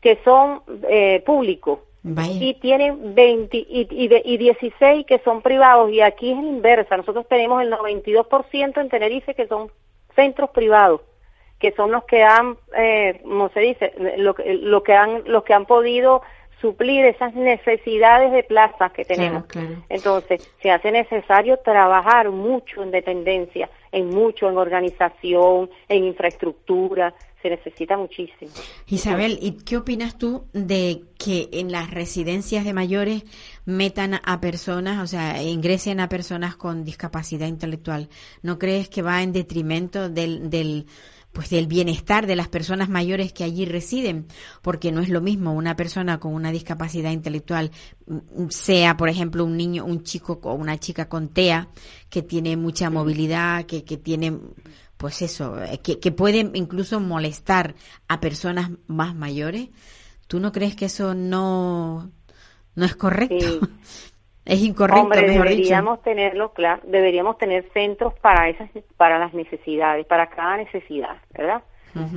que 0.02 0.18
son 0.24 0.60
eh, 0.90 1.22
públicos 1.24 1.78
y 2.04 2.52
tienen 2.60 3.14
20 3.14 3.56
y, 3.56 3.88
y, 3.90 4.36
16 4.36 5.06
que 5.06 5.18
son 5.20 5.40
privados 5.40 5.90
y 5.90 6.02
aquí 6.02 6.32
es 6.32 6.36
la 6.36 6.48
inversa. 6.50 6.98
Nosotros 6.98 7.26
tenemos 7.28 7.62
el 7.62 7.72
92% 7.72 8.78
en 8.78 8.88
Tenerife 8.90 9.34
que 9.34 9.46
son 9.46 9.70
centros 10.14 10.50
privados 10.50 11.00
que 11.58 11.72
son 11.72 11.92
los 11.92 12.04
que 12.04 12.22
han, 12.22 12.56
eh, 12.76 13.20
como 13.22 13.48
se 13.50 13.60
dice, 13.60 13.92
lo, 14.18 14.34
lo 14.44 14.82
que 14.82 14.92
han, 14.92 15.22
los 15.26 15.44
que 15.44 15.54
han 15.54 15.66
podido 15.66 16.22
suplir 16.64 17.04
esas 17.04 17.34
necesidades 17.34 18.32
de 18.32 18.42
plazas 18.42 18.90
que 18.92 19.04
tenemos. 19.04 19.44
Entonces, 19.90 20.50
se 20.62 20.70
hace 20.70 20.90
necesario 20.92 21.58
trabajar 21.58 22.30
mucho 22.30 22.82
en 22.82 22.90
dependencia, 22.90 23.68
en 23.92 24.08
mucho 24.08 24.48
en 24.48 24.56
organización, 24.56 25.68
en 25.90 26.04
infraestructura, 26.04 27.12
se 27.42 27.50
necesita 27.50 27.98
muchísimo. 27.98 28.50
Isabel, 28.86 29.38
¿y 29.42 29.62
qué 29.62 29.76
opinas 29.76 30.16
tú 30.16 30.46
de 30.54 31.02
que 31.18 31.50
en 31.52 31.70
las 31.70 31.90
residencias 31.90 32.64
de 32.64 32.72
mayores 32.72 33.24
metan 33.66 34.18
a 34.24 34.40
personas, 34.40 35.02
o 35.02 35.06
sea, 35.06 35.42
ingresen 35.42 36.00
a 36.00 36.08
personas 36.08 36.56
con 36.56 36.82
discapacidad 36.82 37.46
intelectual? 37.46 38.08
¿No 38.40 38.58
crees 38.58 38.88
que 38.88 39.02
va 39.02 39.22
en 39.22 39.34
detrimento 39.34 40.08
del, 40.08 40.48
del 40.48 40.86
pues 41.34 41.50
del 41.50 41.66
bienestar 41.66 42.28
de 42.28 42.36
las 42.36 42.48
personas 42.48 42.88
mayores 42.88 43.32
que 43.32 43.42
allí 43.42 43.66
residen, 43.66 44.26
porque 44.62 44.92
no 44.92 45.00
es 45.00 45.08
lo 45.08 45.20
mismo 45.20 45.52
una 45.52 45.74
persona 45.74 46.20
con 46.20 46.32
una 46.32 46.52
discapacidad 46.52 47.10
intelectual, 47.10 47.72
mm, 48.06 48.48
sea 48.50 48.96
por 48.96 49.08
ejemplo 49.08 49.44
un 49.44 49.56
niño, 49.56 49.84
un 49.84 50.04
chico 50.04 50.38
o 50.40 50.54
una 50.54 50.78
chica 50.78 51.08
con 51.08 51.28
TEA, 51.28 51.68
que 52.08 52.22
tiene 52.22 52.56
mucha 52.56 52.88
movilidad, 52.88 53.66
que, 53.66 53.84
que 53.84 53.96
tiene, 53.96 54.38
pues 54.96 55.22
eso, 55.22 55.60
eh, 55.60 55.80
que, 55.82 55.98
que 55.98 56.12
puede 56.12 56.48
incluso 56.54 57.00
molestar 57.00 57.74
a 58.06 58.20
personas 58.20 58.70
más 58.86 59.16
mayores. 59.16 59.70
¿Tú 60.28 60.38
no 60.38 60.52
crees 60.52 60.76
que 60.76 60.84
eso 60.84 61.14
no, 61.14 62.12
no 62.76 62.84
es 62.84 62.94
correcto? 62.94 63.68
Es 64.44 64.60
incorrecto, 64.62 65.02
Hombre, 65.02 65.22
deberíamos 65.22 66.02
tenerlo, 66.02 66.52
claro, 66.52 66.82
deberíamos 66.84 67.38
tener 67.38 67.64
centros 67.72 68.12
para 68.20 68.50
esas, 68.50 68.68
para 68.96 69.18
las 69.18 69.32
necesidades, 69.32 70.04
para 70.06 70.28
cada 70.28 70.58
necesidad, 70.58 71.16
¿verdad? 71.32 71.62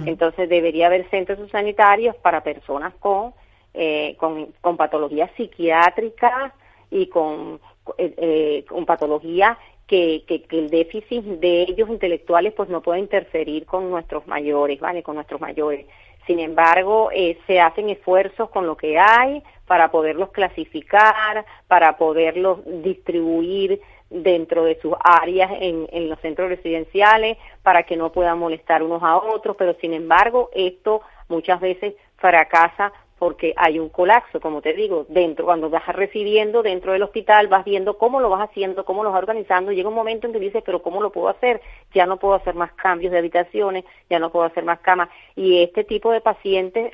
Entonces 0.08 0.50
debería 0.50 0.88
haber 0.88 1.08
centros 1.12 1.38
sanitarios 1.52 2.16
para 2.16 2.42
personas 2.42 2.96
con, 2.96 3.34
eh, 3.76 4.16
con, 4.18 4.48
con 4.60 4.76
patologías 4.76 5.30
psiquiátricas 5.38 6.52
y 6.90 7.06
con, 7.08 7.60
eh, 8.00 8.14
eh, 8.18 8.66
con 8.68 8.88
patologías 8.88 9.56
que, 9.86 10.24
que, 10.28 10.42
que, 10.44 10.58
el 10.58 10.72
déficit 10.72 11.24
de 11.24 11.62
ellos 11.62 11.90
intelectuales 11.90 12.54
pues 12.54 12.70
no 12.70 12.82
puede 12.82 13.00
interferir 13.00 13.68
con 13.68 13.92
nuestros 13.92 14.26
mayores, 14.26 14.80
¿vale? 14.80 15.04
Con 15.04 15.14
nuestros 15.16 15.40
mayores. 15.40 15.86
Sin 16.28 16.40
embargo, 16.40 17.10
eh, 17.14 17.40
se 17.48 17.62
hacen 17.62 17.90
esfuerzos 17.90 18.50
con 18.50 18.68
lo 18.68 18.76
que 18.76 19.00
hay 19.00 19.42
para 19.66 19.90
poderlos 19.90 20.30
clasificar, 20.32 21.46
para 21.68 21.98
poderlos 21.98 22.60
distribuir 22.66 23.82
dentro 24.10 24.66
de 24.66 24.80
sus 24.82 24.94
áreas 25.00 25.52
en, 25.60 25.88
en 25.92 26.10
los 26.10 26.20
centros 26.20 26.50
residenciales 26.50 27.38
para 27.64 27.84
que 27.84 27.98
no 27.98 28.12
puedan 28.12 28.40
molestar 28.40 28.84
unos 28.84 29.04
a 29.04 29.18
otros, 29.18 29.56
pero 29.58 29.74
sin 29.82 29.94
embargo 29.94 30.50
esto 30.54 31.02
muchas 31.30 31.60
veces 31.60 31.96
fracasa 32.18 32.92
porque 33.18 33.54
hay 33.58 33.80
un 33.80 33.90
colapso, 33.90 34.40
como 34.40 34.62
te 34.62 34.74
digo, 34.74 35.06
dentro, 35.10 35.46
cuando 35.46 35.70
vas 35.70 35.88
recibiendo 35.88 36.62
dentro 36.62 36.94
del 36.94 37.04
hospital, 37.04 37.48
vas 37.48 37.66
viendo 37.66 37.98
cómo 37.98 38.20
lo 38.20 38.30
vas 38.30 38.50
haciendo, 38.50 38.86
cómo 38.86 39.04
lo 39.04 39.12
vas 39.12 39.20
organizando, 39.20 39.72
llega 39.72 39.90
un 39.90 39.96
momento 39.96 40.28
en 40.28 40.34
que 40.34 40.40
dices, 40.40 40.64
pero 40.66 40.82
¿cómo 40.82 41.02
lo 41.02 41.12
puedo 41.12 41.30
hacer? 41.30 41.62
Ya 41.94 42.06
no 42.06 42.18
puedo 42.18 42.36
hacer 42.36 42.54
más 42.54 42.72
cambios 42.74 43.12
de 43.12 43.18
habitaciones, 43.18 43.86
ya 44.10 44.20
no 44.20 44.32
puedo 44.32 44.46
hacer 44.46 44.64
más 44.64 44.80
camas, 44.80 45.10
y 45.36 45.64
este 45.64 45.84
tipo 45.84 46.12
de 46.12 46.22
pacientes 46.22 46.92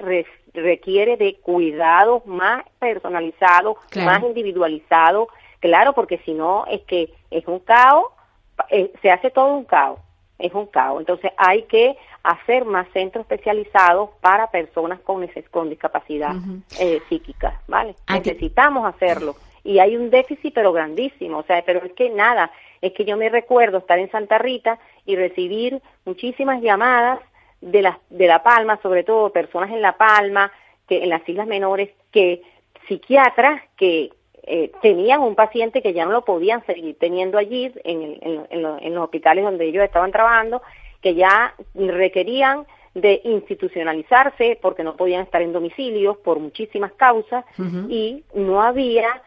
requiere 0.53 1.17
de 1.17 1.35
cuidados 1.35 2.25
más 2.25 2.63
personalizados, 2.79 3.77
más 3.95 4.23
individualizados, 4.23 5.27
claro, 5.59 5.93
porque 5.93 6.19
si 6.19 6.33
no 6.33 6.65
es 6.67 6.81
que 6.81 7.09
es 7.31 7.45
un 7.47 7.59
caos, 7.59 8.05
eh, 8.69 8.93
se 9.01 9.11
hace 9.11 9.29
todo 9.29 9.55
un 9.55 9.65
caos 9.65 9.99
es 10.39 10.53
un 10.53 10.67
caos. 10.67 10.99
Entonces 10.99 11.31
hay 11.37 11.63
que 11.63 11.97
hacer 12.23 12.65
más 12.65 12.87
centros 12.93 13.23
especializados 13.23 14.09
para 14.21 14.47
personas 14.51 14.99
con, 15.01 15.27
con 15.51 15.69
discapacidad 15.69 16.35
eh, 16.79 17.01
psíquica, 17.09 17.61
¿vale? 17.67 17.95
Necesitamos 18.09 18.85
hacerlo. 18.85 19.35
Y 19.63 19.79
hay 19.79 19.95
un 19.95 20.09
déficit 20.09 20.53
pero 20.53 20.73
grandísimo, 20.73 21.39
o 21.39 21.43
sea, 21.43 21.63
pero 21.65 21.83
es 21.83 21.93
que 21.93 22.09
nada, 22.09 22.51
es 22.81 22.91
que 22.93 23.05
yo 23.05 23.15
me 23.15 23.29
recuerdo 23.29 23.77
estar 23.77 23.97
en 23.97 24.11
Santa 24.11 24.37
Rita 24.37 24.77
y 25.05 25.15
recibir 25.15 25.81
muchísimas 26.05 26.61
llamadas 26.61 27.19
de 27.61 27.81
la, 27.81 27.99
de 28.09 28.27
La 28.27 28.43
Palma, 28.43 28.79
sobre 28.81 29.03
todo 29.03 29.31
personas 29.31 29.71
en 29.71 29.81
La 29.81 29.97
Palma, 29.97 30.51
que 30.87 31.03
en 31.03 31.09
las 31.09 31.27
islas 31.27 31.47
menores, 31.47 31.91
que 32.11 32.41
psiquiatras 32.87 33.61
que 33.77 34.11
eh, 34.45 34.71
tenían 34.81 35.21
un 35.21 35.35
paciente 35.35 35.81
que 35.81 35.93
ya 35.93 36.05
no 36.05 36.11
lo 36.11 36.25
podían 36.25 36.65
seguir 36.65 36.97
teniendo 36.99 37.37
allí 37.37 37.71
en, 37.83 38.17
en, 38.49 38.93
los 38.93 39.03
hospitales 39.03 39.45
donde 39.45 39.65
ellos 39.65 39.83
estaban 39.83 40.11
trabajando, 40.11 40.61
que 41.01 41.15
ya 41.15 41.55
requerían 41.73 42.65
de 42.93 43.21
institucionalizarse 43.23 44.59
porque 44.61 44.83
no 44.83 44.97
podían 44.97 45.23
estar 45.23 45.41
en 45.41 45.53
domicilios 45.53 46.17
por 46.17 46.39
muchísimas 46.39 46.91
causas 46.93 47.45
y 47.89 48.23
no 48.35 48.61
había 48.61 49.21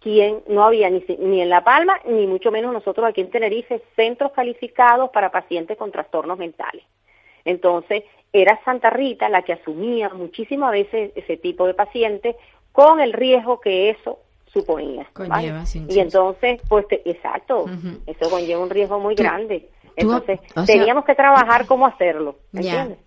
quien 0.00 0.42
no 0.46 0.64
había 0.64 0.88
ni, 0.90 1.04
ni 1.18 1.42
en 1.42 1.48
La 1.48 1.64
Palma 1.64 1.98
ni 2.06 2.26
mucho 2.26 2.50
menos 2.50 2.72
nosotros 2.72 3.06
aquí 3.06 3.20
en 3.20 3.30
Tenerife 3.30 3.82
centros 3.96 4.32
calificados 4.32 5.10
para 5.10 5.30
pacientes 5.30 5.76
con 5.76 5.90
trastornos 5.90 6.38
mentales. 6.38 6.84
Entonces, 7.44 8.04
era 8.32 8.60
Santa 8.64 8.90
Rita 8.90 9.28
la 9.28 9.42
que 9.42 9.54
asumía 9.54 10.10
muchísimas 10.10 10.70
veces 10.72 11.12
ese 11.16 11.36
tipo 11.36 11.66
de 11.66 11.74
pacientes 11.74 12.36
con 12.72 13.00
el 13.00 13.12
riesgo 13.12 13.60
que 13.60 13.90
eso 13.90 14.20
suponía. 14.52 15.06
y 15.88 15.98
entonces, 15.98 16.60
pues, 16.68 16.86
exacto, 16.90 17.66
eso 18.06 18.30
conlleva 18.30 18.62
un 18.62 18.70
riesgo 18.70 18.98
muy 18.98 19.14
grande. 19.14 19.70
Entonces, 19.96 20.40
teníamos 20.66 21.04
que 21.04 21.14
trabajar 21.14 21.66
cómo 21.66 21.86
hacerlo. 21.86 22.38
¿entiendes? 22.52 22.98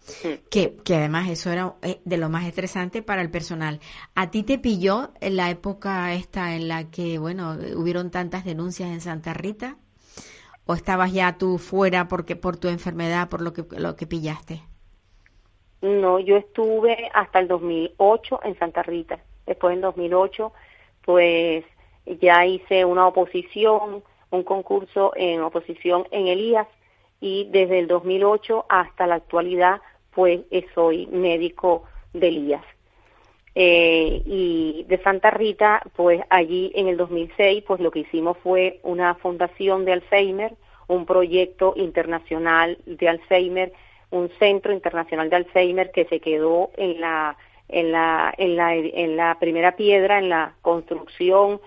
Que, 0.50 0.76
que 0.84 0.96
además 0.96 1.30
eso 1.30 1.52
era 1.52 1.74
eh, 1.82 2.00
de 2.04 2.18
lo 2.18 2.30
más 2.30 2.46
estresante 2.46 3.02
para 3.02 3.22
el 3.22 3.32
personal. 3.32 3.80
¿A 4.16 4.30
ti 4.30 4.44
te 4.44 4.60
pilló 4.60 5.12
en 5.20 5.38
la 5.38 5.50
época 5.50 6.14
esta 6.14 6.56
en 6.56 6.68
la 6.68 6.92
que, 6.92 7.18
bueno, 7.18 7.58
hubieron 7.76 8.12
tantas 8.12 8.46
denuncias 8.46 8.90
en 8.90 9.02
Santa 9.02 9.34
Rita? 9.34 9.78
¿O 10.66 10.76
estabas 10.76 11.12
ya 11.12 11.38
tú 11.38 11.58
fuera 11.58 12.08
porque 12.08 12.36
por 12.36 12.58
tu 12.58 12.68
enfermedad, 12.68 13.28
por 13.28 13.42
lo 13.42 13.54
que, 13.54 13.66
lo 13.78 13.96
que 13.96 14.06
pillaste? 14.08 14.62
No, 15.82 16.20
yo 16.20 16.38
estuve 16.38 17.10
hasta 17.14 17.40
el 17.40 17.48
2008 17.48 18.40
en 18.44 18.58
Santa 18.58 18.84
Rita. 18.84 19.20
Después 19.46 19.74
en 19.76 19.82
2008 19.82 20.54
pues 21.06 21.64
ya 22.06 22.46
hice 22.46 22.86
una 22.86 23.08
oposición, 23.08 24.04
un 24.30 24.44
concurso 24.44 25.14
en 25.16 25.42
oposición 25.42 26.08
en 26.12 26.28
Elías 26.28 26.68
y 27.20 27.48
desde 27.52 27.80
el 27.80 27.88
2008 27.88 28.66
hasta 28.70 29.08
la 29.08 29.16
actualidad 29.16 29.82
pues 30.14 30.42
soy 30.76 31.08
médico 31.08 31.84
de 32.14 32.28
Elías. 32.28 32.64
Eh, 33.56 34.24
y 34.26 34.86
de 34.88 34.98
Santa 35.04 35.30
Rita, 35.30 35.84
pues 35.96 36.22
allí 36.30 36.72
en 36.74 36.88
el 36.88 36.98
2006, 36.98 37.64
pues 37.68 37.80
lo 37.80 37.92
que 37.92 38.00
hicimos 38.00 38.38
fue 38.40 38.80
una 38.82 39.14
fundación 39.16 39.86
de 39.86 39.94
Alzheimer, 39.94 40.56
un 40.88 41.06
proyecto 41.06 41.74
internacional 41.76 42.80
de 42.86 43.10
Alzheimer, 43.10 43.74
un 44.10 44.30
centro 44.40 44.74
internacional 44.74 45.30
de 45.30 45.36
Alzheimer 45.36 45.92
que 45.92 46.06
se 46.06 46.20
quedó 46.20 46.72
en 46.78 47.00
la 47.00 47.38
en 47.70 47.92
la, 47.92 48.34
en 48.38 48.56
la, 48.56 48.76
en 48.76 49.18
la 49.18 49.38
primera 49.40 49.76
piedra, 49.76 50.20
en 50.20 50.30
la 50.30 50.54
construcción 50.62 51.60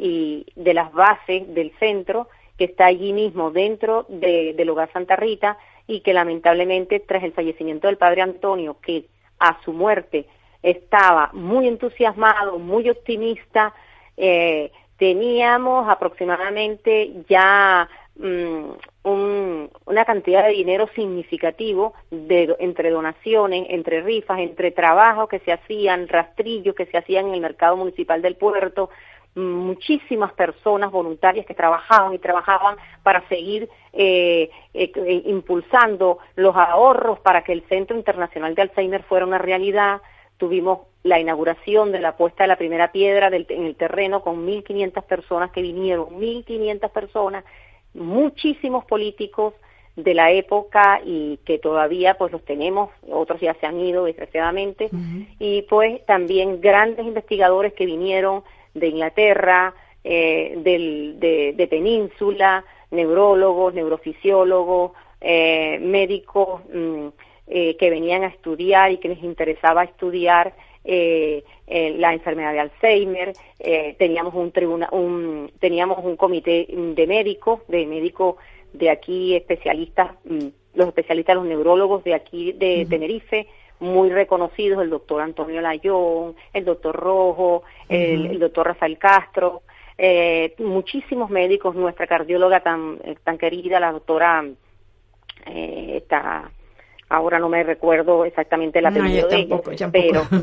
y 0.00 0.46
de 0.54 0.74
las 0.74 0.92
bases 0.92 1.52
del 1.54 1.72
centro, 1.78 2.28
que 2.58 2.64
está 2.64 2.86
allí 2.86 3.12
mismo 3.12 3.50
dentro 3.50 4.06
de, 4.08 4.54
del 4.54 4.70
hogar 4.70 4.90
Santa 4.92 5.16
Rita 5.16 5.58
y 5.86 6.00
que 6.00 6.12
lamentablemente 6.12 7.00
tras 7.00 7.22
el 7.22 7.32
fallecimiento 7.32 7.86
del 7.86 7.96
padre 7.96 8.22
Antonio, 8.22 8.76
que 8.80 9.06
a 9.38 9.58
su 9.62 9.72
muerte 9.72 10.26
estaba 10.62 11.30
muy 11.32 11.68
entusiasmado, 11.68 12.58
muy 12.58 12.88
optimista, 12.90 13.72
eh, 14.16 14.72
teníamos 14.98 15.88
aproximadamente 15.88 17.12
ya 17.28 17.88
Mm, 18.18 19.66
una 19.84 20.04
cantidad 20.06 20.44
de 20.44 20.52
dinero 20.52 20.88
significativo 20.94 21.94
de, 22.10 22.56
entre 22.60 22.90
donaciones, 22.90 23.66
entre 23.68 24.00
rifas, 24.00 24.38
entre 24.38 24.70
trabajos 24.70 25.28
que 25.28 25.38
se 25.40 25.52
hacían, 25.52 26.08
rastrillos 26.08 26.74
que 26.74 26.86
se 26.86 26.96
hacían 26.96 27.28
en 27.28 27.34
el 27.34 27.40
mercado 27.40 27.76
municipal 27.76 28.22
del 28.22 28.36
puerto, 28.36 28.88
muchísimas 29.36 30.32
personas 30.32 30.90
voluntarias 30.90 31.44
que 31.44 31.54
trabajaban 31.54 32.14
y 32.14 32.18
trabajaban 32.18 32.76
para 33.02 33.26
seguir 33.28 33.68
eh, 33.92 34.50
eh, 34.72 34.92
eh, 34.94 35.22
impulsando 35.26 36.18
los 36.36 36.56
ahorros 36.56 37.20
para 37.20 37.44
que 37.44 37.52
el 37.52 37.62
Centro 37.68 37.96
Internacional 37.96 38.54
de 38.54 38.62
Alzheimer 38.62 39.02
fuera 39.02 39.26
una 39.26 39.38
realidad. 39.38 40.00
Tuvimos 40.38 40.80
la 41.02 41.20
inauguración 41.20 41.92
de 41.92 42.00
la 42.00 42.16
puesta 42.16 42.44
de 42.44 42.48
la 42.48 42.56
primera 42.56 42.92
piedra 42.92 43.30
del, 43.30 43.46
en 43.50 43.64
el 43.64 43.76
terreno 43.76 44.22
con 44.22 44.46
1.500 44.46 45.02
personas 45.04 45.50
que 45.50 45.62
vinieron, 45.62 46.06
1.500 46.18 46.90
personas, 46.90 47.44
muchísimos 47.96 48.84
políticos 48.84 49.54
de 49.96 50.12
la 50.12 50.30
época 50.30 51.00
y 51.04 51.38
que 51.44 51.58
todavía 51.58 52.14
pues 52.14 52.30
los 52.30 52.44
tenemos, 52.44 52.90
otros 53.10 53.40
ya 53.40 53.54
se 53.54 53.66
han 53.66 53.80
ido 53.80 54.04
desgraciadamente, 54.04 54.90
y 55.38 55.62
pues 55.62 56.04
también 56.04 56.60
grandes 56.60 57.06
investigadores 57.06 57.72
que 57.72 57.86
vinieron 57.86 58.44
de 58.74 58.88
Inglaterra, 58.88 59.74
eh, 60.04 60.54
del, 60.58 61.18
de, 61.18 61.66
Península, 61.68 62.64
neurólogos, 62.90 63.74
neurofisiólogos, 63.74 64.92
eh, 65.20 65.78
médicos 65.80 66.60
mm, 66.72 67.08
eh, 67.48 67.76
que 67.76 67.90
venían 67.90 68.22
a 68.22 68.28
estudiar 68.28 68.92
y 68.92 68.98
que 68.98 69.08
les 69.08 69.22
interesaba 69.22 69.82
estudiar 69.82 70.54
la 70.86 72.12
enfermedad 72.12 72.52
de 72.52 72.60
Alzheimer. 72.60 73.32
teníamos 73.98 74.34
un, 74.34 74.52
tribuna, 74.52 74.88
un 74.92 75.50
teníamos 75.58 76.04
un 76.04 76.16
comité 76.16 76.66
de 76.68 77.06
médicos, 77.06 77.60
de 77.68 77.86
médicos 77.86 78.36
de 78.72 78.90
aquí 78.90 79.34
especialistas, 79.34 80.12
mm, 80.24 80.48
los 80.74 80.88
especialistas, 80.88 81.36
los 81.36 81.46
neurólogos 81.46 82.04
de 82.04 82.14
aquí 82.14 82.52
de 82.52 82.86
Tenerife, 82.88 83.46
muy 83.80 84.10
reconocidos, 84.10 84.82
el 84.82 84.90
doctor 84.90 85.22
Antonio 85.22 85.60
Layón, 85.60 86.34
el 86.52 86.64
doctor 86.64 86.94
Rojo, 86.94 87.62
el, 87.88 88.38
doctor 88.38 88.66
Rafael 88.66 88.98
Castro, 88.98 89.62
eh, 89.98 90.54
muchísimos 90.58 91.30
médicos, 91.30 91.74
nuestra 91.74 92.06
cardióloga 92.06 92.60
tan, 92.60 92.98
eh, 93.04 93.16
tan 93.22 93.38
querida, 93.38 93.80
la 93.80 93.92
doctora, 93.92 94.44
eh, 95.46 95.94
está, 95.96 96.50
ahora 97.08 97.38
no 97.38 97.48
me 97.48 97.62
recuerdo 97.62 98.24
exactamente 98.24 98.80
la 98.80 98.90
apellido 98.90 99.28
de 99.28 99.40
ella, 99.40 99.90
pero... 99.90 100.22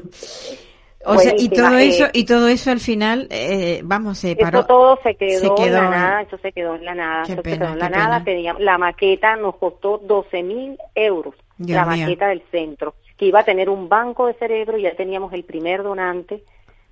O 1.06 1.18
sea, 1.18 1.34
y 1.38 1.50
todo 1.50 1.78
eso, 1.80 2.06
y 2.14 2.24
todo 2.24 2.48
eso 2.48 2.72
al 2.72 2.80
final, 2.80 3.28
eh, 3.30 3.82
vamos, 3.84 4.20
se 4.20 4.38
paró. 4.38 4.60
Eso 4.60 4.68
todo 4.68 5.00
se 5.04 5.16
quedó, 5.16 5.58
en 5.58 5.74
la 5.74 5.90
nada, 5.90 6.22
eso 6.22 6.38
se 6.38 6.54
quedó 6.54 6.76
en 6.76 6.86
la 6.86 6.96
nada, 6.96 7.26
se 7.26 7.36
quedó 7.36 7.74
en 7.74 7.80
la 7.80 7.90
nada. 7.90 8.24
la 8.60 8.78
maqueta 8.78 9.36
nos 9.36 9.58
costó 9.58 9.98
12 9.98 10.44
mil 10.44 10.78
euros, 10.96 11.36
la 11.58 11.84
maqueta 11.84 12.30
del 12.30 12.42
centro 12.50 12.94
que 13.18 13.26
iba 13.26 13.40
a 13.40 13.46
tener 13.46 13.70
un 13.70 13.90
banco 13.90 14.28
de 14.28 14.34
cerebro, 14.34 14.78
ya 14.78 14.96
teníamos 14.96 15.34
el 15.34 15.44
primer 15.44 15.84
donante, 15.84 16.44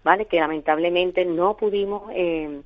¿vale? 0.03 0.25
Que 0.25 0.39
lamentablemente 0.39 1.25
no 1.25 1.57
pudimos, 1.57 2.03
eh, 2.13 2.61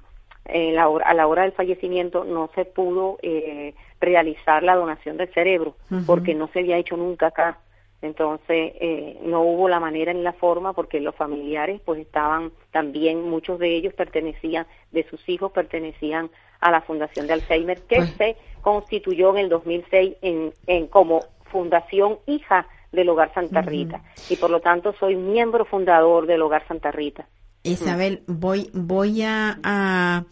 a 0.46 1.14
la 1.14 1.28
hora 1.28 1.44
del 1.44 1.54
fallecimiento 1.54 2.24
no 2.24 2.50
se 2.54 2.66
pudo 2.66 3.18
eh, 3.22 3.74
realizar 4.06 4.64
la 4.64 4.76
donación 4.76 5.18
del 5.18 5.34
cerebro, 5.34 5.76
porque 6.06 6.34
no 6.34 6.48
se 6.48 6.60
había 6.60 6.78
hecho 6.78 6.96
nunca 6.96 7.28
acá. 7.28 7.60
Entonces, 8.02 8.74
eh, 8.80 9.20
no 9.24 9.42
hubo 9.42 9.68
la 9.68 9.80
manera 9.80 10.14
ni 10.14 10.22
la 10.22 10.34
forma 10.34 10.74
porque 10.74 11.00
los 11.00 11.16
familiares 11.16 11.82
pues 11.84 12.00
estaban 12.00 12.52
también, 12.72 13.28
muchos 13.28 13.58
de 13.58 13.76
ellos 13.76 13.94
pertenecían, 13.94 14.68
de 14.92 15.04
sus 15.10 15.28
hijos 15.28 15.52
pertenecían 15.52 16.30
a 16.60 16.72
la 16.72 16.82
Fundación 16.82 17.26
de 17.26 17.34
Alzheimer 17.34 17.82
que 17.84 17.98
pues 17.98 18.14
se 18.18 18.38
constituyó 18.62 19.32
en 19.32 19.38
el 19.38 19.50
2006 19.50 20.16
en, 20.22 20.54
en 20.68 20.88
como 20.88 21.22
Fundación 21.52 22.20
Hija 22.28 22.68
del 22.92 23.10
Hogar 23.10 23.34
Santa 23.34 23.62
Rita 23.62 24.02
y 24.30 24.36
por 24.36 24.50
lo 24.50 24.62
tanto 24.62 24.94
soy 25.00 25.16
miembro 25.16 25.66
fundador 25.66 26.28
del 26.28 26.42
Hogar 26.42 26.68
Santa 26.68 26.92
Rita. 26.92 27.28
Isabel, 27.64 28.24
voy, 28.28 28.70
voy 28.74 29.24
a, 29.24 29.60
a, 29.64 30.24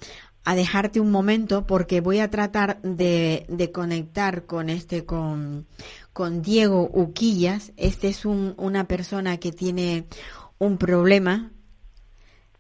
dejarte 0.45 0.99
un 0.99 1.11
momento 1.11 1.65
porque 1.65 2.01
voy 2.01 2.19
a 2.19 2.29
tratar 2.29 2.81
de, 2.81 3.45
de 3.47 3.71
conectar 3.71 4.45
con 4.45 4.69
este, 4.69 5.05
con, 5.05 5.65
con 6.11 6.41
Diego 6.41 6.89
Uquillas. 6.93 7.71
Este 7.77 8.09
es 8.09 8.25
un, 8.25 8.53
una 8.57 8.85
persona 8.87 9.37
que 9.37 9.51
tiene 9.51 10.05
un 10.59 10.77
problema 10.77 11.51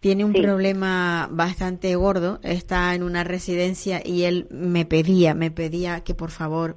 tiene 0.03 0.25
un 0.25 0.33
problema 0.33 1.29
bastante 1.31 1.95
gordo, 1.95 2.41
está 2.43 2.93
en 2.93 3.03
una 3.03 3.23
residencia 3.23 4.01
y 4.03 4.23
él 4.23 4.47
me 4.51 4.83
pedía, 4.83 5.33
me 5.33 5.49
pedía 5.49 6.01
que 6.01 6.13
por 6.13 6.29
favor 6.29 6.75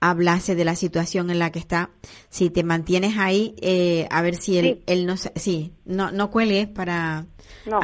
hablase 0.00 0.56
de 0.56 0.64
la 0.64 0.74
situación 0.74 1.30
en 1.30 1.38
la 1.38 1.52
que 1.52 1.60
está. 1.60 1.90
Si 2.30 2.50
te 2.50 2.64
mantienes 2.64 3.16
ahí, 3.16 3.54
eh, 3.62 4.08
a 4.10 4.22
ver 4.22 4.34
si 4.34 4.58
él, 4.58 4.82
él 4.88 5.06
no, 5.06 5.16
sí, 5.16 5.72
no, 5.84 6.10
no 6.10 6.32
cuelgues 6.32 6.66
para. 6.66 7.26
No, 7.64 7.78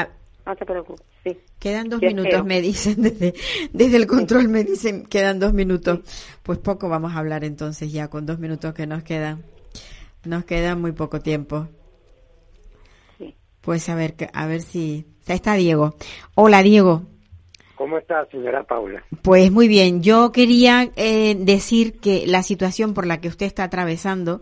no 0.45 0.57
te 0.57 0.67
preocupes. 0.67 1.10
Sí. 1.61 1.69
Quedan 1.69 1.89
dos 1.91 2.01
minutos, 2.01 2.45
me 2.45 2.61
dicen, 2.61 2.97
desde, 3.03 3.35
desde 3.73 3.97
el 3.97 4.07
control 4.07 4.49
me 4.49 4.65
dicen, 4.65 5.05
quedan 5.05 5.39
dos 5.39 5.53
minutos. 5.53 6.01
Pues 6.43 6.59
poco 6.59 6.89
vamos 6.89 7.15
a 7.15 7.19
hablar 7.19 7.45
entonces 7.45 7.93
ya 7.93 8.09
con 8.09 8.27
dos 8.27 8.39
minutos 8.39 8.75
que 8.75 8.87
nos 8.87 9.03
quedan. 9.03 9.45
Nos 10.25 10.45
queda 10.45 10.75
muy 10.75 10.93
poco 10.93 11.21
tiempo. 11.21 11.69
Pues 13.61 13.89
a 13.89 13.95
ver, 13.95 14.15
a 14.33 14.47
ver 14.47 14.63
si... 14.63 15.07
Está 15.27 15.55
Diego. 15.55 15.95
Hola, 16.35 16.61
Diego. 16.61 17.03
¿Cómo 17.77 17.99
está, 17.99 18.27
señora 18.33 18.65
Paula? 18.65 19.05
Pues 19.23 19.53
muy 19.53 19.69
bien. 19.69 20.03
Yo 20.03 20.33
quería 20.33 20.91
eh, 20.97 21.37
decir 21.39 22.01
que 22.01 22.27
la 22.27 22.43
situación 22.43 22.95
por 22.95 23.07
la 23.07 23.21
que 23.21 23.29
usted 23.29 23.47
está 23.47 23.65
atravesando, 23.65 24.41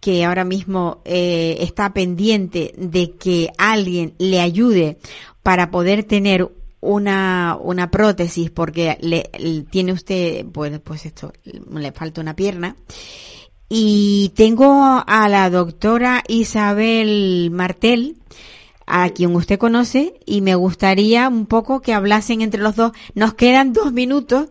que 0.00 0.24
ahora 0.24 0.44
mismo 0.44 1.00
eh, 1.04 1.58
está 1.60 1.92
pendiente 1.92 2.72
de 2.76 3.12
que 3.12 3.50
alguien 3.56 4.14
le 4.18 4.40
ayude 4.40 4.98
para 5.46 5.70
poder 5.70 6.02
tener 6.02 6.50
una, 6.80 7.56
una 7.62 7.88
prótesis, 7.88 8.50
porque 8.50 8.98
le, 9.00 9.30
tiene 9.70 9.92
usted, 9.92 10.44
pues, 10.46 10.76
pues 10.80 11.06
esto, 11.06 11.32
le 11.44 11.92
falta 11.92 12.20
una 12.20 12.34
pierna. 12.34 12.74
Y 13.68 14.32
tengo 14.34 15.04
a 15.06 15.28
la 15.28 15.48
doctora 15.48 16.24
Isabel 16.26 17.52
Martel, 17.52 18.16
a 18.88 19.10
quien 19.10 19.36
usted 19.36 19.56
conoce, 19.56 20.14
y 20.26 20.40
me 20.40 20.56
gustaría 20.56 21.28
un 21.28 21.46
poco 21.46 21.80
que 21.80 21.94
hablasen 21.94 22.40
entre 22.40 22.60
los 22.60 22.74
dos. 22.74 22.90
Nos 23.14 23.34
quedan 23.34 23.72
dos 23.72 23.92
minutos, 23.92 24.48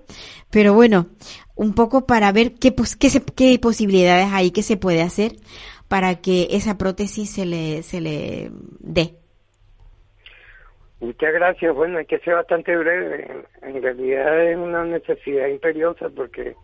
pero 0.49 0.73
bueno, 0.73 1.07
un 1.55 1.73
poco 1.73 2.05
para 2.05 2.31
ver 2.31 2.53
qué, 2.53 2.73
qué, 2.73 3.21
qué 3.35 3.59
posibilidades 3.59 4.29
hay, 4.31 4.51
qué 4.51 4.63
se 4.63 4.77
puede 4.77 5.01
hacer 5.01 5.35
para 5.89 6.21
que 6.21 6.47
esa 6.51 6.77
prótesis 6.77 7.31
se 7.31 7.45
le, 7.45 7.83
se 7.83 7.99
le 7.99 8.49
dé. 8.79 9.24
Muchas 10.99 11.33
gracias. 11.33 11.75
Bueno, 11.75 11.97
hay 11.97 12.05
que 12.05 12.19
ser 12.19 12.35
bastante 12.35 12.75
breve. 12.75 13.27
En 13.61 13.81
realidad 13.81 14.43
es 14.49 14.57
una 14.57 14.85
necesidad 14.85 15.47
imperiosa 15.47 16.09
porque 16.09 16.55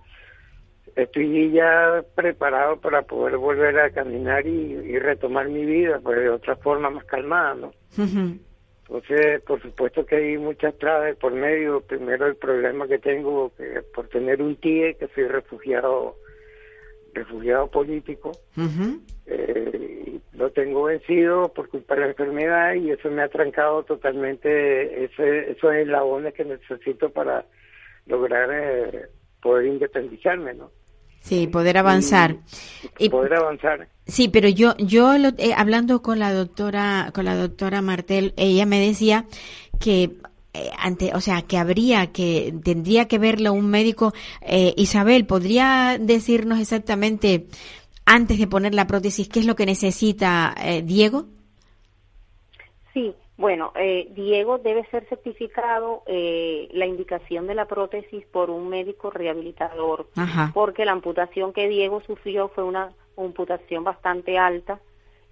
estoy 0.95 1.51
ya 1.51 2.03
preparado 2.15 2.77
para 2.79 3.01
poder 3.03 3.37
volver 3.37 3.79
a 3.79 3.91
caminar 3.91 4.45
y, 4.45 4.97
retomar 4.99 5.49
mi 5.49 5.65
vida, 5.65 5.99
pues 6.01 6.19
de 6.19 6.29
otra 6.29 6.55
forma 6.57 6.89
más 6.89 7.05
calmada, 7.05 7.55
¿no? 7.55 7.73
Entonces, 8.91 9.41
por 9.43 9.61
supuesto 9.61 10.05
que 10.05 10.17
hay 10.17 10.37
muchas 10.37 10.77
trabas 10.77 11.15
por 11.15 11.33
medio. 11.33 11.81
Primero 11.81 12.27
el 12.27 12.35
problema 12.35 12.87
que 12.87 12.99
tengo 12.99 13.51
que 13.55 13.81
por 13.93 14.07
tener 14.09 14.41
un 14.41 14.57
TIE, 14.57 14.95
que 14.95 15.07
soy 15.15 15.27
refugiado 15.27 16.17
refugiado 17.13 17.67
político, 17.67 18.31
eh, 19.25 20.19
lo 20.33 20.51
tengo 20.51 20.83
vencido 20.83 21.53
por 21.53 21.69
culpa 21.69 21.95
de 21.95 22.01
la 22.01 22.07
enfermedad 22.07 22.73
y 22.73 22.91
eso 22.91 23.09
me 23.09 23.21
ha 23.21 23.29
trancado 23.29 23.83
totalmente 23.83 25.05
ese, 25.05 25.51
esos 25.51 25.73
eslabones 25.73 26.33
que 26.33 26.45
necesito 26.45 27.09
para 27.09 27.45
lograr 28.07 28.49
eh, 28.51 29.07
poder 29.41 29.67
independizarme, 29.67 30.53
¿no? 30.53 30.71
Sí, 31.21 31.45
poder 31.45 31.77
avanzar. 31.77 32.37
Y, 32.97 33.09
poder 33.09 33.35
avanzar. 33.35 33.87
Sí, 34.07 34.27
pero 34.27 34.49
yo, 34.49 34.75
yo 34.77 35.13
eh, 35.13 35.53
hablando 35.55 36.01
con 36.01 36.17
la 36.17 36.33
doctora, 36.33 37.11
con 37.13 37.25
la 37.25 37.35
doctora 37.35 37.83
Martel, 37.83 38.33
ella 38.37 38.65
me 38.65 38.79
decía 38.79 39.25
que 39.79 40.17
eh, 40.65 40.71
ante, 40.77 41.13
o 41.13 41.21
sea, 41.21 41.41
que 41.43 41.57
habría 41.57 42.07
que, 42.11 42.53
tendría 42.63 43.07
que 43.07 43.17
verlo 43.17 43.53
un 43.53 43.69
médico. 43.69 44.13
Eh, 44.41 44.73
Isabel, 44.77 45.25
¿podría 45.25 45.97
decirnos 45.99 46.59
exactamente, 46.59 47.47
antes 48.05 48.39
de 48.39 48.47
poner 48.47 48.73
la 48.73 48.87
prótesis, 48.87 49.29
qué 49.29 49.39
es 49.39 49.45
lo 49.45 49.55
que 49.55 49.65
necesita 49.65 50.55
Diego? 50.83 51.25
Sí, 52.93 53.13
bueno, 53.41 53.71
eh, 53.73 54.07
Diego 54.11 54.59
debe 54.59 54.85
ser 54.91 55.03
certificado 55.09 56.03
eh, 56.05 56.69
la 56.73 56.85
indicación 56.85 57.47
de 57.47 57.55
la 57.55 57.65
prótesis 57.65 58.23
por 58.27 58.51
un 58.51 58.69
médico 58.69 59.09
rehabilitador, 59.09 60.05
porque 60.53 60.85
la 60.85 60.91
amputación 60.91 61.51
que 61.51 61.67
Diego 61.67 62.01
sufrió 62.01 62.49
fue 62.49 62.63
una 62.63 62.93
amputación 63.17 63.83
bastante 63.83 64.37
alta 64.37 64.79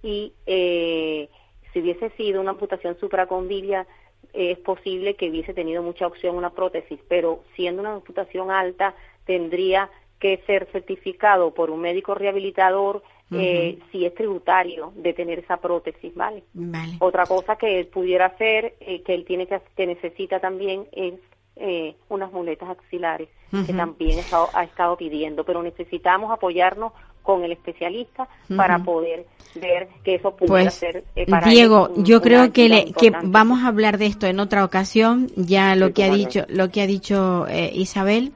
y 0.02 0.32
eh, 0.46 1.28
si 1.72 1.80
hubiese 1.80 2.10
sido 2.16 2.40
una 2.40 2.50
amputación 2.50 2.98
supracondilia 2.98 3.86
es 4.32 4.58
posible 4.58 5.14
que 5.14 5.28
hubiese 5.28 5.54
tenido 5.54 5.82
mucha 5.82 6.06
opción 6.06 6.36
una 6.36 6.50
prótesis, 6.50 7.00
pero 7.08 7.42
siendo 7.56 7.82
una 7.82 7.94
amputación 7.94 8.50
alta 8.50 8.94
tendría 9.24 9.90
que 10.18 10.42
ser 10.46 10.68
certificado 10.70 11.52
por 11.52 11.70
un 11.70 11.80
médico 11.80 12.14
rehabilitador 12.14 13.02
eh, 13.32 13.78
si 13.92 14.04
es 14.04 14.14
tributario 14.14 14.92
de 14.96 15.12
tener 15.12 15.38
esa 15.38 15.58
prótesis, 15.58 16.12
¿vale? 16.16 16.42
Vale. 16.52 16.94
Otra 16.98 17.26
cosa 17.26 17.54
que 17.56 17.78
él 17.78 17.86
pudiera 17.86 18.26
hacer, 18.26 18.74
eh, 18.80 19.02
que 19.02 19.14
él 19.14 19.24
tiene 19.24 19.46
que, 19.46 19.60
que 19.76 19.86
necesita 19.86 20.40
también 20.40 20.86
es 20.90 21.14
eh, 21.54 21.94
unas 22.08 22.32
muletas 22.32 22.70
axilares, 22.70 23.28
que 23.66 23.72
también 23.72 24.18
ha 24.32 24.46
ha 24.52 24.64
estado 24.64 24.96
pidiendo, 24.96 25.44
pero 25.44 25.62
necesitamos 25.62 26.32
apoyarnos 26.32 26.92
con 27.34 27.44
el 27.44 27.52
especialista 27.52 28.28
para 28.56 28.78
poder 28.82 29.26
ver 29.54 29.88
que 30.04 30.14
eso 30.16 30.36
pudiera 30.36 30.64
Pues 30.64 30.74
ser 30.74 31.04
eh, 31.16 31.26
para 31.26 31.48
Diego, 31.48 31.88
un- 31.96 32.04
yo 32.04 32.20
creo 32.20 32.52
que, 32.52 32.68
le- 32.68 32.92
que 32.92 33.10
vamos 33.22 33.62
a 33.64 33.68
hablar 33.68 33.98
de 33.98 34.06
esto 34.06 34.26
en 34.26 34.38
otra 34.40 34.64
ocasión. 34.64 35.28
Ya 35.36 35.74
lo 35.76 35.88
Sí, 35.88 35.92
que 35.94 36.04
ha 36.04 36.10
dicho, 36.14 36.44
lo 36.48 36.70
que 36.70 36.82
ha 36.82 36.86
dicho 36.86 37.46
eh, 37.48 37.70
Isabel, 37.74 38.32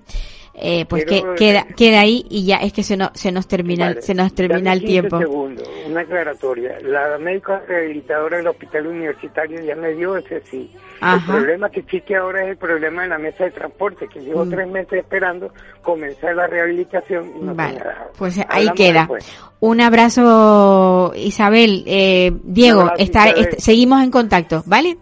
eh, 0.56 0.86
pues 0.86 1.04
que 1.04 1.20
Quiero- 1.20 1.34
queda, 1.34 1.66
queda 1.76 2.00
ahí 2.00 2.24
y 2.30 2.46
ya 2.46 2.56
es 2.58 2.72
que 2.72 2.82
se 2.82 2.96
nos 2.96 3.10
se 3.14 3.32
nos 3.32 3.46
termina 3.48 3.86
Vale. 3.88 4.02
se 4.02 4.14
nos 4.14 4.32
termina 4.34 4.72
el 4.72 4.80
15 4.80 4.92
tiempo. 4.92 5.18
segundos, 5.18 5.68
una 5.88 6.00
aclaratoria. 6.02 6.78
La 6.82 7.18
médica 7.18 7.60
rehabilitadora 7.66 8.36
del 8.36 8.46
hospital 8.46 8.86
universitario 8.86 9.60
ya 9.64 9.74
me 9.74 9.92
dio 9.94 10.16
ese 10.16 10.40
sí. 10.50 10.70
Ajá. 11.00 11.32
El 11.32 11.38
problema 11.40 11.68
que 11.70 11.80
existe 11.80 12.14
ahora 12.16 12.44
es 12.44 12.50
el 12.50 12.56
problema 12.56 13.02
de 13.02 13.08
la 13.08 13.18
mesa 13.18 13.44
de 13.44 13.50
transporte, 13.50 14.06
que 14.08 14.20
llevo 14.20 14.44
Mm. 14.44 14.50
tres 14.50 14.68
meses 14.68 14.92
esperando 15.00 15.52
comenzar 15.82 16.34
la 16.36 16.46
rehabilitación 16.46 17.32
y 17.36 17.44
no 17.44 17.54
Vale, 17.54 17.80
pues 18.16 18.38
ahí 18.38 18.44
Hablamos 18.68 18.74
queda. 18.76 18.98
después. 19.00 19.38
Un 19.60 19.80
abrazo, 19.80 21.12
Isabel. 21.16 21.82
Eh, 21.86 22.32
Diego, 22.44 22.82
abrazo, 22.82 23.02
estar- 23.02 23.28
Isabel. 23.28 23.48
est- 23.54 23.58
seguimos 23.60 24.02
en 24.04 24.10
contacto, 24.10 24.62
¿vale? 24.66 24.98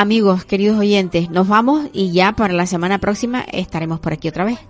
Amigos, 0.00 0.44
queridos 0.44 0.78
oyentes, 0.78 1.28
nos 1.28 1.48
vamos 1.48 1.90
y 1.92 2.12
ya 2.12 2.30
para 2.30 2.54
la 2.54 2.66
semana 2.66 2.98
próxima 2.98 3.40
estaremos 3.40 3.98
por 3.98 4.12
aquí 4.12 4.28
otra 4.28 4.44
vez. 4.44 4.60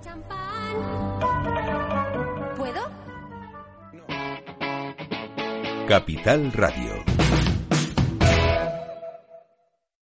¿Puedo? 2.57 2.81
Capital 5.87 6.51
Radio. 6.55 6.98